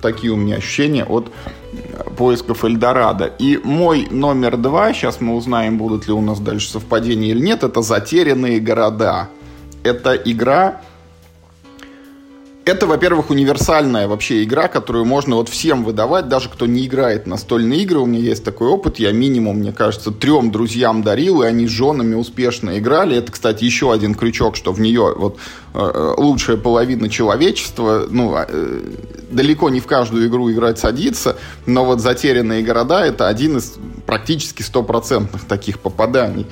такие 0.00 0.32
у 0.32 0.36
меня 0.36 0.56
ощущения 0.56 1.04
от 1.04 1.30
поисков 2.16 2.64
Эльдорадо. 2.64 3.26
И 3.26 3.58
мой 3.62 4.08
номер 4.10 4.56
два, 4.56 4.92
сейчас 4.92 5.20
мы 5.20 5.34
узнаем, 5.34 5.78
будут 5.78 6.06
ли 6.06 6.12
у 6.12 6.20
нас 6.20 6.40
дальше 6.40 6.70
совпадения 6.70 7.30
или 7.30 7.40
нет, 7.40 7.62
это 7.64 7.82
«Затерянные 7.82 8.60
города». 8.60 9.28
Это 9.82 10.14
игра, 10.14 10.82
это, 12.70 12.86
во-первых, 12.86 13.30
универсальная 13.30 14.06
вообще 14.06 14.44
игра, 14.44 14.68
которую 14.68 15.04
можно 15.04 15.36
вот 15.36 15.48
всем 15.48 15.84
выдавать, 15.84 16.28
даже 16.28 16.48
кто 16.48 16.66
не 16.66 16.86
играет 16.86 17.26
настольные 17.26 17.80
игры. 17.80 17.98
У 17.98 18.06
меня 18.06 18.20
есть 18.20 18.44
такой 18.44 18.68
опыт. 18.68 18.98
Я 18.98 19.12
минимум, 19.12 19.58
мне 19.58 19.72
кажется, 19.72 20.12
трем 20.12 20.52
друзьям 20.52 21.02
дарил, 21.02 21.42
и 21.42 21.46
они 21.46 21.66
с 21.66 21.70
женами 21.70 22.14
успешно 22.14 22.78
играли. 22.78 23.16
Это, 23.16 23.32
кстати, 23.32 23.64
еще 23.64 23.92
один 23.92 24.14
крючок, 24.14 24.56
что 24.56 24.72
в 24.72 24.80
нее 24.80 25.12
вот 25.16 25.38
э, 25.74 26.14
лучшая 26.16 26.56
половина 26.56 27.08
человечества, 27.08 28.06
ну, 28.08 28.36
э, 28.36 28.80
далеко 29.30 29.68
не 29.68 29.80
в 29.80 29.86
каждую 29.86 30.28
игру 30.28 30.50
играть 30.50 30.78
садится, 30.78 31.36
но 31.66 31.84
вот 31.84 32.00
«Затерянные 32.00 32.62
города»— 32.62 33.04
это 33.06 33.26
один 33.26 33.56
из 33.56 33.74
практически 34.06 34.62
стопроцентных 34.62 35.44
таких 35.44 35.80
попаданий. 35.80 36.46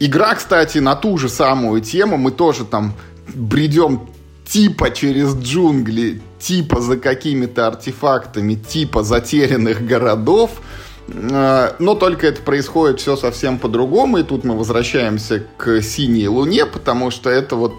Игра, 0.00 0.34
кстати, 0.34 0.78
на 0.78 0.96
ту 0.96 1.16
же 1.18 1.28
самую 1.28 1.80
тему. 1.80 2.16
Мы 2.16 2.30
тоже 2.32 2.64
там 2.64 2.94
бредем 3.34 4.08
типа 4.50 4.90
через 4.90 5.36
джунгли, 5.36 6.20
типа 6.40 6.80
за 6.80 6.96
какими-то 6.96 7.68
артефактами, 7.68 8.54
типа 8.54 9.02
затерянных 9.02 9.86
городов. 9.86 10.50
Э, 11.08 11.74
но 11.78 11.94
только 11.94 12.26
это 12.26 12.42
происходит 12.42 13.00
все 13.00 13.16
совсем 13.16 13.58
по-другому, 13.58 14.18
и 14.18 14.22
тут 14.24 14.44
мы 14.44 14.56
возвращаемся 14.56 15.44
к 15.56 15.80
синей 15.82 16.26
луне, 16.28 16.66
потому 16.66 17.12
что 17.12 17.30
это 17.30 17.54
вот 17.54 17.74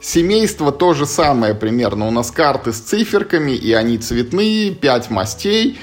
семейство 0.00 0.70
то 0.70 0.94
же 0.94 1.06
самое 1.06 1.54
примерно. 1.54 2.06
У 2.06 2.10
нас 2.12 2.30
карты 2.30 2.72
с 2.72 2.78
циферками, 2.78 3.50
и 3.50 3.72
они 3.72 3.98
цветные, 3.98 4.70
5 4.70 5.10
мастей, 5.10 5.78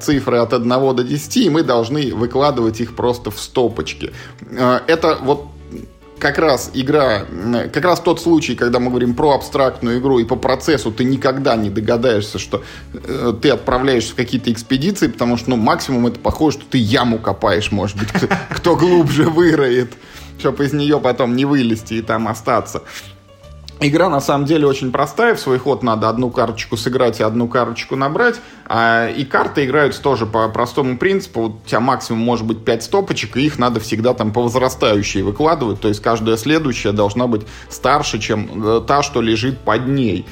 цифры 0.00 0.38
от 0.38 0.52
1 0.52 0.68
до 0.68 1.02
10, 1.02 1.36
и 1.38 1.50
мы 1.50 1.64
должны 1.64 2.14
выкладывать 2.14 2.80
их 2.80 2.94
просто 2.94 3.32
в 3.32 3.40
стопочки. 3.40 4.12
Э, 4.48 4.78
это 4.86 5.18
вот 5.20 5.46
как 6.22 6.38
раз 6.38 6.70
игра, 6.72 7.26
как 7.72 7.84
раз 7.84 7.98
тот 7.98 8.20
случай, 8.20 8.54
когда 8.54 8.78
мы 8.78 8.90
говорим 8.90 9.14
про 9.14 9.32
абстрактную 9.32 9.98
игру 9.98 10.20
и 10.20 10.24
по 10.24 10.36
процессу 10.36 10.92
ты 10.92 11.02
никогда 11.02 11.56
не 11.56 11.68
догадаешься, 11.68 12.38
что 12.38 12.62
э, 12.94 13.32
ты 13.42 13.50
отправляешься 13.50 14.12
в 14.12 14.14
какие-то 14.14 14.52
экспедиции, 14.52 15.08
потому 15.08 15.36
что, 15.36 15.50
ну, 15.50 15.56
максимум 15.56 16.06
это 16.06 16.20
похоже, 16.20 16.58
что 16.58 16.66
ты 16.70 16.78
яму 16.78 17.18
копаешь, 17.18 17.72
может 17.72 17.98
быть, 17.98 18.08
кто, 18.12 18.28
кто 18.50 18.76
глубже 18.76 19.24
выроет, 19.24 19.94
чтобы 20.38 20.64
из 20.64 20.72
нее 20.72 21.00
потом 21.00 21.34
не 21.34 21.44
вылезти 21.44 21.94
и 21.94 22.02
там 22.02 22.28
остаться. 22.28 22.84
Игра 23.84 24.08
на 24.08 24.20
самом 24.20 24.46
деле 24.46 24.64
очень 24.66 24.92
простая. 24.92 25.34
В 25.34 25.40
свой 25.40 25.58
ход 25.58 25.82
надо 25.82 26.08
одну 26.08 26.30
карточку 26.30 26.76
сыграть 26.76 27.18
и 27.18 27.24
одну 27.24 27.48
карточку 27.48 27.96
набрать. 27.96 28.36
А, 28.66 29.08
и 29.08 29.24
карты 29.24 29.64
играются 29.64 30.00
тоже 30.00 30.24
по 30.24 30.48
простому 30.48 30.96
принципу. 30.96 31.40
У 31.40 31.68
тебя 31.68 31.80
максимум 31.80 32.22
может 32.22 32.46
быть 32.46 32.64
5 32.64 32.84
стопочек, 32.84 33.36
и 33.36 33.44
их 33.44 33.58
надо 33.58 33.80
всегда 33.80 34.14
там 34.14 34.32
по 34.32 34.42
возрастающей 34.42 35.22
выкладывать. 35.22 35.80
То 35.80 35.88
есть 35.88 36.00
каждая 36.00 36.36
следующая 36.36 36.92
должна 36.92 37.26
быть 37.26 37.42
старше, 37.68 38.20
чем 38.20 38.64
э, 38.64 38.82
та, 38.86 39.02
что 39.02 39.20
лежит 39.20 39.58
под 39.58 39.88
ней. 39.88 40.26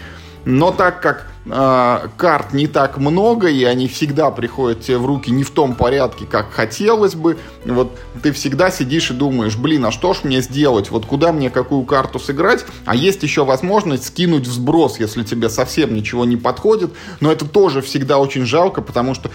Но 0.44 0.70
так 0.70 1.02
как 1.02 1.26
карт 1.46 2.52
не 2.52 2.66
так 2.66 2.98
много, 2.98 3.48
и 3.48 3.64
они 3.64 3.88
всегда 3.88 4.30
приходят 4.30 4.82
тебе 4.82 4.98
в 4.98 5.06
руки 5.06 5.30
не 5.30 5.42
в 5.42 5.50
том 5.50 5.74
порядке, 5.74 6.26
как 6.26 6.52
хотелось 6.52 7.14
бы, 7.14 7.38
вот 7.64 7.96
ты 8.22 8.32
всегда 8.32 8.70
сидишь 8.70 9.10
и 9.10 9.14
думаешь, 9.14 9.56
блин, 9.56 9.86
а 9.86 9.90
что 9.90 10.12
ж 10.12 10.20
мне 10.24 10.42
сделать? 10.42 10.90
Вот 10.90 11.06
куда 11.06 11.32
мне 11.32 11.50
какую 11.50 11.84
карту 11.84 12.18
сыграть? 12.18 12.64
А 12.84 12.94
есть 12.94 13.22
еще 13.22 13.44
возможность 13.44 14.06
скинуть 14.06 14.46
в 14.46 14.52
сброс, 14.52 15.00
если 15.00 15.22
тебе 15.22 15.48
совсем 15.48 15.94
ничего 15.94 16.24
не 16.24 16.36
подходит. 16.36 16.92
Но 17.20 17.32
это 17.32 17.46
тоже 17.46 17.80
всегда 17.80 18.18
очень 18.18 18.44
жалко, 18.44 18.82
потому 18.82 19.14
что 19.14 19.30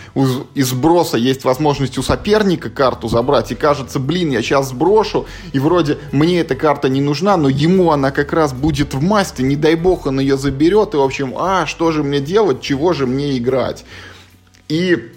из 0.54 0.68
сброса 0.68 1.18
есть 1.18 1.44
возможность 1.44 1.98
у 1.98 2.04
соперника 2.04 2.70
карту 2.70 3.08
забрать. 3.08 3.52
И 3.52 3.56
кажется, 3.56 4.00
блин, 4.00 4.32
я 4.32 4.42
сейчас 4.42 4.70
сброшу, 4.70 5.26
и 5.54 5.60
вроде 5.60 5.98
мне 6.12 6.42
эта 6.42 6.56
карта 6.56 6.90
не 6.90 7.02
нужна, 7.02 7.38
но 7.38 7.50
ему 7.50 7.92
она 7.92 8.12
как 8.12 8.32
раз 8.34 8.54
будет 8.54 8.94
в 8.94 9.02
масти, 9.02 9.42
не 9.42 9.56
дай 9.56 9.76
бог 9.76 10.06
он 10.06 10.20
ее 10.20 10.38
заберет, 10.38 10.94
и 10.94 10.98
в 10.98 11.02
общем, 11.02 11.34
а, 11.38 11.66
что 11.66 11.92
же 11.92 12.04
мне 12.06 12.20
делать, 12.20 12.62
чего 12.62 12.94
же 12.94 13.06
мне 13.06 13.38
играть? 13.38 13.86
И 14.70 15.12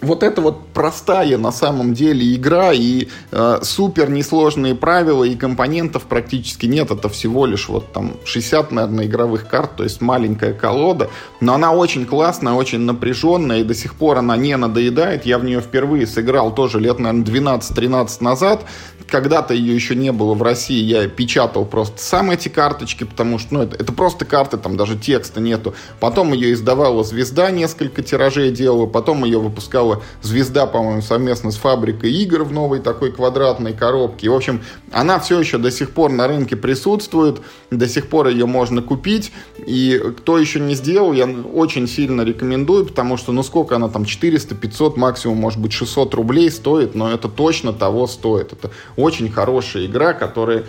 вот 0.00 0.22
это 0.22 0.40
вот 0.40 0.68
простая 0.68 1.38
на 1.38 1.50
самом 1.50 1.94
деле 1.94 2.34
игра 2.34 2.72
и 2.72 3.08
э, 3.30 3.58
супер 3.62 4.10
несложные 4.10 4.74
правила 4.74 5.24
и 5.24 5.34
компонентов 5.34 6.04
практически 6.04 6.66
нет. 6.66 6.90
Это 6.90 7.08
всего 7.08 7.46
лишь 7.46 7.68
вот 7.68 7.92
там 7.92 8.14
60, 8.24 8.70
наверное, 8.72 9.06
игровых 9.06 9.48
карт, 9.48 9.76
то 9.76 9.84
есть 9.84 10.00
маленькая 10.00 10.52
колода. 10.52 11.10
Но 11.40 11.54
она 11.54 11.72
очень 11.72 12.06
классная, 12.06 12.52
очень 12.52 12.80
напряженная 12.80 13.60
и 13.60 13.64
до 13.64 13.74
сих 13.74 13.94
пор 13.94 14.18
она 14.18 14.36
не 14.36 14.56
надоедает. 14.56 15.26
Я 15.26 15.38
в 15.38 15.44
нее 15.44 15.60
впервые 15.60 16.06
сыграл 16.06 16.54
тоже 16.54 16.80
лет, 16.80 16.98
наверное, 16.98 17.24
12-13 17.24 18.22
назад 18.22 18.64
когда-то 19.08 19.54
ее 19.54 19.74
еще 19.74 19.94
не 19.94 20.12
было 20.12 20.34
в 20.34 20.42
России, 20.42 20.82
я 20.82 21.08
печатал 21.08 21.64
просто 21.64 22.00
сам 22.00 22.30
эти 22.30 22.48
карточки, 22.48 23.04
потому 23.04 23.38
что 23.38 23.54
ну, 23.54 23.62
это, 23.62 23.76
это 23.76 23.92
просто 23.92 24.24
карты, 24.24 24.58
там 24.58 24.76
даже 24.76 24.96
текста 24.96 25.40
нету. 25.40 25.74
Потом 25.98 26.32
ее 26.32 26.52
издавала 26.52 27.02
«Звезда», 27.02 27.50
несколько 27.50 28.02
тиражей 28.02 28.50
делала, 28.50 28.86
потом 28.86 29.24
ее 29.24 29.38
выпускала 29.38 30.02
«Звезда», 30.22 30.66
по-моему, 30.66 31.02
совместно 31.02 31.50
с 31.50 31.56
фабрикой 31.56 32.12
игр 32.12 32.44
в 32.44 32.52
новой 32.52 32.80
такой 32.80 33.10
квадратной 33.10 33.72
коробке. 33.72 34.28
В 34.28 34.34
общем, 34.34 34.62
она 34.92 35.18
все 35.18 35.40
еще 35.40 35.58
до 35.58 35.70
сих 35.70 35.90
пор 35.90 36.12
на 36.12 36.28
рынке 36.28 36.56
присутствует, 36.56 37.40
до 37.70 37.88
сих 37.88 38.08
пор 38.08 38.28
ее 38.28 38.46
можно 38.46 38.82
купить, 38.82 39.32
и 39.58 40.00
кто 40.18 40.38
еще 40.38 40.60
не 40.60 40.74
сделал, 40.74 41.12
я 41.12 41.26
очень 41.26 41.88
сильно 41.88 42.22
рекомендую, 42.22 42.86
потому 42.86 43.16
что, 43.16 43.32
ну 43.32 43.42
сколько 43.42 43.76
она 43.76 43.88
там, 43.88 44.04
400, 44.04 44.54
500, 44.54 44.96
максимум, 44.98 45.38
может 45.38 45.58
быть, 45.58 45.72
600 45.72 46.14
рублей 46.14 46.50
стоит, 46.50 46.94
но 46.94 47.10
это 47.10 47.28
точно 47.28 47.72
того 47.72 48.06
стоит. 48.06 48.52
Это 48.52 48.70
очень 48.98 49.30
хорошая 49.30 49.86
игра, 49.86 50.12
которая 50.12 50.64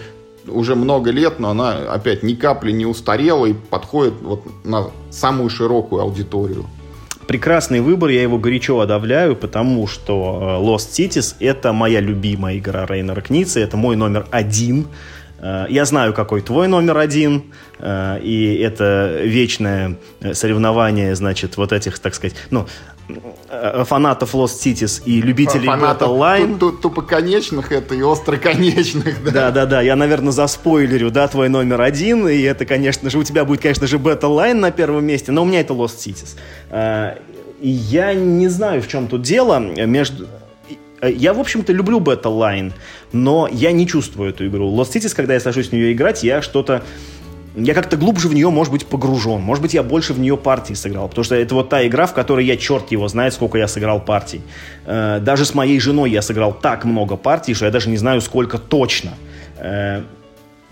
уже 0.48 0.76
много 0.76 1.12
лет, 1.12 1.40
но 1.40 1.50
она 1.50 1.92
опять 1.92 2.24
ни 2.24 2.36
капли 2.36 2.72
не 2.72 2.86
устарела 2.86 3.48
и 3.48 3.54
подходит 3.54 4.14
вот 4.22 4.44
на 4.64 4.92
самую 5.10 5.50
широкую 5.50 6.02
аудиторию. 6.02 6.66
Прекрасный 7.28 7.82
выбор, 7.82 8.10
я 8.10 8.22
его 8.22 8.38
горячо 8.38 8.80
одобряю, 8.80 9.36
потому 9.36 9.88
что 9.88 10.60
э, 10.62 10.66
Lost 10.66 10.90
Cities 10.92 11.36
это 11.40 11.74
моя 11.74 12.00
любимая 12.00 12.58
игра 12.58 12.86
Рейнера 12.86 13.22
Кницы, 13.22 13.60
это 13.62 13.78
мой 13.78 13.96
номер 13.96 14.26
один. 14.32 14.88
Э, 15.40 15.66
я 15.70 15.86
знаю, 15.86 16.14
какой 16.14 16.42
твой 16.42 16.68
номер 16.68 16.98
один, 16.98 17.44
э, 17.78 18.20
и 18.24 18.56
это 18.56 19.22
вечное 19.24 19.98
соревнование, 20.34 21.16
значит, 21.16 21.58
вот 21.58 21.72
этих, 21.72 22.00
так 22.00 22.16
сказать, 22.16 22.36
ну, 22.50 22.68
фанатов 23.86 24.36
Lost 24.36 24.60
Cities 24.64 25.02
и 25.06 25.22
любителей 25.22 25.68
фанатов 25.68 26.10
Line. 26.10 26.58
Тупоконечных 26.82 27.72
это 27.72 27.96
и 27.96 28.02
остроконечных, 28.02 29.24
да. 29.24 29.32
Да, 29.32 29.52
да, 29.52 29.66
да. 29.66 29.82
Я, 29.82 29.96
наверное, 29.96 30.32
заспойлерю, 30.32 31.12
да, 31.12 31.28
твой 31.28 31.50
номер 31.50 31.82
один. 31.82 32.28
И 32.28 32.42
это, 32.42 32.66
конечно 32.66 33.10
же, 33.10 33.18
у 33.18 33.24
тебя 33.24 33.46
будет, 33.46 33.62
конечно 33.62 33.88
же, 33.88 33.98
Battle 33.98 34.38
Line 34.38 34.56
на 34.56 34.72
первом 34.72 35.06
месте, 35.06 35.32
но 35.32 35.44
у 35.44 35.46
меня 35.46 35.62
это 35.62 35.74
Lost 35.74 35.98
Cities. 35.98 36.38
Э, 36.70 37.16
и 37.62 37.70
я 37.70 38.14
не 38.14 38.48
знаю, 38.48 38.82
в 38.82 38.88
чем 38.88 39.08
тут 39.08 39.22
дело. 39.22 39.60
Между... 39.60 40.28
Э, 41.02 41.12
я, 41.12 41.34
в 41.34 41.40
общем-то, 41.40 41.74
люблю 41.74 42.00
Battle 42.00 42.38
Line, 42.38 42.74
но 43.12 43.48
я 43.52 43.72
не 43.72 43.88
чувствую 43.88 44.30
эту 44.30 44.48
игру. 44.48 44.70
Lost 44.76 44.94
Cities, 44.94 45.16
когда 45.16 45.34
я 45.34 45.40
сажусь 45.40 45.70
в 45.70 45.74
нее 45.74 45.94
играть, 45.94 46.24
я 46.24 46.42
что-то 46.42 46.84
я 47.56 47.74
как-то 47.74 47.98
глубже 47.98 48.28
в 48.28 48.34
нее, 48.34 48.50
может 48.50 48.72
быть, 48.72 48.86
погружен. 48.86 49.42
Может 49.42 49.62
быть, 49.62 49.74
я 49.74 49.84
больше 49.84 50.14
в 50.14 50.20
нее 50.20 50.38
партий 50.38 50.76
сыграл. 50.76 51.10
Потому 51.10 51.24
что 51.24 51.36
это 51.36 51.56
вот 51.56 51.70
та 51.70 51.86
игра, 51.86 52.06
в 52.06 52.14
которой 52.14 52.46
я 52.46 52.58
черт 52.58 52.92
его 52.92 53.08
знает, 53.08 53.34
сколько 53.34 53.58
я 53.58 53.68
сыграл 53.68 54.00
партий. 54.00 54.42
Э, 54.86 55.20
даже 55.20 55.46
с 55.46 55.54
моей 55.56 55.80
женой 55.80 56.12
я 56.12 56.22
сыграл 56.22 56.54
так 56.54 56.86
много 56.86 57.16
партий, 57.16 57.54
что 57.54 57.66
я 57.66 57.72
даже 57.72 57.90
не 57.90 57.98
знаю, 57.98 58.22
сколько 58.22 58.58
точно. 58.58 59.14
Э, 59.58 60.04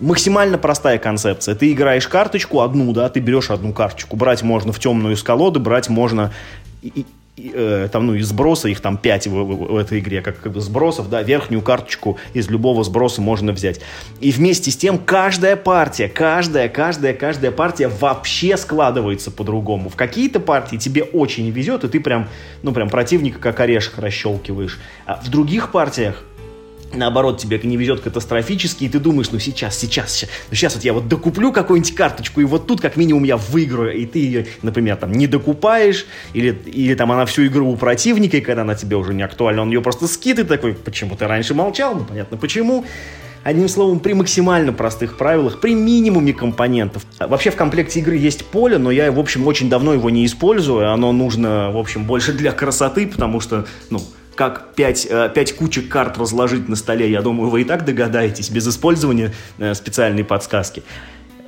максимально 0.00 0.58
простая 0.58 0.98
концепция. 0.98 1.54
Ты 1.54 1.72
играешь 1.72 2.06
карточку 2.06 2.60
одну, 2.60 2.92
да, 2.92 3.08
ты 3.08 3.20
берешь 3.20 3.50
одну 3.50 3.72
карточку. 3.72 4.16
Брать 4.16 4.42
можно 4.42 4.72
в 4.72 4.78
темную 4.78 5.14
из 5.14 5.22
колоды, 5.22 5.58
брать 5.58 5.88
можно 5.88 6.32
э, 7.54 7.88
там, 7.90 8.06
ну, 8.06 8.14
из 8.14 8.28
сброса, 8.28 8.68
их 8.68 8.80
там 8.80 8.96
5 8.96 9.26
в, 9.26 9.30
в, 9.30 9.72
в 9.72 9.76
этой 9.76 9.98
игре, 10.00 10.20
как, 10.22 10.40
как 10.40 10.52
бы 10.52 10.60
сбросов, 10.60 11.08
да, 11.08 11.22
верхнюю 11.22 11.62
карточку 11.62 12.18
из 12.34 12.48
любого 12.48 12.84
сброса 12.84 13.20
можно 13.20 13.52
взять. 13.52 13.80
И 14.20 14.30
вместе 14.30 14.70
с 14.70 14.76
тем 14.76 14.98
каждая 14.98 15.56
партия, 15.56 16.08
каждая, 16.08 16.68
каждая, 16.68 17.14
каждая 17.14 17.50
партия 17.50 17.88
вообще 17.88 18.56
складывается 18.56 19.30
по-другому. 19.30 19.88
В 19.88 19.96
какие-то 19.96 20.40
партии 20.40 20.76
тебе 20.76 21.02
очень 21.02 21.50
везет, 21.50 21.84
и 21.84 21.88
ты 21.88 22.00
прям, 22.00 22.28
ну, 22.62 22.72
прям 22.72 22.88
противника 22.88 23.38
как 23.38 23.60
орешек 23.60 23.98
расщелкиваешь. 23.98 24.78
А 25.06 25.20
в 25.22 25.28
других 25.30 25.70
партиях 25.70 26.24
наоборот, 26.92 27.38
тебе 27.38 27.60
не 27.62 27.76
везет 27.76 28.00
катастрофически, 28.00 28.84
и 28.84 28.88
ты 28.88 28.98
думаешь, 28.98 29.30
ну 29.30 29.38
сейчас, 29.38 29.78
сейчас, 29.78 30.12
сейчас, 30.12 30.30
ну 30.50 30.56
сейчас 30.56 30.74
вот 30.74 30.84
я 30.84 30.92
вот 30.92 31.08
докуплю 31.08 31.52
какую-нибудь 31.52 31.94
карточку, 31.94 32.40
и 32.40 32.44
вот 32.44 32.66
тут 32.66 32.80
как 32.80 32.96
минимум 32.96 33.24
я 33.24 33.36
выиграю, 33.36 33.96
и 33.96 34.06
ты 34.06 34.18
ее, 34.18 34.46
например, 34.62 34.96
там 34.96 35.12
не 35.12 35.26
докупаешь, 35.26 36.06
или, 36.32 36.50
или 36.66 36.94
там 36.94 37.12
она 37.12 37.26
всю 37.26 37.46
игру 37.46 37.70
у 37.70 37.76
противника, 37.76 38.36
и 38.38 38.40
когда 38.40 38.62
она 38.62 38.74
тебе 38.74 38.96
уже 38.96 39.14
не 39.14 39.22
актуальна, 39.22 39.62
он 39.62 39.70
ее 39.70 39.82
просто 39.82 40.06
скидывает, 40.06 40.48
такой, 40.48 40.74
почему 40.74 41.16
ты 41.16 41.26
раньше 41.26 41.54
молчал, 41.54 41.94
ну 41.94 42.04
понятно 42.04 42.36
почему. 42.36 42.84
Одним 43.44 43.68
словом, 43.68 44.00
при 44.00 44.12
максимально 44.14 44.72
простых 44.72 45.16
правилах, 45.16 45.60
при 45.60 45.74
минимуме 45.74 46.32
компонентов. 46.32 47.06
Вообще 47.18 47.50
в 47.50 47.56
комплекте 47.56 48.00
игры 48.00 48.16
есть 48.16 48.44
поле, 48.44 48.78
но 48.78 48.90
я, 48.90 49.10
в 49.12 49.18
общем, 49.18 49.46
очень 49.46 49.70
давно 49.70 49.94
его 49.94 50.10
не 50.10 50.26
использую. 50.26 50.92
Оно 50.92 51.12
нужно, 51.12 51.70
в 51.70 51.78
общем, 51.78 52.04
больше 52.04 52.32
для 52.32 52.52
красоты, 52.52 53.06
потому 53.06 53.40
что, 53.40 53.66
ну, 53.90 54.00
как 54.38 54.72
5, 54.76 55.08
5 55.34 55.36
э, 55.36 55.54
кучек 55.54 55.88
карт 55.88 56.16
разложить 56.16 56.68
на 56.68 56.76
столе, 56.76 57.10
я 57.10 57.22
думаю, 57.22 57.50
вы 57.50 57.62
и 57.62 57.64
так 57.64 57.84
догадаетесь, 57.84 58.50
без 58.50 58.68
использования 58.68 59.32
э, 59.58 59.74
специальной 59.74 60.22
подсказки. 60.22 60.84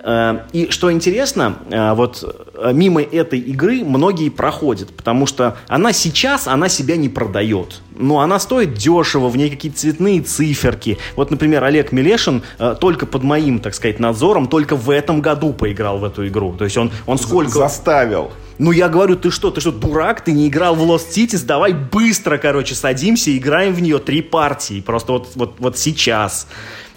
Э, 0.03 0.41
и 0.53 0.71
что 0.71 0.91
интересно, 0.91 1.57
вот 1.95 2.53
мимо 2.73 3.03
этой 3.03 3.39
игры 3.39 3.85
многие 3.85 4.29
проходят, 4.29 4.95
потому 4.97 5.27
что 5.27 5.57
она 5.69 5.93
сейчас, 5.93 6.47
она 6.47 6.69
себя 6.69 6.97
не 6.97 7.09
продает. 7.09 7.83
Но 7.97 8.21
она 8.21 8.39
стоит 8.39 8.75
дешево, 8.75 9.29
в 9.29 9.37
ней 9.37 9.51
какие-то 9.51 9.79
цветные 9.79 10.23
циферки. 10.23 10.99
Вот, 11.17 11.31
например, 11.31 11.65
Олег 11.65 11.93
Милешин 11.93 12.43
только 12.81 13.07
под 13.07 13.23
моим, 13.23 13.61
так 13.61 13.75
сказать, 13.75 14.01
надзором 14.01 14.49
только 14.49 14.77
в 14.77 14.91
этом 14.91 15.21
году 15.21 15.53
поиграл 15.53 15.99
в 15.99 16.05
эту 16.05 16.27
игру. 16.29 16.55
То 16.57 16.65
есть 16.65 16.77
он, 16.77 16.91
он 17.07 17.19
сколько... 17.19 17.51
Заставил. 17.51 18.31
Ну, 18.59 18.73
я 18.73 18.91
говорю, 18.91 19.17
ты 19.17 19.31
что, 19.31 19.51
ты 19.51 19.63
что, 19.63 19.73
дурак? 19.73 20.23
Ты 20.23 20.33
не 20.33 20.47
играл 20.49 20.75
в 20.75 20.83
Lost 20.83 21.09
Cities? 21.15 21.47
Давай 21.47 21.73
быстро, 21.73 22.37
короче, 22.37 22.75
садимся 22.75 23.31
и 23.31 23.39
играем 23.39 23.73
в 23.73 23.81
нее 23.81 23.99
три 23.99 24.21
партии. 24.21 24.83
Просто 24.83 25.13
вот, 25.13 25.29
вот, 25.35 25.55
вот 25.59 25.79
сейчас. 25.79 26.47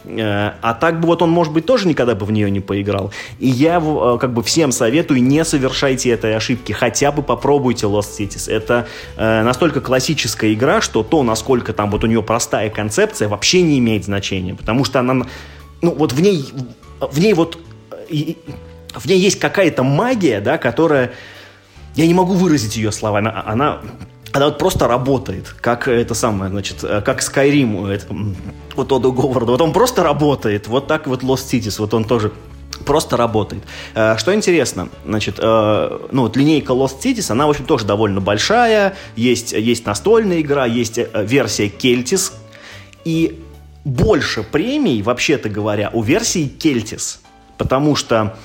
Э, 0.06 0.54
а 0.62 0.74
так 0.74 1.00
бы 1.00 1.08
вот 1.08 1.22
он, 1.22 1.30
может 1.30 1.54
быть, 1.54 1.66
тоже 1.66 1.88
никогда 1.88 2.16
бы 2.16 2.26
в 2.26 2.32
нее 2.32 2.50
не 2.52 2.60
поиграл. 2.60 3.12
И 3.40 3.48
я 3.48 3.82
э, 3.84 4.18
как 4.20 4.34
бы 4.34 4.44
всем 4.44 4.72
советую, 4.72 5.24
не 5.24 5.44
совершайте 5.46 6.10
этой 6.10 6.36
ошибки. 6.36 6.72
Хотя 6.72 7.12
бы 7.12 7.24
попробуйте 7.24 7.86
Lost 7.88 8.18
Cities. 8.18 8.52
Это 8.52 8.88
э, 9.16 9.44
настолько 9.44 9.82
классическая 9.82 10.54
игра, 10.54 10.82
что 10.82 11.04
то, 11.04 11.24
насколько 11.24 11.74
там 11.74 11.92
вот 11.92 12.04
у 12.04 12.08
нее 12.08 12.24
простая 12.24 12.70
концепция, 12.70 13.28
вообще 13.28 13.62
не 13.62 13.80
имеет 13.80 14.06
значения. 14.06 14.56
Потому 14.56 14.86
что 14.86 15.00
она, 15.00 15.26
ну 15.82 15.92
вот 15.94 16.14
в 16.14 16.22
ней, 16.22 16.46
в 17.00 17.20
ней 17.20 17.34
вот, 17.34 17.58
и, 18.10 18.38
в 18.94 19.06
ней 19.06 19.20
есть 19.20 19.40
какая-то 19.40 19.84
магия, 19.84 20.40
да, 20.42 20.58
которая 20.58 21.14
я 21.96 22.08
не 22.08 22.14
могу 22.14 22.34
выразить 22.34 22.76
ее 22.76 22.92
словами. 22.92 23.30
Она, 23.30 23.44
она, 23.46 23.82
она 24.34 24.46
вот 24.46 24.58
просто 24.58 24.88
работает, 24.88 25.56
как 25.62 25.88
это 25.88 26.16
самое, 26.16 26.50
значит, 26.50 26.84
э, 26.84 27.02
как 27.02 27.22
Skyrim, 27.22 27.88
это, 27.88 28.08
вот 28.76 28.92
Оду 28.92 29.14
Говарда. 29.14 29.52
Вот 29.52 29.62
он 29.62 29.72
просто 29.72 30.04
работает. 30.04 30.68
Вот 30.68 30.88
так 30.88 31.06
вот 31.08 31.22
Lost 31.22 31.52
Cities, 31.52 31.76
вот 31.78 31.94
он 31.94 32.04
тоже 32.04 32.32
просто 32.84 33.16
работает. 33.16 33.64
Э, 33.94 34.18
что 34.18 34.34
интересно, 34.34 34.90
значит, 35.06 35.36
э, 35.38 36.00
ну 36.12 36.24
вот 36.24 36.36
линейка 36.36 36.74
Lost 36.74 37.00
Cities, 37.04 37.32
она, 37.32 37.46
в 37.46 37.52
общем, 37.52 37.66
тоже 37.66 37.86
довольно 37.86 38.22
большая. 38.22 38.96
Есть, 39.16 39.52
есть 39.52 39.86
настольная 39.86 40.42
игра, 40.42 40.66
есть 40.66 41.00
версия 41.14 41.68
Keltis. 41.68 42.34
И 43.06 43.40
больше 43.86 44.42
премий, 44.42 45.04
вообще-то 45.04 45.50
говоря, 45.50 45.92
у 45.94 46.02
версии 46.02 46.52
Keltis. 46.58 47.20
Потому 47.60 47.96
что 47.96 48.36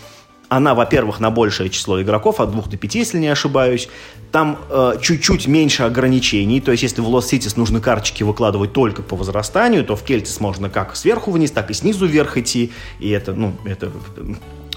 она, 0.49 0.75
во-первых, 0.75 1.21
на 1.21 1.31
большее 1.31 1.71
число 1.71 2.01
игроков, 2.01 2.41
от 2.41 2.51
двух 2.51 2.69
до 2.69 2.77
пяти, 2.77 3.01
если 3.01 3.19
не 3.19 3.29
ошибаюсь. 3.29 3.89
Там 4.33 4.59
э, 4.71 4.95
чуть-чуть 5.01 5.47
меньше 5.47 5.83
ограничений. 5.85 6.61
То 6.61 6.71
есть, 6.71 6.83
если 6.83 7.01
в 7.01 7.09
Lost 7.09 7.31
Cities 7.33 7.55
нужно 7.57 7.81
карточки 7.81 8.23
выкладывать 8.23 8.73
только 8.73 9.03
по 9.03 9.17
возрастанию, 9.17 9.85
то 9.85 9.97
в 9.97 10.03
Кельтис 10.03 10.41
можно 10.41 10.69
как 10.69 10.97
сверху 10.97 11.31
вниз, 11.31 11.51
так 11.51 11.71
и 11.71 11.75
снизу 11.75 12.07
вверх 12.07 12.37
идти. 12.37 12.73
И 12.99 13.11
это, 13.11 13.33
ну, 13.33 13.55
это 13.65 13.91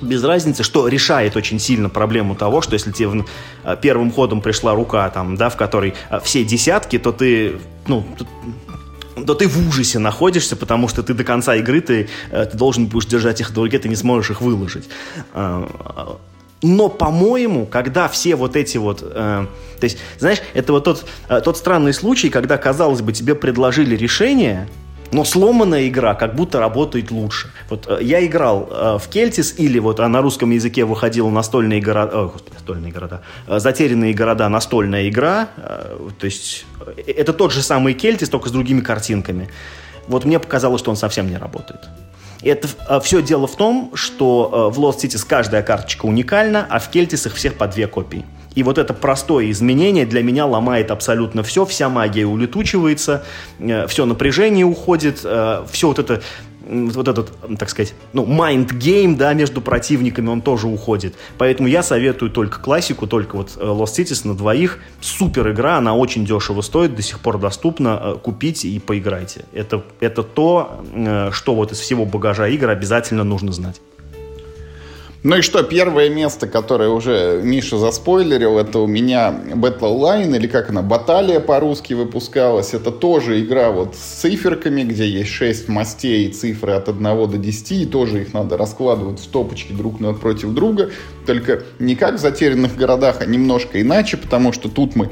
без 0.01 0.23
разницы, 0.23 0.63
что 0.63 0.87
решает 0.87 1.35
очень 1.35 1.59
сильно 1.59 1.89
проблему 1.89 2.35
того, 2.35 2.61
что 2.61 2.73
если 2.73 2.91
тебе 2.91 3.25
э, 3.63 3.77
первым 3.81 4.11
ходом 4.11 4.41
пришла 4.41 4.73
рука, 4.73 5.09
там, 5.09 5.35
да, 5.35 5.49
в 5.49 5.57
которой 5.57 5.93
э, 6.09 6.19
все 6.23 6.43
десятки, 6.43 6.97
то 6.97 7.11
ты, 7.11 7.59
ну, 7.87 8.05
то 9.15 9.33
ты 9.33 9.47
в 9.47 9.67
ужасе 9.67 9.99
находишься, 9.99 10.55
потому 10.55 10.87
что 10.87 11.03
ты 11.03 11.13
до 11.13 11.23
конца 11.23 11.55
игры 11.55 11.81
ты, 11.81 12.09
э, 12.31 12.45
ты 12.45 12.57
должен 12.57 12.87
будешь 12.87 13.05
держать 13.05 13.41
их 13.41 13.49
в 13.49 13.53
долге, 13.53 13.79
ты 13.79 13.89
не 13.89 13.95
сможешь 13.95 14.31
их 14.31 14.41
выложить. 14.41 14.89
А, 15.33 16.17
но, 16.61 16.89
по-моему, 16.89 17.65
когда 17.65 18.07
все 18.07 18.35
вот 18.35 18.55
эти 18.55 18.77
вот... 18.77 19.01
Э, 19.01 19.47
то 19.79 19.83
есть, 19.83 19.97
знаешь, 20.19 20.41
это 20.53 20.73
вот 20.73 20.83
тот, 20.83 21.05
э, 21.27 21.41
тот 21.41 21.57
странный 21.57 21.93
случай, 21.93 22.29
когда, 22.29 22.57
казалось 22.57 23.01
бы, 23.01 23.13
тебе 23.13 23.33
предложили 23.33 23.95
решение, 23.95 24.69
но 25.11 25.23
сломанная 25.25 25.87
игра 25.87 26.15
как 26.15 26.35
будто 26.35 26.59
работает 26.59 27.11
лучше. 27.11 27.51
Вот 27.69 27.87
э, 27.87 27.99
я 28.01 28.25
играл 28.25 28.67
э, 28.71 28.97
в 28.97 29.07
Кельтис 29.07 29.55
или 29.57 29.79
вот 29.79 29.99
а 29.99 30.07
на 30.07 30.21
русском 30.21 30.51
языке 30.51 30.85
выходила 30.85 31.29
настольные 31.29 31.81
города, 31.81 32.11
о, 32.17 32.27
господи, 32.29 32.53
настольные 32.53 32.91
города, 32.91 33.21
э, 33.47 33.59
затерянные 33.59 34.13
города, 34.13 34.47
настольная 34.49 35.09
игра, 35.09 35.49
э, 35.57 36.09
то 36.17 36.25
есть 36.25 36.65
э, 36.97 37.01
это 37.07 37.33
тот 37.33 37.51
же 37.51 37.61
самый 37.61 37.93
Кельтис, 37.93 38.29
только 38.29 38.49
с 38.49 38.51
другими 38.51 38.81
картинками. 38.81 39.49
Вот 40.07 40.25
мне 40.25 40.39
показалось, 40.39 40.81
что 40.81 40.91
он 40.91 40.97
совсем 40.97 41.29
не 41.29 41.37
работает. 41.37 41.81
Это 42.43 42.67
э, 42.89 42.99
все 43.01 43.21
дело 43.21 43.47
в 43.47 43.55
том, 43.55 43.91
что 43.93 44.71
э, 44.71 44.75
в 44.75 44.79
Lost 44.79 44.99
Cities 44.99 45.25
каждая 45.27 45.61
карточка 45.61 46.05
уникальна, 46.05 46.65
а 46.69 46.79
в 46.79 46.89
Кельтисах 46.89 47.35
всех 47.35 47.55
по 47.55 47.67
две 47.67 47.87
копии. 47.87 48.25
И 48.55 48.63
вот 48.63 48.77
это 48.77 48.93
простое 48.93 49.49
изменение 49.51 50.05
для 50.05 50.23
меня 50.23 50.45
ломает 50.45 50.91
абсолютно 50.91 51.41
все, 51.43 51.65
вся 51.65 51.87
магия 51.87 52.25
улетучивается, 52.25 53.23
э, 53.59 53.87
все 53.87 54.05
напряжение 54.05 54.65
уходит, 54.65 55.19
все 55.19 55.87
вот 55.87 55.99
это 55.99 56.21
вот 56.67 57.07
этот, 57.07 57.31
так 57.57 57.69
сказать, 57.69 57.93
ну, 58.13 58.25
game, 58.25 59.15
да, 59.15 59.33
между 59.33 59.61
противниками, 59.61 60.29
он 60.29 60.41
тоже 60.41 60.67
уходит. 60.67 61.15
Поэтому 61.37 61.67
я 61.67 61.83
советую 61.83 62.31
только 62.31 62.59
классику, 62.59 63.07
только 63.07 63.35
вот 63.35 63.57
э, 63.57 63.63
Lost 63.63 63.97
Cities 63.97 64.27
на 64.27 64.35
двоих. 64.35 64.79
Супер 64.99 65.51
игра, 65.51 65.77
она 65.77 65.95
очень 65.95 66.25
дешево 66.25 66.61
стоит, 66.61 66.95
до 66.95 67.01
сих 67.01 67.19
пор 67.19 67.39
доступна. 67.39 68.17
Купите 68.21 68.67
и 68.69 68.79
поиграйте. 68.79 69.45
Это, 69.53 69.83
это 69.99 70.23
то, 70.23 70.83
что 71.31 71.55
вот 71.55 71.71
из 71.71 71.79
всего 71.79 72.05
багажа 72.05 72.47
игр 72.47 72.69
обязательно 72.69 73.23
нужно 73.23 73.51
знать. 73.51 73.81
Ну 75.23 75.37
и 75.37 75.41
что, 75.41 75.61
первое 75.61 76.09
место, 76.09 76.47
которое 76.47 76.89
уже 76.89 77.41
Миша 77.43 77.77
заспойлерил, 77.77 78.57
это 78.57 78.79
у 78.79 78.87
меня 78.87 79.29
Battle 79.53 79.99
Line, 79.99 80.35
или 80.35 80.47
как 80.47 80.71
она, 80.71 80.81
Баталия 80.81 81.39
по-русски 81.39 81.93
выпускалась. 81.93 82.73
Это 82.73 82.89
тоже 82.89 83.39
игра 83.39 83.69
вот 83.69 83.95
с 83.95 83.99
циферками, 83.99 84.81
где 84.81 85.07
есть 85.07 85.29
6 85.29 85.67
мастей 85.67 86.27
и 86.27 86.31
цифры 86.31 86.71
от 86.71 86.89
1 86.89 87.03
до 87.03 87.37
10, 87.37 87.71
и 87.71 87.85
тоже 87.85 88.21
их 88.21 88.33
надо 88.33 88.57
раскладывать 88.57 89.19
в 89.19 89.23
стопочки 89.23 89.73
друг 89.73 89.99
напротив 89.99 90.55
друга. 90.55 90.89
Только 91.27 91.61
не 91.77 91.95
как 91.95 92.15
в 92.15 92.19
затерянных 92.19 92.75
городах, 92.75 93.17
а 93.19 93.25
немножко 93.27 93.79
иначе, 93.79 94.17
потому 94.17 94.51
что 94.51 94.69
тут 94.69 94.95
мы 94.95 95.11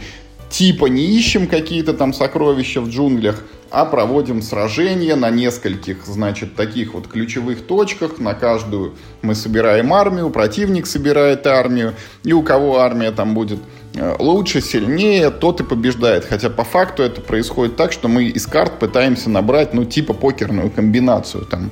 типа 0.50 0.88
не 0.88 1.06
ищем 1.06 1.48
какие-то 1.48 1.94
там 1.94 2.14
сокровища 2.14 2.82
в 2.82 2.90
джунглях, 2.90 3.44
а 3.72 3.86
проводим 3.86 4.42
сражения 4.42 5.16
на 5.16 5.30
нескольких, 5.30 6.06
значит, 6.06 6.56
таких 6.56 6.94
вот 6.94 7.08
ключевых 7.08 7.62
точках. 7.62 8.20
На 8.20 8.34
каждую 8.34 8.96
мы 9.22 9.36
собираем 9.36 9.94
армию, 9.94 10.32
противник 10.32 10.88
собирает 10.88 11.46
армию, 11.46 11.94
и 12.24 12.34
у 12.34 12.42
кого 12.42 12.80
армия 12.80 13.12
там 13.12 13.36
будет 13.36 13.60
э, 13.94 14.16
лучше, 14.18 14.62
сильнее, 14.62 15.30
тот 15.30 15.62
и 15.62 15.64
побеждает. 15.64 16.26
Хотя 16.26 16.50
по 16.50 16.64
факту 16.64 17.04
это 17.04 17.22
происходит 17.22 17.76
так, 17.76 17.92
что 17.92 18.08
мы 18.08 18.26
из 18.26 18.48
карт 18.48 18.80
пытаемся 18.80 19.30
набрать, 19.30 19.74
ну, 19.74 19.86
типа 19.86 20.14
покерную 20.14 20.72
комбинацию 20.72 21.46
там 21.46 21.72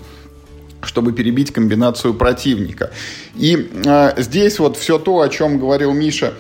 чтобы 0.84 1.12
перебить 1.12 1.52
комбинацию 1.52 2.14
противника. 2.14 2.92
И 3.36 3.70
э, 3.84 4.14
здесь 4.18 4.60
вот 4.60 4.78
все 4.78 5.00
то, 5.00 5.20
о 5.20 5.28
чем 5.28 5.60
говорил 5.60 5.92
Миша, 5.92 6.34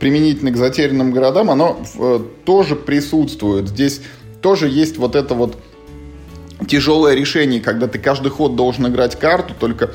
применительно 0.00 0.50
к 0.50 0.56
затерянным 0.56 1.12
городам, 1.12 1.50
оно 1.50 1.80
э, 1.98 2.20
тоже 2.44 2.76
присутствует. 2.76 3.68
Здесь 3.68 4.00
тоже 4.42 4.68
есть 4.68 4.96
вот 4.98 5.16
это 5.16 5.34
вот 5.34 5.56
тяжелое 6.66 7.14
решение, 7.14 7.60
когда 7.60 7.86
ты 7.86 7.98
каждый 7.98 8.30
ход 8.30 8.56
должен 8.56 8.86
играть 8.88 9.18
карту, 9.18 9.54
только 9.58 9.90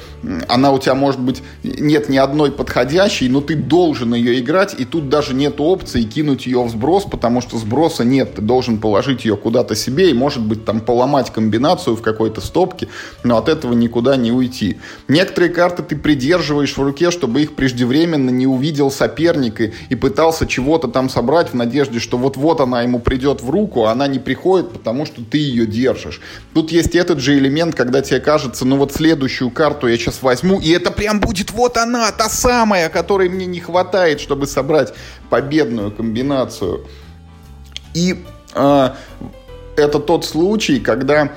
она 0.47 0.71
у 0.71 0.79
тебя 0.79 0.93
может 0.93 1.19
быть 1.19 1.41
нет 1.63 2.07
ни 2.07 2.17
одной 2.17 2.51
подходящей, 2.51 3.29
но 3.29 3.41
ты 3.41 3.55
должен 3.55 4.13
ее 4.13 4.39
играть, 4.39 4.75
и 4.77 4.85
тут 4.85 5.09
даже 5.09 5.33
нет 5.33 5.59
опции 5.59 6.03
кинуть 6.03 6.45
ее 6.45 6.63
в 6.63 6.69
сброс, 6.69 7.05
потому 7.05 7.41
что 7.41 7.57
сброса 7.57 8.03
нет, 8.03 8.35
ты 8.35 8.41
должен 8.41 8.77
положить 8.77 9.25
ее 9.25 9.37
куда-то 9.37 9.75
себе 9.75 10.11
и, 10.11 10.13
может 10.13 10.43
быть, 10.43 10.63
там 10.63 10.81
поломать 10.81 11.31
комбинацию 11.31 11.95
в 11.95 12.01
какой-то 12.01 12.41
стопке, 12.41 12.87
но 13.23 13.37
от 13.37 13.49
этого 13.49 13.73
никуда 13.73 14.15
не 14.15 14.31
уйти. 14.31 14.77
Некоторые 15.07 15.51
карты 15.51 15.83
ты 15.83 15.95
придерживаешь 15.95 16.77
в 16.77 16.81
руке, 16.81 17.09
чтобы 17.09 17.41
их 17.41 17.55
преждевременно 17.55 18.29
не 18.29 18.45
увидел 18.45 18.91
соперник 18.91 19.61
и, 19.61 19.73
и 19.89 19.95
пытался 19.95 20.45
чего-то 20.45 20.87
там 20.87 21.09
собрать 21.09 21.49
в 21.49 21.53
надежде, 21.55 21.99
что 21.99 22.17
вот-вот 22.17 22.61
она 22.61 22.83
ему 22.83 22.99
придет 22.99 23.41
в 23.41 23.49
руку, 23.49 23.85
а 23.85 23.91
она 23.91 24.07
не 24.07 24.19
приходит, 24.19 24.71
потому 24.71 25.05
что 25.05 25.23
ты 25.23 25.39
ее 25.39 25.65
держишь. 25.65 26.21
Тут 26.53 26.71
есть 26.71 26.95
этот 26.95 27.19
же 27.19 27.37
элемент, 27.37 27.75
когда 27.75 28.01
тебе 28.01 28.19
кажется, 28.19 28.65
ну 28.65 28.75
вот 28.77 28.91
следующую 28.91 29.51
карту 29.51 29.87
я 29.87 29.97
сейчас 29.97 30.21
возьму, 30.21 30.59
и 30.59 30.69
это 30.71 30.91
прям 30.91 31.19
будет 31.21 31.51
вот 31.51 31.77
она, 31.77 32.11
та 32.11 32.27
самая, 32.29 32.89
которой 32.89 33.29
мне 33.29 33.45
не 33.45 33.61
хватает, 33.61 34.19
чтобы 34.19 34.47
собрать 34.47 34.93
победную 35.29 35.91
комбинацию. 35.91 36.85
И 37.93 38.23
э, 38.53 38.89
это 39.77 39.99
тот 39.99 40.25
случай, 40.25 40.79
когда 40.79 41.31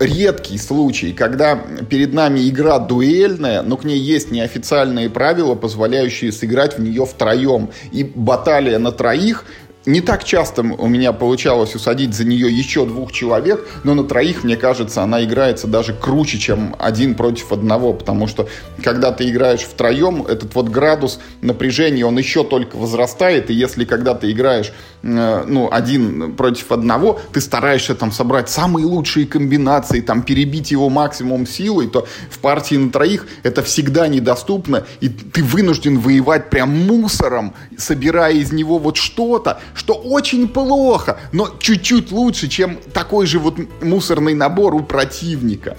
редкий 0.00 0.56
случай, 0.56 1.12
когда 1.12 1.56
перед 1.56 2.14
нами 2.14 2.48
игра 2.48 2.78
дуэльная, 2.78 3.62
но 3.62 3.76
к 3.76 3.84
ней 3.84 3.98
есть 3.98 4.30
неофициальные 4.30 5.10
правила, 5.10 5.54
позволяющие 5.54 6.32
сыграть 6.32 6.78
в 6.78 6.80
нее 6.80 7.04
втроем. 7.04 7.70
И 7.92 8.02
баталия 8.02 8.78
на 8.78 8.92
троих 8.92 9.44
не 9.90 10.00
так 10.00 10.24
часто 10.24 10.62
у 10.62 10.88
меня 10.88 11.12
получалось 11.12 11.74
усадить 11.74 12.14
за 12.14 12.24
нее 12.24 12.50
еще 12.50 12.86
двух 12.86 13.12
человек, 13.12 13.66
но 13.84 13.94
на 13.94 14.04
троих, 14.04 14.44
мне 14.44 14.56
кажется, 14.56 15.02
она 15.02 15.24
играется 15.24 15.66
даже 15.66 15.94
круче, 15.94 16.38
чем 16.38 16.76
один 16.78 17.14
против 17.14 17.52
одного, 17.52 17.92
потому 17.92 18.26
что 18.26 18.48
когда 18.82 19.12
ты 19.12 19.28
играешь 19.28 19.60
втроем, 19.60 20.24
этот 20.26 20.54
вот 20.54 20.68
градус 20.68 21.20
напряжения, 21.42 22.06
он 22.06 22.16
еще 22.18 22.44
только 22.44 22.76
возрастает, 22.76 23.50
и 23.50 23.54
если 23.54 23.84
когда 23.84 24.14
ты 24.14 24.30
играешь 24.30 24.72
ну, 25.02 25.68
один 25.70 26.34
против 26.34 26.72
одного, 26.72 27.20
ты 27.32 27.40
стараешься 27.40 27.94
там 27.94 28.12
собрать 28.12 28.50
самые 28.50 28.86
лучшие 28.86 29.26
комбинации, 29.26 30.00
там 30.00 30.22
перебить 30.22 30.70
его 30.70 30.88
максимум 30.90 31.46
силой, 31.46 31.88
то 31.88 32.06
в 32.30 32.38
партии 32.38 32.76
на 32.76 32.90
троих 32.90 33.26
это 33.42 33.62
всегда 33.62 34.08
недоступно, 34.08 34.84
и 35.00 35.08
ты 35.08 35.42
вынужден 35.42 35.98
воевать 35.98 36.50
прям 36.50 36.86
мусором, 36.86 37.54
собирая 37.78 38.34
из 38.34 38.52
него 38.52 38.78
вот 38.78 38.96
что-то, 38.96 39.60
что 39.74 39.94
очень 39.94 40.48
плохо, 40.48 41.18
но 41.32 41.48
чуть-чуть 41.58 42.12
лучше, 42.12 42.48
чем 42.48 42.78
такой 42.92 43.26
же 43.26 43.38
вот 43.38 43.58
мусорный 43.82 44.34
набор 44.34 44.74
у 44.74 44.80
противника. 44.80 45.76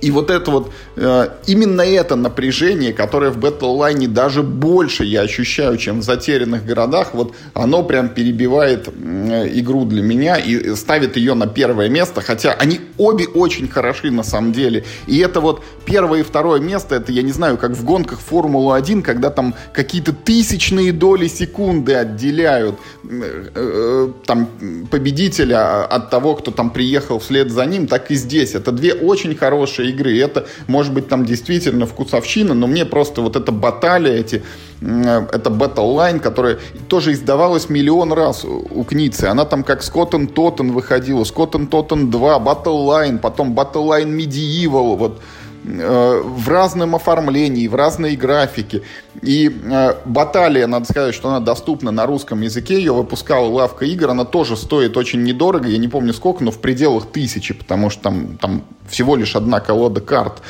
И 0.00 0.10
вот 0.10 0.30
это 0.30 0.50
вот, 0.50 0.72
э, 0.96 1.28
именно 1.46 1.82
это 1.82 2.16
напряжение, 2.16 2.92
которое 2.92 3.30
в 3.30 3.38
Battle 3.38 4.06
даже 4.06 4.42
больше 4.42 5.04
я 5.04 5.22
ощущаю, 5.22 5.76
чем 5.76 6.00
в 6.00 6.02
затерянных 6.02 6.64
городах, 6.64 7.14
вот 7.14 7.34
оно 7.54 7.82
прям 7.82 8.08
перебивает 8.08 8.88
игру 8.88 9.84
для 9.84 10.02
меня 10.02 10.36
и 10.36 10.74
ставит 10.74 11.16
ее 11.16 11.34
на 11.34 11.46
первое 11.46 11.88
место, 11.88 12.20
хотя 12.20 12.52
они 12.52 12.80
обе 12.98 13.26
очень 13.26 13.68
хороши 13.68 14.10
на 14.10 14.22
самом 14.22 14.52
деле. 14.52 14.84
И 15.06 15.18
это 15.18 15.40
вот 15.40 15.62
первое 15.84 16.20
и 16.20 16.22
второе 16.22 16.60
место, 16.60 16.96
это 16.96 17.12
я 17.12 17.22
не 17.22 17.32
знаю, 17.32 17.56
как 17.56 17.72
в 17.72 17.84
гонках 17.84 18.20
Формулы-1, 18.20 19.02
когда 19.02 19.30
там 19.30 19.54
какие-то 19.72 20.12
тысячные 20.12 20.92
доли 20.92 21.28
секунды 21.28 21.94
отделяют 21.94 22.76
э, 23.04 23.50
э, 23.54 24.08
там 24.26 24.48
победителя 24.90 25.84
от 25.84 26.10
того, 26.10 26.34
кто 26.34 26.50
там 26.50 26.70
приехал 26.70 27.18
вслед 27.18 27.50
за 27.50 27.66
ним, 27.66 27.86
так 27.86 28.10
и 28.10 28.14
здесь. 28.14 28.54
Это 28.54 28.72
две 28.72 28.94
очень 28.94 29.34
хорошие 29.34 29.89
игры. 29.90 30.18
Это, 30.18 30.46
может 30.66 30.92
быть, 30.92 31.08
там 31.08 31.24
действительно 31.24 31.86
вкусовщина, 31.86 32.54
но 32.54 32.66
мне 32.66 32.84
просто 32.84 33.20
вот 33.22 33.36
эта 33.36 33.52
баталия, 33.52 34.14
эти, 34.14 34.42
э, 34.80 35.26
это 35.32 35.50
Battle 35.50 35.94
Line, 35.96 36.20
которая 36.20 36.58
тоже 36.88 37.12
издавалась 37.12 37.68
миллион 37.68 38.12
раз 38.12 38.44
у 38.44 38.84
Кницы. 38.84 39.24
Она 39.24 39.44
там 39.44 39.62
как 39.62 39.82
Скоттен 39.82 40.26
Тоттен 40.26 40.72
выходила, 40.72 41.24
Скоттен 41.24 41.66
Тоттен 41.66 42.10
2, 42.10 42.38
Battle 42.38 42.86
Line, 42.86 43.18
потом 43.18 43.54
Battle 43.54 43.86
Line 43.88 44.16
Medieval, 44.16 44.96
вот 44.96 45.20
в 45.64 46.48
разном 46.48 46.94
оформлении, 46.94 47.68
в 47.68 47.74
разной 47.74 48.16
графике. 48.16 48.82
И 49.22 49.50
э, 49.50 49.94
баталия, 50.04 50.66
надо 50.66 50.86
сказать, 50.86 51.14
что 51.14 51.28
она 51.28 51.40
доступна 51.40 51.90
на 51.90 52.06
русском 52.06 52.40
языке, 52.40 52.74
ее 52.74 52.92
выпускала 52.92 53.46
лавка 53.46 53.84
игр, 53.84 54.10
она 54.10 54.24
тоже 54.24 54.56
стоит 54.56 54.96
очень 54.96 55.22
недорого, 55.22 55.68
я 55.68 55.78
не 55.78 55.88
помню 55.88 56.14
сколько, 56.14 56.42
но 56.42 56.50
в 56.50 56.58
пределах 56.60 57.06
тысячи, 57.06 57.52
потому 57.52 57.90
что 57.90 58.02
там, 58.04 58.38
там 58.38 58.62
всего 58.88 59.16
лишь 59.16 59.36
одна 59.36 59.60
колода 59.60 60.00
карт. 60.00 60.40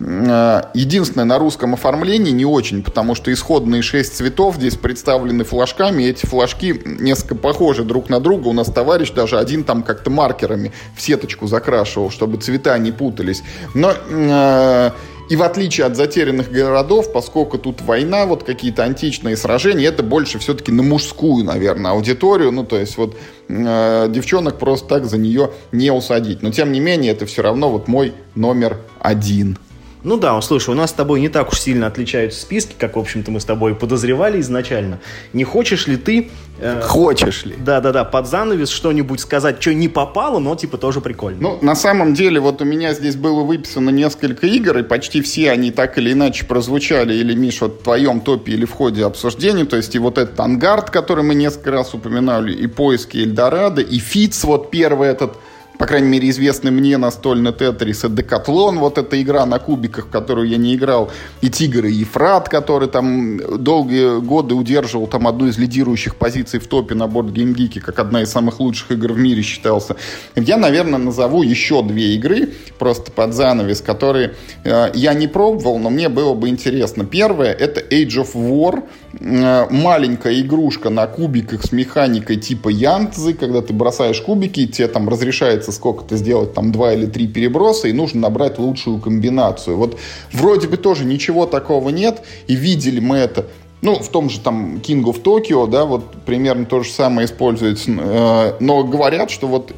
Э, 0.00 0.62
единственное, 0.74 1.26
на 1.26 1.38
русском 1.38 1.74
оформлении 1.74 2.30
не 2.30 2.46
очень, 2.46 2.82
потому 2.82 3.14
что 3.14 3.32
исходные 3.32 3.82
шесть 3.82 4.16
цветов 4.16 4.56
здесь 4.56 4.76
представлены 4.76 5.44
флажками, 5.44 6.04
и 6.04 6.08
эти 6.08 6.26
флажки 6.26 6.80
несколько 6.84 7.34
похожи 7.34 7.84
друг 7.84 8.08
на 8.08 8.18
друга. 8.18 8.48
У 8.48 8.52
нас 8.52 8.68
товарищ 8.68 9.10
даже 9.10 9.38
один 9.38 9.64
там 9.64 9.82
как-то 9.82 10.10
маркерами 10.10 10.72
в 10.96 11.02
сеточку 11.02 11.46
закрашивал, 11.46 12.10
чтобы 12.10 12.38
цвета 12.38 12.78
не 12.78 12.92
путались. 12.92 13.42
Но 13.74 13.92
э, 13.92 14.90
и 15.28 15.36
в 15.36 15.42
отличие 15.42 15.86
от 15.86 15.96
затерянных 15.96 16.50
городов, 16.50 17.12
поскольку 17.12 17.58
тут 17.58 17.82
война, 17.82 18.24
вот 18.26 18.42
какие-то 18.42 18.82
античные 18.82 19.36
сражения, 19.36 19.86
это 19.86 20.02
больше 20.02 20.38
все-таки 20.38 20.72
на 20.72 20.82
мужскую, 20.82 21.44
наверное, 21.44 21.92
аудиторию. 21.92 22.50
Ну, 22.52 22.64
то 22.64 22.78
есть 22.78 22.96
вот 22.96 23.16
э, 23.48 24.06
девчонок 24.08 24.58
просто 24.58 24.88
так 24.88 25.04
за 25.04 25.18
нее 25.18 25.50
не 25.72 25.92
усадить. 25.92 26.42
Но 26.42 26.50
тем 26.50 26.72
не 26.72 26.80
менее, 26.80 27.12
это 27.12 27.26
все 27.26 27.42
равно 27.42 27.70
вот 27.70 27.86
мой 27.86 28.14
номер 28.34 28.78
один. 28.98 29.58
Ну 30.02 30.16
да, 30.16 30.40
слушай, 30.40 30.70
у 30.70 30.74
нас 30.74 30.90
с 30.90 30.92
тобой 30.94 31.20
не 31.20 31.28
так 31.28 31.52
уж 31.52 31.60
сильно 31.60 31.86
отличаются 31.86 32.40
списки, 32.40 32.74
как, 32.78 32.96
в 32.96 32.98
общем-то, 32.98 33.30
мы 33.30 33.40
с 33.40 33.44
тобой 33.44 33.74
подозревали 33.74 34.40
изначально. 34.40 35.00
Не 35.32 35.44
хочешь 35.44 35.86
ли 35.86 35.96
ты... 35.96 36.30
Э, 36.58 36.80
Хочешь 36.82 37.44
ли? 37.44 37.54
Да-да-да, 37.58 38.04
под 38.04 38.26
занавес 38.26 38.68
что-нибудь 38.68 39.20
сказать, 39.20 39.60
что 39.60 39.74
не 39.74 39.88
попало, 39.88 40.38
но 40.38 40.54
типа 40.56 40.78
тоже 40.78 41.00
прикольно. 41.00 41.40
Ну, 41.40 41.58
на 41.62 41.74
самом 41.74 42.14
деле, 42.14 42.40
вот 42.40 42.62
у 42.62 42.64
меня 42.64 42.94
здесь 42.94 43.16
было 43.16 43.42
выписано 43.42 43.90
несколько 43.90 44.46
игр, 44.46 44.78
и 44.78 44.82
почти 44.82 45.20
все 45.20 45.50
они 45.50 45.70
так 45.70 45.98
или 45.98 46.12
иначе 46.12 46.44
прозвучали, 46.44 47.14
или, 47.14 47.34
Миш, 47.34 47.60
вот 47.60 47.80
в 47.80 47.82
твоем 47.82 48.20
топе 48.20 48.52
или 48.52 48.64
в 48.64 48.72
ходе 48.72 49.04
обсуждения, 49.04 49.64
то 49.64 49.76
есть 49.76 49.94
и 49.94 49.98
вот 49.98 50.18
этот 50.18 50.38
Ангард, 50.40 50.90
который 50.90 51.24
мы 51.24 51.34
несколько 51.34 51.70
раз 51.70 51.94
упоминали, 51.94 52.52
и 52.52 52.66
Поиски 52.66 53.18
Эльдорадо, 53.18 53.82
и 53.82 53.98
Фиц, 53.98 54.44
вот 54.44 54.70
первый 54.70 55.08
этот 55.08 55.36
по 55.80 55.86
крайней 55.86 56.08
мере, 56.08 56.28
известный 56.28 56.70
мне 56.70 56.98
настольный 56.98 57.54
Тетрис 57.54 58.04
и 58.04 58.10
Декатлон, 58.10 58.78
вот 58.78 58.98
эта 58.98 59.20
игра 59.22 59.46
на 59.46 59.58
кубиках, 59.58 60.08
в 60.08 60.10
которую 60.10 60.46
я 60.46 60.58
не 60.58 60.74
играл, 60.74 61.10
и 61.40 61.48
Тигр 61.48 61.86
и 61.86 61.92
Ефрат, 61.92 62.50
который 62.50 62.86
там 62.86 63.40
долгие 63.64 64.20
годы 64.20 64.54
удерживал 64.54 65.06
там 65.06 65.26
одну 65.26 65.46
из 65.46 65.56
лидирующих 65.56 66.16
позиций 66.16 66.60
в 66.60 66.66
топе 66.66 66.94
на 66.94 67.06
борт 67.06 67.28
GameGeek, 67.28 67.80
как 67.80 67.98
одна 67.98 68.20
из 68.20 68.30
самых 68.30 68.60
лучших 68.60 68.90
игр 68.90 69.12
в 69.12 69.18
мире 69.18 69.40
считался. 69.40 69.96
Я, 70.36 70.58
наверное, 70.58 70.98
назову 70.98 71.42
еще 71.42 71.82
две 71.82 72.14
игры, 72.14 72.52
просто 72.78 73.10
под 73.10 73.32
занавес, 73.32 73.80
которые 73.80 74.34
э, 74.64 74.90
я 74.92 75.14
не 75.14 75.28
пробовал, 75.28 75.78
но 75.78 75.88
мне 75.88 76.10
было 76.10 76.34
бы 76.34 76.50
интересно. 76.50 77.06
Первое— 77.06 77.52
это 77.58 77.80
Age 77.80 78.22
of 78.22 78.34
War, 78.34 78.82
э, 79.18 79.66
маленькая 79.70 80.38
игрушка 80.42 80.90
на 80.90 81.06
кубиках 81.06 81.64
с 81.64 81.72
механикой 81.72 82.36
типа 82.36 82.68
Янтзы, 82.68 83.32
когда 83.32 83.62
ты 83.62 83.72
бросаешь 83.72 84.20
кубики, 84.20 84.60
и 84.60 84.66
тебе 84.66 84.86
там 84.86 85.08
разрешается 85.08 85.69
получается 85.70 85.72
сколько-то 85.72 86.16
сделать, 86.16 86.54
там, 86.54 86.72
два 86.72 86.92
или 86.92 87.06
три 87.06 87.26
переброса, 87.26 87.88
и 87.88 87.92
нужно 87.92 88.20
набрать 88.20 88.58
лучшую 88.58 88.98
комбинацию. 88.98 89.76
Вот 89.76 89.98
вроде 90.32 90.68
бы 90.68 90.76
тоже 90.76 91.04
ничего 91.04 91.46
такого 91.46 91.90
нет, 91.90 92.22
и 92.48 92.56
видели 92.56 93.00
мы 93.00 93.16
это 93.16 93.46
ну, 93.82 93.98
в 93.98 94.08
том 94.08 94.28
же 94.28 94.40
там 94.40 94.76
King 94.76 95.02
of 95.04 95.22
Tokyo, 95.22 95.66
да, 95.66 95.84
вот 95.84 96.04
примерно 96.26 96.66
то 96.66 96.82
же 96.82 96.90
самое 96.90 97.26
используется. 97.26 97.90
Э, 97.90 98.52
но 98.60 98.84
говорят, 98.84 99.30
что 99.30 99.46
вот 99.46 99.72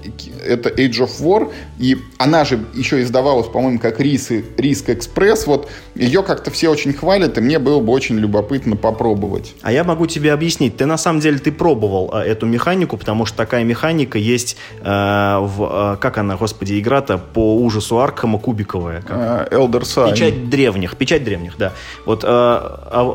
это 0.45 0.69
Age 0.71 1.07
of 1.07 1.21
War, 1.21 1.53
и 1.79 1.99
она 2.19 2.45
же 2.45 2.65
еще 2.75 3.01
издавалась, 3.03 3.47
по-моему, 3.47 3.79
как 3.79 4.01
Рис, 4.01 4.31
Риск 4.57 4.91
Экспресс, 4.91 5.47
вот 5.47 5.69
ее 5.95 6.23
как-то 6.23 6.51
все 6.51 6.69
очень 6.69 6.93
хвалят, 6.93 7.39
и 7.39 7.41
мне 7.41 7.59
было 7.59 7.81
бы 7.81 7.93
очень 7.93 8.19
любопытно 8.19 8.77
попробовать. 8.77 9.55
А 9.63 9.71
я 9.71 9.85
могу 9.85 10.07
тебе 10.07 10.33
объяснить. 10.33 10.77
Ты 10.77 10.87
на 10.87 10.99
самом 10.99 11.21
деле 11.21 11.39
ты 11.39 11.53
пробовал 11.53 12.11
э, 12.13 12.23
эту 12.23 12.47
механику, 12.47 12.97
потому 12.97 13.25
что 13.25 13.37
такая 13.37 13.63
механика 13.63 14.19
есть 14.19 14.57
э, 14.81 14.85
в... 14.85 15.95
Э, 15.95 15.97
как 16.01 16.19
она, 16.19 16.37
господи, 16.37 16.79
игра-то 16.81 17.19
по 17.19 17.57
ужасу 17.57 18.01
Аркхема 18.01 18.41
кубиковая. 18.41 19.03
Как? 19.03 19.53
Elder 19.53 19.83
Sign. 19.83 20.11
Печать 20.11 20.51
древних. 20.51 20.97
Печать 20.97 21.23
древних, 21.23 21.57
да. 21.57 21.73
Вот... 22.05 22.25
Э, 22.25 22.79
э, 22.91 23.13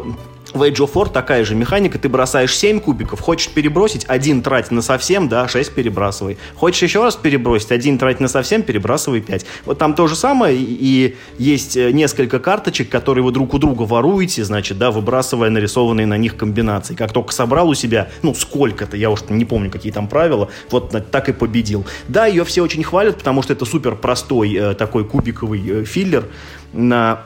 в 0.53 0.61
Age 0.61 0.77
of 0.77 0.93
War 0.93 1.11
такая 1.11 1.43
же 1.45 1.55
механика, 1.55 1.99
ты 1.99 2.09
бросаешь 2.09 2.55
7 2.55 2.79
кубиков, 2.79 3.19
хочешь 3.19 3.49
перебросить, 3.49 4.05
один 4.07 4.41
трать 4.41 4.71
на 4.71 4.81
совсем, 4.81 5.29
да, 5.29 5.47
6 5.47 5.73
перебрасывай. 5.73 6.37
Хочешь 6.55 6.83
еще 6.83 7.03
раз 7.03 7.15
перебросить, 7.15 7.71
один 7.71 7.97
трать 7.97 8.19
на 8.19 8.27
совсем, 8.27 8.63
перебрасывай 8.63 9.21
5. 9.21 9.45
Вот 9.65 9.77
там 9.77 9.93
то 9.93 10.07
же 10.07 10.15
самое, 10.15 10.57
и 10.57 11.15
есть 11.37 11.77
э, 11.77 11.91
несколько 11.91 12.39
карточек, 12.39 12.89
которые 12.89 13.23
вы 13.23 13.31
друг 13.31 13.53
у 13.53 13.57
друга 13.57 13.83
воруете, 13.83 14.43
значит, 14.43 14.77
да, 14.77 14.91
выбрасывая 14.91 15.49
нарисованные 15.49 16.05
на 16.05 16.17
них 16.17 16.37
комбинации. 16.37 16.95
Как 16.95 17.11
только 17.11 17.33
собрал 17.33 17.69
у 17.69 17.73
себя, 17.73 18.09
ну, 18.21 18.33
сколько-то, 18.33 18.97
я 18.97 19.09
уж 19.09 19.21
не 19.29 19.45
помню, 19.45 19.69
какие 19.69 19.91
там 19.91 20.07
правила, 20.07 20.49
вот 20.69 21.11
так 21.11 21.29
и 21.29 21.33
победил. 21.33 21.85
Да, 22.07 22.25
ее 22.25 22.45
все 22.45 22.63
очень 22.63 22.83
хвалят, 22.83 23.17
потому 23.17 23.41
что 23.41 23.53
это 23.53 23.65
супер 23.65 23.95
простой 23.95 24.53
э, 24.53 24.73
такой 24.73 25.05
кубиковый 25.05 25.81
э, 25.81 25.83
филлер 25.83 26.25
на 26.73 27.23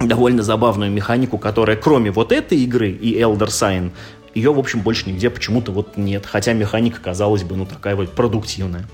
довольно 0.00 0.42
забавную 0.42 0.90
механику, 0.90 1.38
которая 1.38 1.76
кроме 1.76 2.10
вот 2.10 2.32
этой 2.32 2.58
игры 2.58 2.90
и 2.90 3.18
Elder 3.20 3.48
Sign, 3.48 3.92
ее, 4.34 4.52
в 4.52 4.58
общем, 4.58 4.80
больше 4.80 5.08
нигде 5.08 5.28
почему-то 5.28 5.72
вот 5.72 5.96
нет. 5.96 6.24
Хотя 6.24 6.52
механика, 6.52 7.00
казалось 7.00 7.42
бы, 7.42 7.56
ну, 7.56 7.66
такая 7.66 7.96
вот 7.96 8.12
продуктивная. 8.12 8.88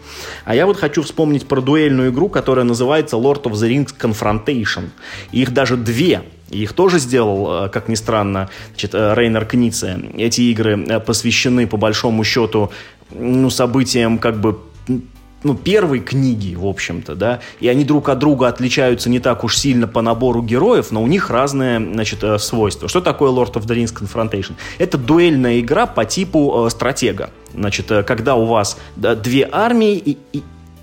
А 0.46 0.54
я 0.54 0.66
вот 0.66 0.78
хочу 0.78 1.02
вспомнить 1.02 1.46
про 1.46 1.60
дуэльную 1.60 2.10
игру, 2.10 2.30
которая 2.30 2.64
называется 2.64 3.16
Lord 3.16 3.42
of 3.42 3.52
the 3.52 3.68
Rings 3.68 3.94
Confrontation. 3.98 4.88
И 5.32 5.42
их 5.42 5.52
даже 5.52 5.76
две. 5.76 6.22
И 6.48 6.62
их 6.62 6.72
тоже 6.72 6.98
сделал, 6.98 7.66
э, 7.66 7.68
как 7.68 7.88
ни 7.88 7.96
странно, 7.96 8.48
значит, 8.70 8.94
э, 8.94 9.14
Рейнер 9.14 9.44
Книце. 9.44 10.00
Эти 10.16 10.40
игры 10.40 10.82
э, 10.86 11.00
посвящены, 11.00 11.66
по 11.66 11.76
большому 11.76 12.24
счету, 12.24 12.70
ну, 13.10 13.50
событиям 13.50 14.18
как 14.18 14.40
бы 14.40 14.58
ну, 15.42 15.54
первой 15.54 16.00
книги, 16.00 16.54
в 16.54 16.66
общем-то, 16.66 17.14
да, 17.14 17.40
и 17.60 17.68
они 17.68 17.84
друг 17.84 18.08
от 18.08 18.18
друга 18.18 18.48
отличаются 18.48 19.10
не 19.10 19.20
так 19.20 19.44
уж 19.44 19.56
сильно 19.56 19.86
по 19.86 20.02
набору 20.02 20.42
героев, 20.42 20.90
но 20.90 21.02
у 21.02 21.06
них 21.06 21.30
разные, 21.30 21.78
значит, 21.78 22.24
э, 22.24 22.38
свойства. 22.38 22.88
Что 22.88 23.00
такое 23.00 23.30
Lord 23.30 23.52
of 23.54 23.66
the 23.66 23.76
Rings 23.76 23.94
Confrontation? 23.94 24.54
Это 24.78 24.98
дуэльная 24.98 25.60
игра 25.60 25.86
по 25.86 26.04
типу 26.04 26.66
э, 26.66 26.70
стратега. 26.70 27.30
Значит, 27.54 27.90
э, 27.90 28.02
когда 28.02 28.34
у 28.34 28.46
вас 28.46 28.78
да, 28.96 29.14
две 29.14 29.48
армии 29.50 29.96
и, 29.96 30.18
и, 30.32 30.42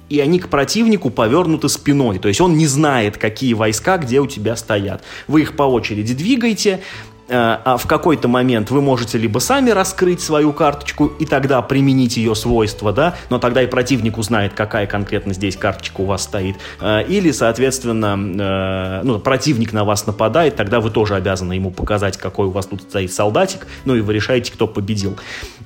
и 0.10 0.20
они 0.20 0.40
к 0.40 0.48
противнику 0.50 1.10
повернуты 1.10 1.68
спиной. 1.70 2.20
То 2.20 2.28
есть 2.28 2.40
он 2.40 2.56
не 2.56 2.68
знает, 2.68 3.18
какие 3.18 3.54
войска 3.54 3.98
где 3.98 4.20
у 4.20 4.28
тебя 4.28 4.56
стоят. 4.56 5.04
Вы 5.28 5.42
их 5.42 5.56
по 5.56 5.64
очереди 5.64 6.14
двигаете, 6.14 6.82
а 7.30 7.78
в 7.78 7.88
какой-то 7.88 8.28
момент 8.28 8.72
вы 8.72 8.82
можете 8.82 9.18
либо 9.18 9.40
сами 9.40 9.70
раскрыть 9.70 10.22
свою 10.22 10.54
карточку 10.54 11.08
и 11.20 11.26
тогда 11.26 11.62
применить 11.62 12.18
ее 12.18 12.36
свойства, 12.36 12.92
да, 12.92 13.16
но 13.30 13.40
тогда 13.40 13.62
и 13.62 13.68
противник 13.68 14.18
узнает, 14.18 14.54
какая 14.54 14.88
конкретно 14.88 15.34
здесь 15.34 15.56
карточка 15.56 16.02
у 16.02 16.06
вас 16.06 16.24
стоит, 16.24 16.58
э, 16.82 17.04
или, 17.08 17.32
соответственно, 17.32 18.18
э, 18.18 19.02
ну, 19.04 19.20
противник 19.20 19.74
на 19.74 19.86
вас 19.86 20.06
нападает, 20.06 20.56
тогда 20.56 20.80
вы 20.80 20.90
тоже 20.90 21.16
обязаны 21.16 21.54
ему 21.54 21.72
показать, 21.72 22.18
какой 22.18 22.48
у 22.48 22.52
вас 22.52 22.68
тут 22.68 22.82
стоит 22.82 23.14
солдатик, 23.14 23.68
ну 23.86 23.96
и 23.96 24.02
вы 24.02 24.14
решаете, 24.14 24.52
кто 24.52 24.68
победил. 24.68 25.18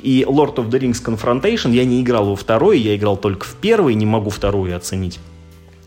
И 0.01 0.25
Lord 0.27 0.55
of 0.55 0.69
the 0.69 0.79
Rings 0.79 1.03
Confrontation 1.03 1.71
я 1.71 1.85
не 1.85 2.01
играл 2.01 2.25
во 2.25 2.35
второй, 2.35 2.79
я 2.79 2.95
играл 2.95 3.17
только 3.17 3.45
в 3.45 3.55
первый, 3.55 3.95
не 3.95 4.05
могу 4.05 4.29
вторую 4.29 4.75
оценить 4.75 5.19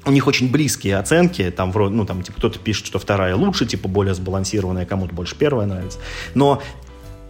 у 0.06 0.10
них 0.10 0.26
очень 0.26 0.50
близкие 0.50 0.96
оценки, 0.96 1.50
там, 1.50 1.72
вроде, 1.72 1.94
ну, 1.94 2.06
там, 2.06 2.22
типа, 2.22 2.38
кто-то 2.38 2.58
пишет, 2.58 2.86
что 2.86 2.98
вторая 2.98 3.36
лучше, 3.36 3.66
типа, 3.66 3.88
более 3.88 4.14
сбалансированная, 4.14 4.86
кому-то 4.86 5.14
больше 5.14 5.36
первая 5.36 5.66
нравится. 5.66 5.98
Но 6.34 6.62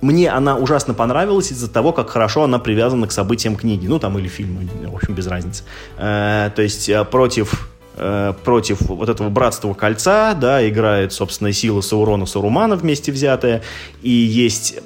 мне 0.01 0.31
она 0.31 0.57
ужасно 0.57 0.95
понравилась 0.95 1.53
из-за 1.53 1.69
того, 1.71 1.93
как 1.93 2.11
хорошо 2.11 2.45
она 2.45 2.59
привязана 2.59 3.07
к 3.07 3.13
событиям 3.13 3.57
книги, 3.57 3.87
ну, 3.87 3.99
там, 3.99 4.19
или 4.19 4.29
фильма, 4.29 4.63
в 4.91 4.95
общем, 4.95 5.15
без 5.15 5.27
разницы. 5.27 5.65
Э, 5.99 6.51
то 6.55 6.63
есть, 6.63 6.89
э, 6.89 7.05
против 7.05 7.69
э, 7.97 8.33
против 8.45 8.81
вот 8.83 9.09
этого 9.09 9.29
братства 9.29 9.75
кольца, 9.75 10.35
да, 10.35 10.67
играет, 10.67 11.13
собственно, 11.13 11.53
сила 11.53 11.81
Саурона 11.81 12.25
Сарумана 12.25 12.77
вместе 12.77 13.13
взятая, 13.13 13.63
и 14.01 14.11
есть, 14.11 14.79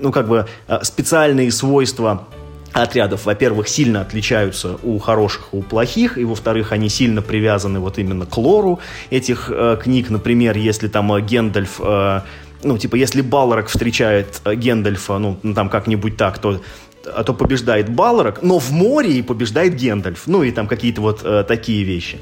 ну, 0.00 0.10
как 0.10 0.28
бы, 0.28 0.46
специальные 0.82 1.50
свойства 1.50 2.26
отрядов, 2.72 3.26
во-первых, 3.26 3.68
сильно 3.68 4.00
отличаются 4.02 4.78
у 4.82 4.98
хороших 4.98 5.48
и 5.52 5.56
у 5.56 5.62
плохих, 5.62 6.18
и, 6.18 6.24
во-вторых, 6.24 6.72
они 6.72 6.88
сильно 6.88 7.22
привязаны 7.22 7.80
вот 7.80 7.98
именно 7.98 8.26
к 8.26 8.36
лору 8.36 8.80
этих 9.10 9.50
э, 9.50 9.78
книг. 9.82 10.10
Например, 10.10 10.56
если 10.56 10.88
там 10.88 11.12
э, 11.12 11.20
Гендальф... 11.20 11.80
Э, 11.80 12.20
ну, 12.62 12.76
типа, 12.76 12.96
если 12.96 13.22
Балрак 13.22 13.68
встречает 13.68 14.40
э, 14.44 14.54
Гендальфа, 14.54 15.18
ну, 15.18 15.38
там 15.54 15.68
как-нибудь 15.68 16.16
так, 16.16 16.38
то 16.38 16.60
а 17.06 17.24
то 17.24 17.32
побеждает 17.32 17.88
Балрак, 17.88 18.42
но 18.42 18.58
в 18.58 18.70
море 18.70 19.12
и 19.12 19.22
побеждает 19.22 19.74
Гендальф. 19.74 20.26
Ну, 20.26 20.42
и 20.42 20.50
там 20.50 20.66
какие-то 20.66 21.00
вот 21.00 21.20
э, 21.24 21.44
такие 21.46 21.84
вещи. 21.84 22.18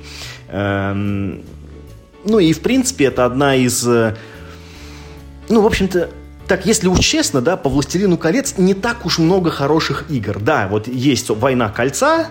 Эм, 0.49 1.43
ну, 2.25 2.39
и, 2.39 2.53
в 2.53 2.61
принципе, 2.61 3.07
это 3.07 3.25
одна 3.25 3.57
из... 3.57 3.87
Э, 3.87 4.17
ну, 5.49 5.63
в 5.63 5.67
общем-то, 5.67 6.11
так, 6.49 6.67
если 6.67 6.89
уж 6.89 7.01
честно, 7.01 7.41
да, 7.41 7.57
по 7.57 7.69
«Властелину 7.69 8.17
колец» 8.17 8.55
не 8.59 8.75
так 8.75 9.05
уж 9.07 9.19
много 9.19 9.51
хороших 9.51 10.11
игр. 10.11 10.39
Да, 10.41 10.69
вот 10.69 10.89
есть 10.89 11.29
«Война 11.31 11.69
кольца», 11.69 12.29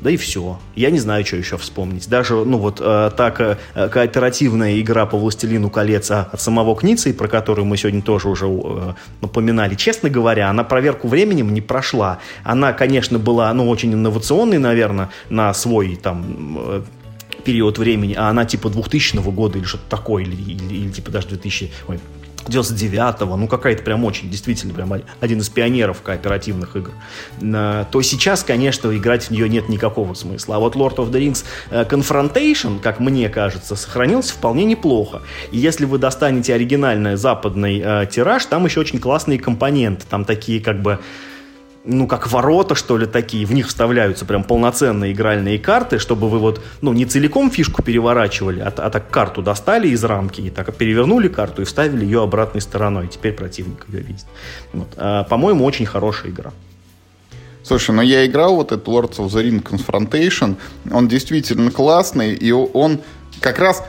да 0.00 0.10
и 0.10 0.16
все. 0.16 0.58
Я 0.74 0.90
не 0.90 0.98
знаю, 0.98 1.24
что 1.24 1.36
еще 1.36 1.56
вспомнить. 1.56 2.08
Даже, 2.08 2.34
ну 2.34 2.58
вот, 2.58 2.80
э, 2.80 3.10
так 3.16 3.40
э, 3.40 3.56
кооперативная 3.74 4.78
игра 4.78 5.06
по 5.06 5.16
«Властелину 5.16 5.70
колец» 5.70 6.10
от 6.10 6.40
самого 6.40 6.76
Кницы, 6.76 7.14
про 7.14 7.28
которую 7.28 7.64
мы 7.64 7.76
сегодня 7.76 8.02
тоже 8.02 8.28
уже 8.28 8.46
э, 8.46 8.92
напоминали, 9.22 9.74
честно 9.74 10.10
говоря, 10.10 10.50
она 10.50 10.64
проверку 10.64 11.08
временем 11.08 11.52
не 11.54 11.62
прошла. 11.62 12.18
Она, 12.44 12.72
конечно, 12.74 13.18
была, 13.18 13.52
ну, 13.54 13.68
очень 13.68 13.94
инновационной, 13.94 14.58
наверное, 14.58 15.08
на 15.30 15.52
свой, 15.54 15.96
там, 15.96 16.58
э, 16.58 16.82
период 17.46 17.78
времени, 17.78 18.14
а 18.18 18.28
она 18.28 18.44
типа 18.44 18.68
2000 18.68 19.18
года 19.30 19.56
или 19.58 19.64
что-то 19.64 19.88
такое, 19.88 20.24
или, 20.24 20.34
или, 20.34 20.74
или 20.74 20.90
типа 20.90 21.10
даже 21.10 21.28
2000, 21.28 21.70
ой, 21.88 22.00
99-го, 22.48 23.36
ну 23.36 23.48
какая-то 23.48 23.82
прям 23.82 24.04
очень, 24.04 24.30
действительно, 24.30 24.74
прям 24.74 24.92
один 25.20 25.40
из 25.40 25.48
пионеров 25.48 26.02
кооперативных 26.02 26.76
игр, 26.76 26.92
то 27.40 28.02
сейчас, 28.02 28.42
конечно, 28.42 28.94
играть 28.96 29.24
в 29.24 29.30
нее 29.30 29.48
нет 29.48 29.68
никакого 29.68 30.14
смысла. 30.14 30.56
А 30.56 30.58
вот 30.58 30.76
Lord 30.76 30.96
of 30.96 31.10
the 31.10 31.20
Rings 31.20 31.44
э, 31.70 31.84
Confrontation, 31.84 32.80
как 32.80 33.00
мне 33.00 33.28
кажется, 33.28 33.76
сохранился 33.76 34.34
вполне 34.34 34.64
неплохо. 34.64 35.22
И 35.50 35.58
если 35.58 35.84
вы 35.84 35.98
достанете 35.98 36.54
оригинальный 36.54 37.16
западный 37.16 37.82
э, 37.84 38.06
тираж, 38.10 38.46
там 38.46 38.64
еще 38.64 38.80
очень 38.80 38.98
классные 38.98 39.38
компоненты, 39.38 40.04
там 40.08 40.24
такие 40.24 40.60
как 40.60 40.82
бы 40.82 41.00
ну, 41.86 42.06
как 42.06 42.30
ворота, 42.30 42.74
что 42.74 42.98
ли, 42.98 43.06
такие, 43.06 43.46
в 43.46 43.52
них 43.52 43.68
вставляются 43.68 44.24
прям 44.24 44.42
полноценные 44.44 45.12
игральные 45.12 45.58
карты, 45.58 45.98
чтобы 45.98 46.28
вы 46.28 46.38
вот, 46.38 46.60
ну, 46.80 46.92
не 46.92 47.06
целиком 47.06 47.50
фишку 47.50 47.82
переворачивали, 47.82 48.60
а, 48.60 48.72
а 48.76 48.90
так 48.90 49.08
карту 49.10 49.40
достали 49.40 49.88
из 49.88 50.02
рамки 50.04 50.40
и 50.40 50.50
так 50.50 50.74
перевернули 50.74 51.28
карту 51.28 51.62
и 51.62 51.64
вставили 51.64 52.04
ее 52.04 52.22
обратной 52.22 52.60
стороной. 52.60 53.08
Теперь 53.08 53.32
противник 53.32 53.86
ее 53.88 54.00
видит. 54.00 54.26
Вот. 54.72 54.88
А, 54.96 55.24
по-моему, 55.24 55.64
очень 55.64 55.86
хорошая 55.86 56.32
игра. 56.32 56.52
Слушай, 57.62 57.94
ну 57.94 58.02
я 58.02 58.26
играл 58.26 58.56
вот 58.56 58.72
этот 58.72 58.86
Lords 58.86 59.16
of 59.16 59.26
the 59.26 59.42
Ring 59.42 59.62
Confrontation, 59.62 60.56
он 60.92 61.08
действительно 61.08 61.70
классный, 61.70 62.34
и 62.34 62.52
он 62.52 63.00
как 63.40 63.58
раз 63.58 63.82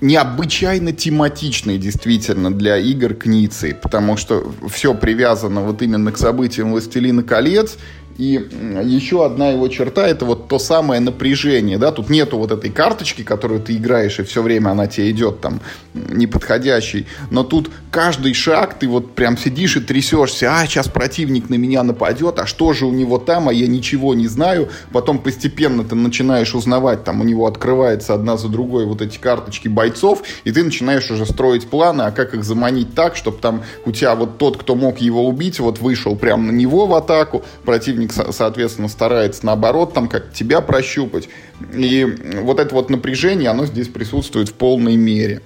необычайно 0.00 0.92
тематичный 0.92 1.78
действительно 1.78 2.52
для 2.52 2.76
игр 2.78 3.14
Кницы, 3.14 3.76
потому 3.80 4.16
что 4.16 4.52
все 4.70 4.94
привязано 4.94 5.62
вот 5.62 5.82
именно 5.82 6.12
к 6.12 6.18
событиям 6.18 6.72
«Властелина 6.72 7.22
колец», 7.22 7.76
и 8.18 8.48
еще 8.84 9.24
одна 9.24 9.50
его 9.50 9.68
черта 9.68 10.06
это 10.06 10.24
вот 10.24 10.48
то 10.48 10.58
самое 10.58 11.00
напряжение, 11.00 11.78
да, 11.78 11.92
тут 11.92 12.10
нету 12.10 12.36
вот 12.36 12.50
этой 12.50 12.70
карточки, 12.70 13.22
которую 13.22 13.60
ты 13.60 13.76
играешь, 13.76 14.18
и 14.18 14.24
все 14.24 14.42
время 14.42 14.70
она 14.70 14.88
тебе 14.88 15.10
идет 15.10 15.40
там 15.40 15.60
неподходящий, 15.94 17.06
но 17.30 17.44
тут 17.44 17.70
каждый 17.90 18.34
шаг 18.34 18.78
ты 18.78 18.88
вот 18.88 19.14
прям 19.14 19.38
сидишь 19.38 19.76
и 19.76 19.80
трясешься, 19.80 20.52
а, 20.52 20.66
сейчас 20.66 20.88
противник 20.88 21.48
на 21.48 21.54
меня 21.54 21.84
нападет, 21.84 22.40
а 22.40 22.46
что 22.46 22.72
же 22.72 22.86
у 22.86 22.92
него 22.92 23.18
там, 23.18 23.48
а 23.48 23.52
я 23.52 23.68
ничего 23.68 24.14
не 24.14 24.26
знаю, 24.26 24.68
потом 24.92 25.18
постепенно 25.18 25.84
ты 25.84 25.94
начинаешь 25.94 26.54
узнавать, 26.54 27.04
там 27.04 27.20
у 27.20 27.24
него 27.24 27.46
открывается 27.46 28.14
одна 28.14 28.36
за 28.36 28.48
другой 28.48 28.84
вот 28.84 29.00
эти 29.00 29.18
карточки 29.18 29.68
бойцов, 29.68 30.22
и 30.42 30.50
ты 30.50 30.64
начинаешь 30.64 31.08
уже 31.10 31.24
строить 31.24 31.68
планы, 31.68 32.02
а 32.02 32.10
как 32.10 32.34
их 32.34 32.42
заманить 32.42 32.94
так, 32.94 33.14
чтобы 33.14 33.38
там 33.38 33.62
у 33.84 33.92
тебя 33.92 34.16
вот 34.16 34.38
тот, 34.38 34.56
кто 34.56 34.74
мог 34.74 34.98
его 34.98 35.24
убить, 35.24 35.60
вот 35.60 35.78
вышел 35.78 36.16
прямо 36.16 36.44
на 36.44 36.50
него 36.50 36.86
в 36.86 36.94
атаку, 36.94 37.44
противник 37.64 38.07
противник, 38.08 38.34
соответственно, 38.34 38.88
старается 38.88 39.44
наоборот, 39.46 39.94
там, 39.94 40.08
как 40.08 40.32
тебя 40.32 40.60
прощупать. 40.60 41.28
И 41.72 42.04
вот 42.42 42.60
это 42.60 42.74
вот 42.74 42.90
напряжение, 42.90 43.50
оно 43.50 43.66
здесь 43.66 43.88
присутствует 43.88 44.48
в 44.48 44.54
полной 44.54 44.96
мере. 44.96 45.42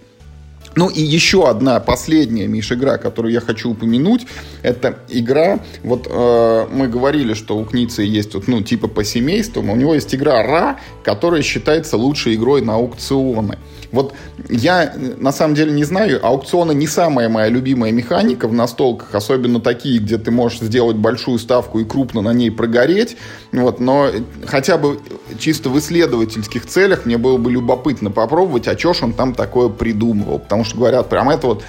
Ну 0.74 0.88
и 0.88 1.00
еще 1.02 1.48
одна 1.48 1.80
последняя, 1.80 2.46
Миш, 2.46 2.72
игра, 2.72 2.98
которую 2.98 3.32
я 3.32 3.40
хочу 3.40 3.70
упомянуть, 3.70 4.26
это 4.62 4.98
игра, 5.08 5.60
вот 5.82 6.06
э, 6.10 6.66
мы 6.72 6.88
говорили, 6.88 7.34
что 7.34 7.58
у 7.58 7.64
Кницы 7.64 8.02
есть 8.02 8.34
вот, 8.34 8.48
ну, 8.48 8.62
типа 8.62 8.88
по 8.88 9.04
семействам, 9.04 9.70
у 9.70 9.76
него 9.76 9.94
есть 9.94 10.14
игра 10.14 10.42
Ра, 10.42 10.78
которая 11.04 11.42
считается 11.42 11.96
лучшей 11.96 12.36
игрой 12.36 12.62
на 12.62 12.74
аукционы. 12.74 13.58
Вот 13.92 14.14
я 14.48 14.94
на 15.18 15.32
самом 15.32 15.54
деле 15.54 15.70
не 15.70 15.84
знаю, 15.84 16.24
аукционы 16.26 16.72
не 16.72 16.86
самая 16.86 17.28
моя 17.28 17.48
любимая 17.48 17.92
механика 17.92 18.48
в 18.48 18.52
настолках, 18.52 19.14
особенно 19.14 19.60
такие, 19.60 19.98
где 19.98 20.16
ты 20.16 20.30
можешь 20.30 20.60
сделать 20.60 20.96
большую 20.96 21.38
ставку 21.38 21.78
и 21.78 21.84
крупно 21.84 22.22
на 22.22 22.32
ней 22.32 22.50
прогореть. 22.50 23.18
Вот, 23.52 23.80
но 23.80 24.08
хотя 24.46 24.78
бы 24.78 24.98
чисто 25.38 25.68
в 25.68 25.78
исследовательских 25.78 26.64
целях 26.66 27.04
мне 27.04 27.18
было 27.18 27.36
бы 27.36 27.52
любопытно 27.52 28.10
попробовать, 28.10 28.66
а 28.66 28.78
что 28.78 28.94
ж 28.94 29.02
он 29.02 29.12
там 29.12 29.34
такое 29.34 29.68
придумывал. 29.68 30.38
Потому 30.38 30.61
что 30.64 30.76
говорят, 30.76 31.08
прям 31.08 31.30
это 31.30 31.46
вот, 31.46 31.64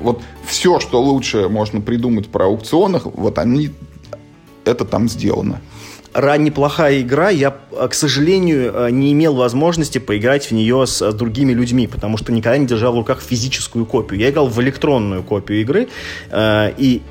вот 0.00 0.22
все, 0.46 0.80
что 0.80 1.02
лучше 1.02 1.48
можно 1.48 1.80
придумать 1.80 2.28
про 2.28 2.46
аукционах, 2.46 3.06
вот 3.06 3.38
они, 3.38 3.70
это 4.64 4.84
там 4.84 5.08
сделано 5.08 5.60
неплохая 6.14 7.00
игра. 7.00 7.30
Я, 7.30 7.56
э, 7.72 7.88
к 7.88 7.94
сожалению, 7.94 8.72
э, 8.74 8.90
не 8.90 9.12
имел 9.12 9.34
возможности 9.34 9.98
поиграть 9.98 10.46
в 10.46 10.52
нее 10.52 10.86
с 10.86 11.00
э, 11.00 11.12
другими 11.12 11.52
людьми, 11.52 11.86
потому 11.86 12.18
что 12.18 12.32
никогда 12.32 12.58
не 12.58 12.66
держал 12.66 12.92
в 12.92 12.96
руках 12.96 13.20
физическую 13.20 13.86
копию. 13.86 14.20
Я 14.20 14.30
играл 14.30 14.48
в 14.48 14.60
электронную 14.60 15.22
копию 15.22 15.60
игры, 15.60 15.88
и 16.32 17.02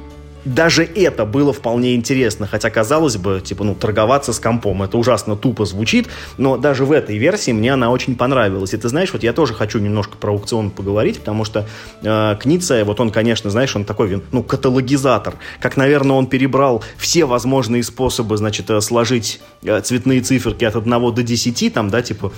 даже 0.46 0.84
это 0.84 1.26
было 1.26 1.54
вполне 1.54 1.96
интересно, 1.96 2.48
хотя 2.48 2.70
казалось 2.70 3.18
бы, 3.18 3.42
типа, 3.44 3.64
ну, 3.64 3.76
торговаться 3.76 4.34
с 4.34 4.40
компом, 4.40 4.84
это 4.84 4.98
ужасно 4.98 5.36
тупо 5.36 5.66
звучит, 5.66 6.08
но 6.38 6.58
даже 6.58 6.86
в 6.86 6.92
этой 6.92 7.18
версии 7.18 7.52
мне 7.52 7.74
она 7.74 7.92
очень 7.92 8.16
понравилась. 8.16 8.74
И 8.74 8.78
ты 8.78 8.90
знаешь, 8.90 9.14
вот 9.14 9.24
я 9.24 9.34
тоже 9.34 9.54
хочу 9.54 9.80
немножко 9.80 10.18
про 10.18 10.32
аукцион 10.32 10.72
поговорить, 10.72 11.20
потому 11.20 11.46
что 11.46 11.68
э, 12.02 12.36
Кница, 12.40 12.84
вот 12.86 13.00
он, 13.00 13.12
конечно, 13.12 13.50
знаешь, 13.50 13.76
он 13.76 13.86
такой, 13.86 14.22
ну, 14.32 14.44
каталогизатор, 14.44 15.36
как, 15.60 15.78
наверное, 15.78 16.16
он 16.16 16.28
перебрал 16.28 16.84
все 16.98 17.26
возможные 17.26 17.84
способы, 17.84 18.38
значит, 18.38 18.70
э, 18.70 18.82
сложить 18.82 19.42
э, 19.64 19.82
цветные 19.82 20.22
циферки 20.22 20.66
от 20.66 20.76
1 20.76 21.14
до 21.14 21.24
10, 21.24 21.74
там, 21.74 21.90
да, 21.90 22.02
типа, 22.02 22.32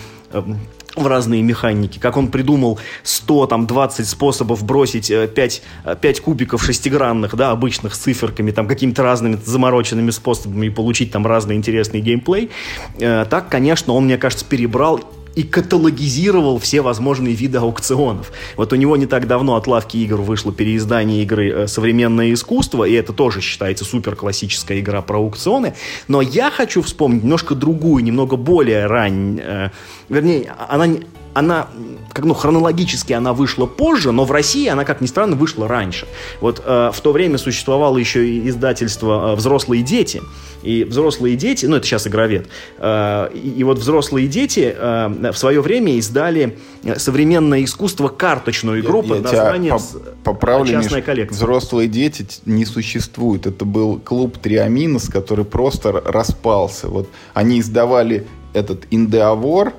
в 0.96 1.08
разные 1.08 1.42
механики, 1.42 2.00
как 2.00 2.18
он 2.18 2.30
придумал 2.30 2.80
100, 3.04 3.48
там, 3.48 3.68
20 3.68 4.08
способов 4.08 4.64
бросить 4.64 5.08
5, 5.08 5.62
э, 5.86 5.96
5 6.00 6.20
э, 6.20 6.22
кубиков 6.22 6.64
шестигранных, 6.64 7.36
да, 7.36 7.52
обычных 7.52 7.96
с 7.96 8.00
циферками, 8.00 8.52
там, 8.52 8.68
какими-то 8.68 9.04
разными 9.04 9.38
замороченными 9.44 10.12
способами 10.12 10.68
и 10.68 10.70
получить 10.70 11.12
там 11.12 11.26
разный 11.26 11.56
интересный 11.56 12.00
геймплей. 12.00 12.52
Э, 13.00 13.26
так, 13.30 13.50
конечно, 13.50 13.94
он, 13.94 14.06
мне 14.06 14.18
кажется, 14.18 14.46
перебрал 14.46 15.02
и 15.36 15.44
каталогизировал 15.44 16.60
все 16.60 16.82
возможные 16.82 17.34
виды 17.34 17.58
аукционов. 17.58 18.32
Вот 18.56 18.74
у 18.74 18.76
него 18.76 18.98
не 18.98 19.06
так 19.06 19.28
давно 19.28 19.56
от 19.56 19.68
лавки 19.68 19.98
игр 19.98 20.22
вышло 20.22 20.54
переиздание 20.54 21.24
игры 21.24 21.68
«Современное 21.68 22.34
искусство», 22.34 22.84
и 22.84 22.94
это 22.94 23.14
тоже 23.14 23.42
считается 23.42 23.86
супер 23.86 24.16
классическая 24.16 24.80
игра 24.80 25.02
про 25.02 25.18
аукционы. 25.18 25.74
Но 26.08 26.22
я 26.22 26.52
хочу 26.52 26.82
вспомнить 26.82 27.24
немножко 27.24 27.56
другую, 27.56 28.04
немного 28.04 28.36
более 28.36 28.86
раннюю, 28.86 29.72
вернее, 30.10 30.54
она, 30.70 30.88
она 31.34 31.68
как, 32.14 32.26
ну, 32.26 32.34
хронологически 32.34 33.14
она 33.14 33.34
вышла 33.34 33.66
позже, 33.66 34.12
но 34.12 34.24
в 34.24 34.32
России 34.32 34.68
она, 34.68 34.86
как 34.86 35.02
ни 35.02 35.08
странно, 35.08 35.36
вышла 35.36 35.68
раньше. 35.68 36.08
Вот 36.42 36.62
э, 36.64 36.92
в 36.94 37.02
то 37.02 37.12
время 37.12 37.38
существовало 37.38 37.98
еще 37.98 38.28
и 38.28 38.48
издательство 38.48 39.34
э, 39.34 39.36
«Взрослые 39.36 39.82
дети», 39.82 40.22
и 40.62 40.84
«Взрослые 40.84 41.36
дети», 41.36 41.66
ну, 41.66 41.76
это 41.76 41.88
сейчас 41.88 42.06
игровед, 42.06 42.48
э, 42.78 43.30
и, 43.34 43.50
и 43.58 43.64
вот 43.64 43.80
«Взрослые 43.80 44.28
дети» 44.28 44.76
э, 44.78 45.32
в 45.32 45.38
свое 45.38 45.62
время 45.62 45.96
издали 45.96 46.60
современное 46.98 47.64
искусство 47.64 48.10
карточную 48.10 48.82
игру 48.82 49.02
я, 49.02 49.16
под 49.16 49.24
названием 49.24 49.78
поправлю, 50.24 50.72
«Частная 50.72 50.98
Миш, 50.98 51.06
коллекция». 51.06 51.36
«Взрослые 51.36 51.88
дети» 51.88 52.28
не 52.46 52.66
существует. 52.66 53.48
Это 53.48 53.66
был 53.66 54.00
клуб 54.00 54.38
«Триаминос», 54.38 55.10
который 55.10 55.46
просто 55.46 55.92
распался. 55.92 56.90
Вот 56.90 57.10
они 57.34 57.60
издавали 57.60 58.28
этот 58.54 58.86
«Индеавор», 58.92 59.74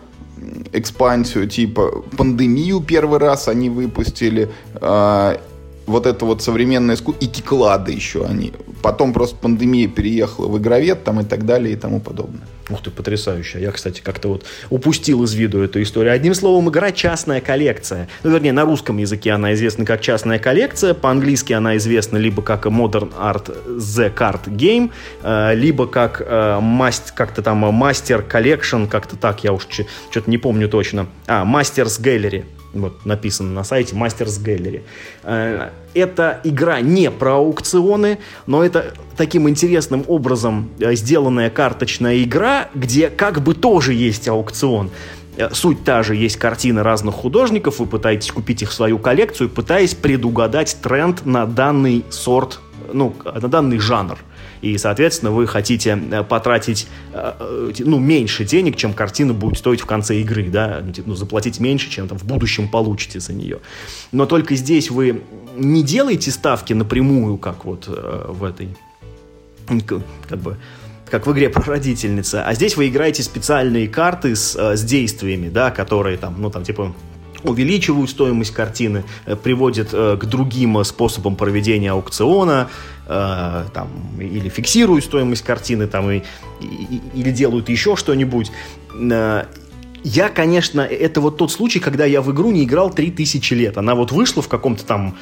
экспансию, 0.73 1.49
типа 1.49 2.03
пандемию 2.17 2.81
первый 2.81 3.19
раз 3.19 3.49
они 3.49 3.71
выпустили, 3.71 4.51
э, 4.75 5.37
вот 5.87 6.07
это 6.07 6.25
вот 6.25 6.43
современное 6.43 6.95
искусство, 6.95 7.25
и 7.25 7.29
киклады 7.29 7.93
еще 7.93 8.25
они. 8.25 8.53
Потом 8.83 9.13
просто 9.13 9.37
пандемия 9.37 9.89
переехала 9.89 10.49
в 10.49 10.59
игровед 10.59 11.05
там 11.05 11.21
и 11.21 11.25
так 11.25 11.47
далее 11.47 11.75
и 11.75 11.77
тому 11.77 12.01
подобное. 12.01 12.47
Ух 12.71 12.83
ты, 12.83 12.91
потрясающе. 12.91 13.61
Я, 13.61 13.73
кстати, 13.73 14.01
как-то 14.01 14.29
вот 14.29 14.45
упустил 14.71 15.23
из 15.25 15.35
виду 15.35 15.63
эту 15.63 15.83
историю. 15.83 16.15
Одним 16.15 16.35
словом, 16.35 16.71
игра 16.71 16.93
«Частная 16.93 17.43
коллекция». 17.43 18.09
Ну, 18.23 18.31
вернее, 18.31 18.53
на 18.53 18.65
русском 18.65 18.97
языке 18.97 19.33
она 19.33 19.53
известна 19.53 19.85
как 19.85 20.01
«Частная 20.01 20.39
коллекция», 20.39 20.95
по-английски 20.95 21.53
она 21.53 21.77
известна 21.77 22.17
либо 22.17 22.41
как 22.41 22.65
Modern 22.67 23.13
Art 23.21 23.55
The 23.67 24.15
Card 24.15 24.47
Game, 24.47 24.91
э, 25.23 25.55
либо 25.55 25.87
как 25.87 26.23
э, 26.25 26.59
маст, 26.61 27.13
как-то 27.13 27.43
там 27.43 27.65
Master 27.65 28.27
Collection, 28.27 28.89
как-то 28.89 29.17
так, 29.17 29.45
я 29.45 29.53
уж 29.53 29.67
что-то 30.11 30.31
не 30.31 30.39
помню 30.39 30.69
точно. 30.69 31.07
А, 31.27 31.45
Masters 31.45 32.01
Gallery 32.01 32.45
вот 32.75 33.05
написано 33.07 33.51
на 33.51 33.65
сайте 33.65 33.95
Masters 33.95 34.43
Gallery. 34.43 34.83
Э, 35.23 35.71
эта 35.95 36.41
игра 36.45 36.81
не 36.81 37.11
про 37.11 37.37
аукционы, 37.37 38.19
но 38.47 38.65
это 38.65 38.95
таким 39.17 39.49
интересным 39.49 40.05
образом 40.09 40.71
э, 40.81 40.95
сделанная 40.95 41.51
карточная 41.51 42.23
игра, 42.23 42.69
где 42.75 43.09
как 43.09 43.43
бы 43.43 43.55
тоже 43.55 43.95
есть 43.95 44.29
аукцион. 44.29 44.91
Э, 45.37 45.51
суть 45.53 45.85
та 45.85 46.03
же, 46.03 46.17
есть 46.17 46.37
картины 46.37 46.83
разных 46.83 47.15
художников, 47.15 47.79
вы 47.79 47.87
пытаетесь 47.87 48.31
купить 48.31 48.63
их 48.63 48.71
в 48.71 48.73
свою 48.73 48.99
коллекцию, 48.99 49.49
пытаясь 49.49 49.95
предугадать 49.95 50.77
тренд 50.83 51.25
на 51.25 51.47
данный 51.47 52.05
сорт, 52.11 52.61
ну, 52.93 53.15
на 53.25 53.49
данный 53.49 53.79
жанр 53.79 54.19
и, 54.65 54.79
соответственно, 54.79 55.31
вы 55.31 55.47
хотите 55.47 55.99
э, 56.11 56.23
потратить 56.23 56.87
э, 57.13 57.73
ну, 57.81 57.99
меньше 57.99 58.45
денег, 58.45 58.77
чем 58.77 58.95
картина 58.95 59.35
будет 59.35 59.59
стоить 59.59 59.83
в 59.83 59.87
конце 59.87 60.21
игры, 60.21 60.49
да, 60.49 60.81
ну, 60.83 60.91
типа, 60.91 61.11
ну, 61.11 61.15
заплатить 61.15 61.61
меньше, 61.61 61.91
чем 61.91 62.09
там 62.09 62.19
в 62.19 62.25
будущем 62.25 62.69
получите 62.69 63.21
за 63.21 63.35
нее. 63.35 63.59
Но 64.11 64.25
только 64.25 64.55
здесь 64.55 64.91
вы 64.91 65.23
не 65.57 65.83
делаете 65.83 66.31
ставки 66.31 66.73
напрямую, 66.73 67.37
как 67.37 67.67
вот 67.67 67.85
э, 67.89 68.27
в 68.29 68.43
этой, 68.43 68.75
как 69.67 70.39
бы, 70.39 70.57
как 71.11 71.27
в 71.27 71.33
игре 71.33 71.51
«Прародительница», 71.51 72.43
а 72.43 72.55
здесь 72.55 72.77
вы 72.79 72.89
играете 72.89 73.23
специальные 73.23 73.89
карты 73.89 74.35
с, 74.35 74.57
с 74.57 74.83
действиями, 74.83 75.51
да, 75.51 75.71
которые 75.71 76.17
там, 76.17 76.41
ну, 76.41 76.51
там, 76.51 76.65
типа, 76.65 76.95
увеличивают 77.45 78.11
стоимость 78.11 78.53
картины, 78.53 79.05
э, 79.27 79.37
приводят 79.37 79.91
э, 79.93 80.17
к 80.17 80.25
другим 80.25 80.79
э, 80.79 80.85
способам 80.85 81.37
проведения 81.37 81.93
аукциона, 81.93 82.69
там, 83.07 83.91
или 84.19 84.49
фиксируют 84.49 85.05
стоимость 85.05 85.45
картины, 85.45 85.87
там, 85.87 86.11
и, 86.11 86.23
и, 86.63 87.03
или 87.15 87.31
делают 87.33 87.69
еще 87.69 87.97
что-нибудь. 87.97 88.51
Я, 88.99 90.29
конечно, 90.35 90.81
это 90.81 91.21
вот 91.21 91.37
тот 91.37 91.53
случай, 91.53 91.81
когда 91.81 92.07
я 92.07 92.23
в 92.23 92.33
игру 92.33 92.51
не 92.51 92.65
играл 92.65 92.89
3000 92.89 93.53
лет. 93.53 93.77
Она 93.77 93.95
вот 93.95 94.11
вышла 94.11 94.43
в 94.43 94.49
каком-то 94.49 94.87
там 94.87 95.19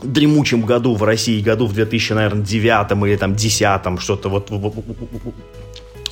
дремучем 0.00 0.62
году 0.62 0.94
в 0.94 1.02
России, 1.02 1.42
году 1.42 1.66
в 1.66 1.72
2009 1.72 2.92
или 3.04 3.16
там 3.16 3.30
2010, 3.34 4.00
что-то 4.00 4.28
вот, 4.28 4.50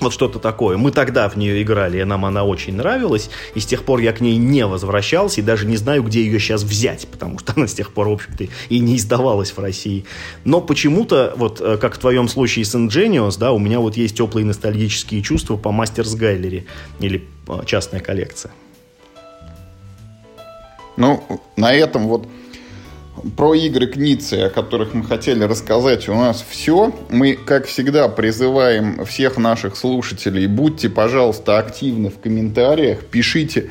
вот 0.03 0.13
что-то 0.13 0.39
такое. 0.39 0.77
Мы 0.77 0.91
тогда 0.91 1.29
в 1.29 1.37
нее 1.37 1.63
играли, 1.63 2.01
и 2.01 2.05
нам 2.05 2.25
она 2.25 2.45
очень 2.45 2.77
нравилась, 2.77 3.31
и 3.55 3.61
с 3.61 3.67
тех 3.67 3.85
пор 3.85 4.01
я 4.01 4.13
к 4.13 4.21
ней 4.21 4.37
не 4.37 4.67
возвращался, 4.67 5.41
и 5.41 5.45
даже 5.45 5.67
не 5.67 5.77
знаю, 5.77 6.03
где 6.03 6.23
ее 6.25 6.39
сейчас 6.39 6.63
взять, 6.63 7.07
потому 7.09 7.39
что 7.39 7.53
она 7.57 7.67
с 7.67 7.75
тех 7.75 7.93
пор, 7.93 8.09
в 8.09 8.13
общем-то, 8.13 8.47
и 8.69 8.79
не 8.79 8.97
издавалась 8.97 9.51
в 9.51 9.59
России. 9.59 10.05
Но 10.45 10.61
почему-то, 10.61 11.33
вот 11.37 11.61
э, 11.61 11.77
как 11.79 11.95
в 11.95 11.99
твоем 11.99 12.29
случае 12.29 12.65
с 12.65 12.75
Ingenious, 12.75 13.39
да, 13.39 13.53
у 13.53 13.59
меня 13.59 13.81
вот 13.81 13.97
есть 13.97 14.17
теплые 14.17 14.45
ностальгические 14.45 15.23
чувства 15.23 15.57
по 15.57 15.73
Мастерс 15.73 16.15
Гайлери, 16.15 16.67
или 17.01 17.25
э, 17.49 17.61
частная 17.67 18.01
коллекция. 18.01 18.53
Ну, 20.97 21.41
на 21.57 21.73
этом 21.73 22.07
вот 22.07 22.27
про 23.37 23.55
игры 23.55 23.87
Кницы, 23.87 24.35
о 24.35 24.51
которых 24.51 24.95
мы 24.95 25.05
хотели 25.05 25.45
рассказать, 25.45 26.09
у 26.09 26.15
нас 26.15 26.45
все. 26.49 26.95
Мы, 27.11 27.35
как 27.35 27.67
всегда, 27.67 28.09
призываем 28.09 29.05
всех 29.05 29.37
наших 29.37 29.77
слушателей, 29.77 30.47
будьте, 30.47 30.89
пожалуйста, 30.89 31.59
активны 31.59 32.09
в 32.11 32.19
комментариях, 32.19 33.05
пишите, 33.05 33.71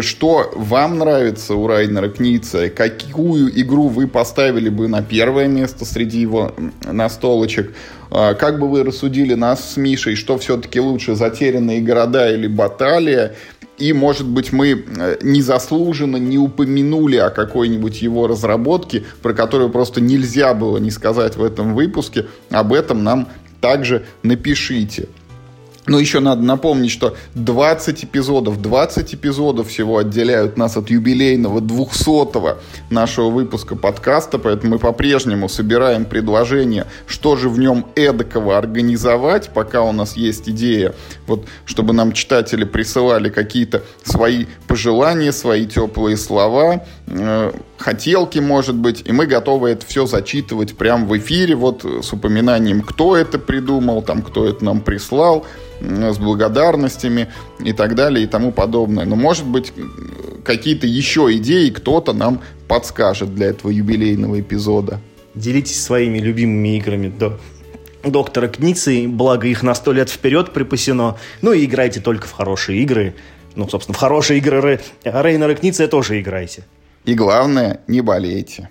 что 0.00 0.50
вам 0.54 0.98
нравится 0.98 1.54
у 1.54 1.66
Райнера 1.66 2.08
Кница, 2.08 2.70
какую 2.70 3.60
игру 3.60 3.88
вы 3.88 4.08
поставили 4.08 4.68
бы 4.70 4.88
на 4.88 5.02
первое 5.02 5.48
место 5.48 5.84
среди 5.84 6.20
его 6.20 6.54
настолочек, 6.82 7.74
а, 8.10 8.34
как 8.34 8.58
бы 8.58 8.68
вы 8.68 8.84
рассудили 8.84 9.34
нас 9.34 9.72
с 9.72 9.76
Мишей, 9.76 10.16
что 10.16 10.38
все-таки 10.38 10.80
лучше, 10.80 11.14
затерянные 11.14 11.80
города 11.80 12.32
или 12.32 12.46
баталия, 12.46 13.34
и, 13.78 13.92
может 13.92 14.26
быть, 14.26 14.52
мы 14.52 14.70
э, 14.70 15.18
незаслуженно 15.22 16.16
не 16.16 16.38
упомянули 16.38 17.16
о 17.16 17.30
какой-нибудь 17.30 18.02
его 18.02 18.26
разработке, 18.26 19.04
про 19.22 19.32
которую 19.32 19.70
просто 19.70 20.00
нельзя 20.00 20.54
было 20.54 20.78
не 20.78 20.90
сказать 20.90 21.36
в 21.36 21.42
этом 21.42 21.74
выпуске. 21.74 22.26
Об 22.50 22.72
этом 22.72 23.04
нам 23.04 23.28
также 23.60 24.04
напишите. 24.22 25.08
Но 25.88 25.98
еще 25.98 26.20
надо 26.20 26.42
напомнить, 26.42 26.90
что 26.90 27.16
20 27.34 28.04
эпизодов, 28.04 28.60
20 28.60 29.14
эпизодов 29.14 29.68
всего 29.68 29.98
отделяют 29.98 30.56
нас 30.56 30.76
от 30.76 30.90
юбилейного 30.90 31.60
200-го 31.60 32.58
нашего 32.90 33.30
выпуска 33.30 33.74
подкаста, 33.74 34.38
поэтому 34.38 34.74
мы 34.74 34.78
по-прежнему 34.78 35.48
собираем 35.48 36.04
предложения, 36.04 36.86
что 37.06 37.36
же 37.36 37.48
в 37.48 37.58
нем 37.58 37.86
эдакого 37.94 38.58
организовать, 38.58 39.50
пока 39.54 39.82
у 39.82 39.92
нас 39.92 40.16
есть 40.16 40.48
идея, 40.50 40.94
вот, 41.26 41.46
чтобы 41.64 41.94
нам 41.94 42.12
читатели 42.12 42.64
присылали 42.64 43.30
какие-то 43.30 43.82
свои 44.04 44.46
пожелания, 44.66 45.32
свои 45.32 45.66
теплые 45.66 46.18
слова, 46.18 46.84
э, 47.06 47.52
хотелки, 47.78 48.38
может 48.38 48.74
быть, 48.74 49.02
и 49.06 49.12
мы 49.12 49.26
готовы 49.26 49.70
это 49.70 49.86
все 49.86 50.04
зачитывать 50.06 50.76
прямо 50.76 51.06
в 51.06 51.16
эфире, 51.16 51.54
вот 51.54 51.84
с 51.84 52.12
упоминанием, 52.12 52.82
кто 52.82 53.16
это 53.16 53.38
придумал, 53.38 54.02
там, 54.02 54.22
кто 54.22 54.46
это 54.46 54.64
нам 54.64 54.80
прислал, 54.80 55.46
с 55.80 56.18
благодарностями 56.18 57.28
и 57.60 57.72
так 57.72 57.94
далее 57.94 58.24
и 58.24 58.26
тому 58.26 58.52
подобное. 58.52 59.04
Но, 59.04 59.16
может 59.16 59.46
быть, 59.46 59.72
какие-то 60.44 60.86
еще 60.86 61.28
идеи 61.36 61.70
кто-то 61.70 62.12
нам 62.12 62.40
подскажет 62.66 63.34
для 63.34 63.48
этого 63.48 63.70
юбилейного 63.70 64.40
эпизода. 64.40 65.00
Делитесь 65.34 65.82
своими 65.82 66.18
любимыми 66.18 66.76
играми 66.76 67.08
до 67.08 67.38
доктора 68.02 68.48
Кницы, 68.48 69.06
благо 69.08 69.46
их 69.46 69.62
на 69.62 69.74
сто 69.74 69.92
лет 69.92 70.08
вперед 70.08 70.52
припасено. 70.52 71.16
Ну 71.42 71.52
и 71.52 71.64
играйте 71.64 72.00
только 72.00 72.26
в 72.26 72.32
хорошие 72.32 72.82
игры. 72.82 73.14
Ну, 73.54 73.68
собственно, 73.68 73.94
в 73.94 73.98
хорошие 73.98 74.38
игры 74.38 74.80
Рейнера 75.04 75.54
Кницы 75.54 75.86
тоже 75.88 76.20
играйте. 76.20 76.64
И 77.04 77.14
главное, 77.14 77.80
не 77.86 78.00
болейте. 78.00 78.70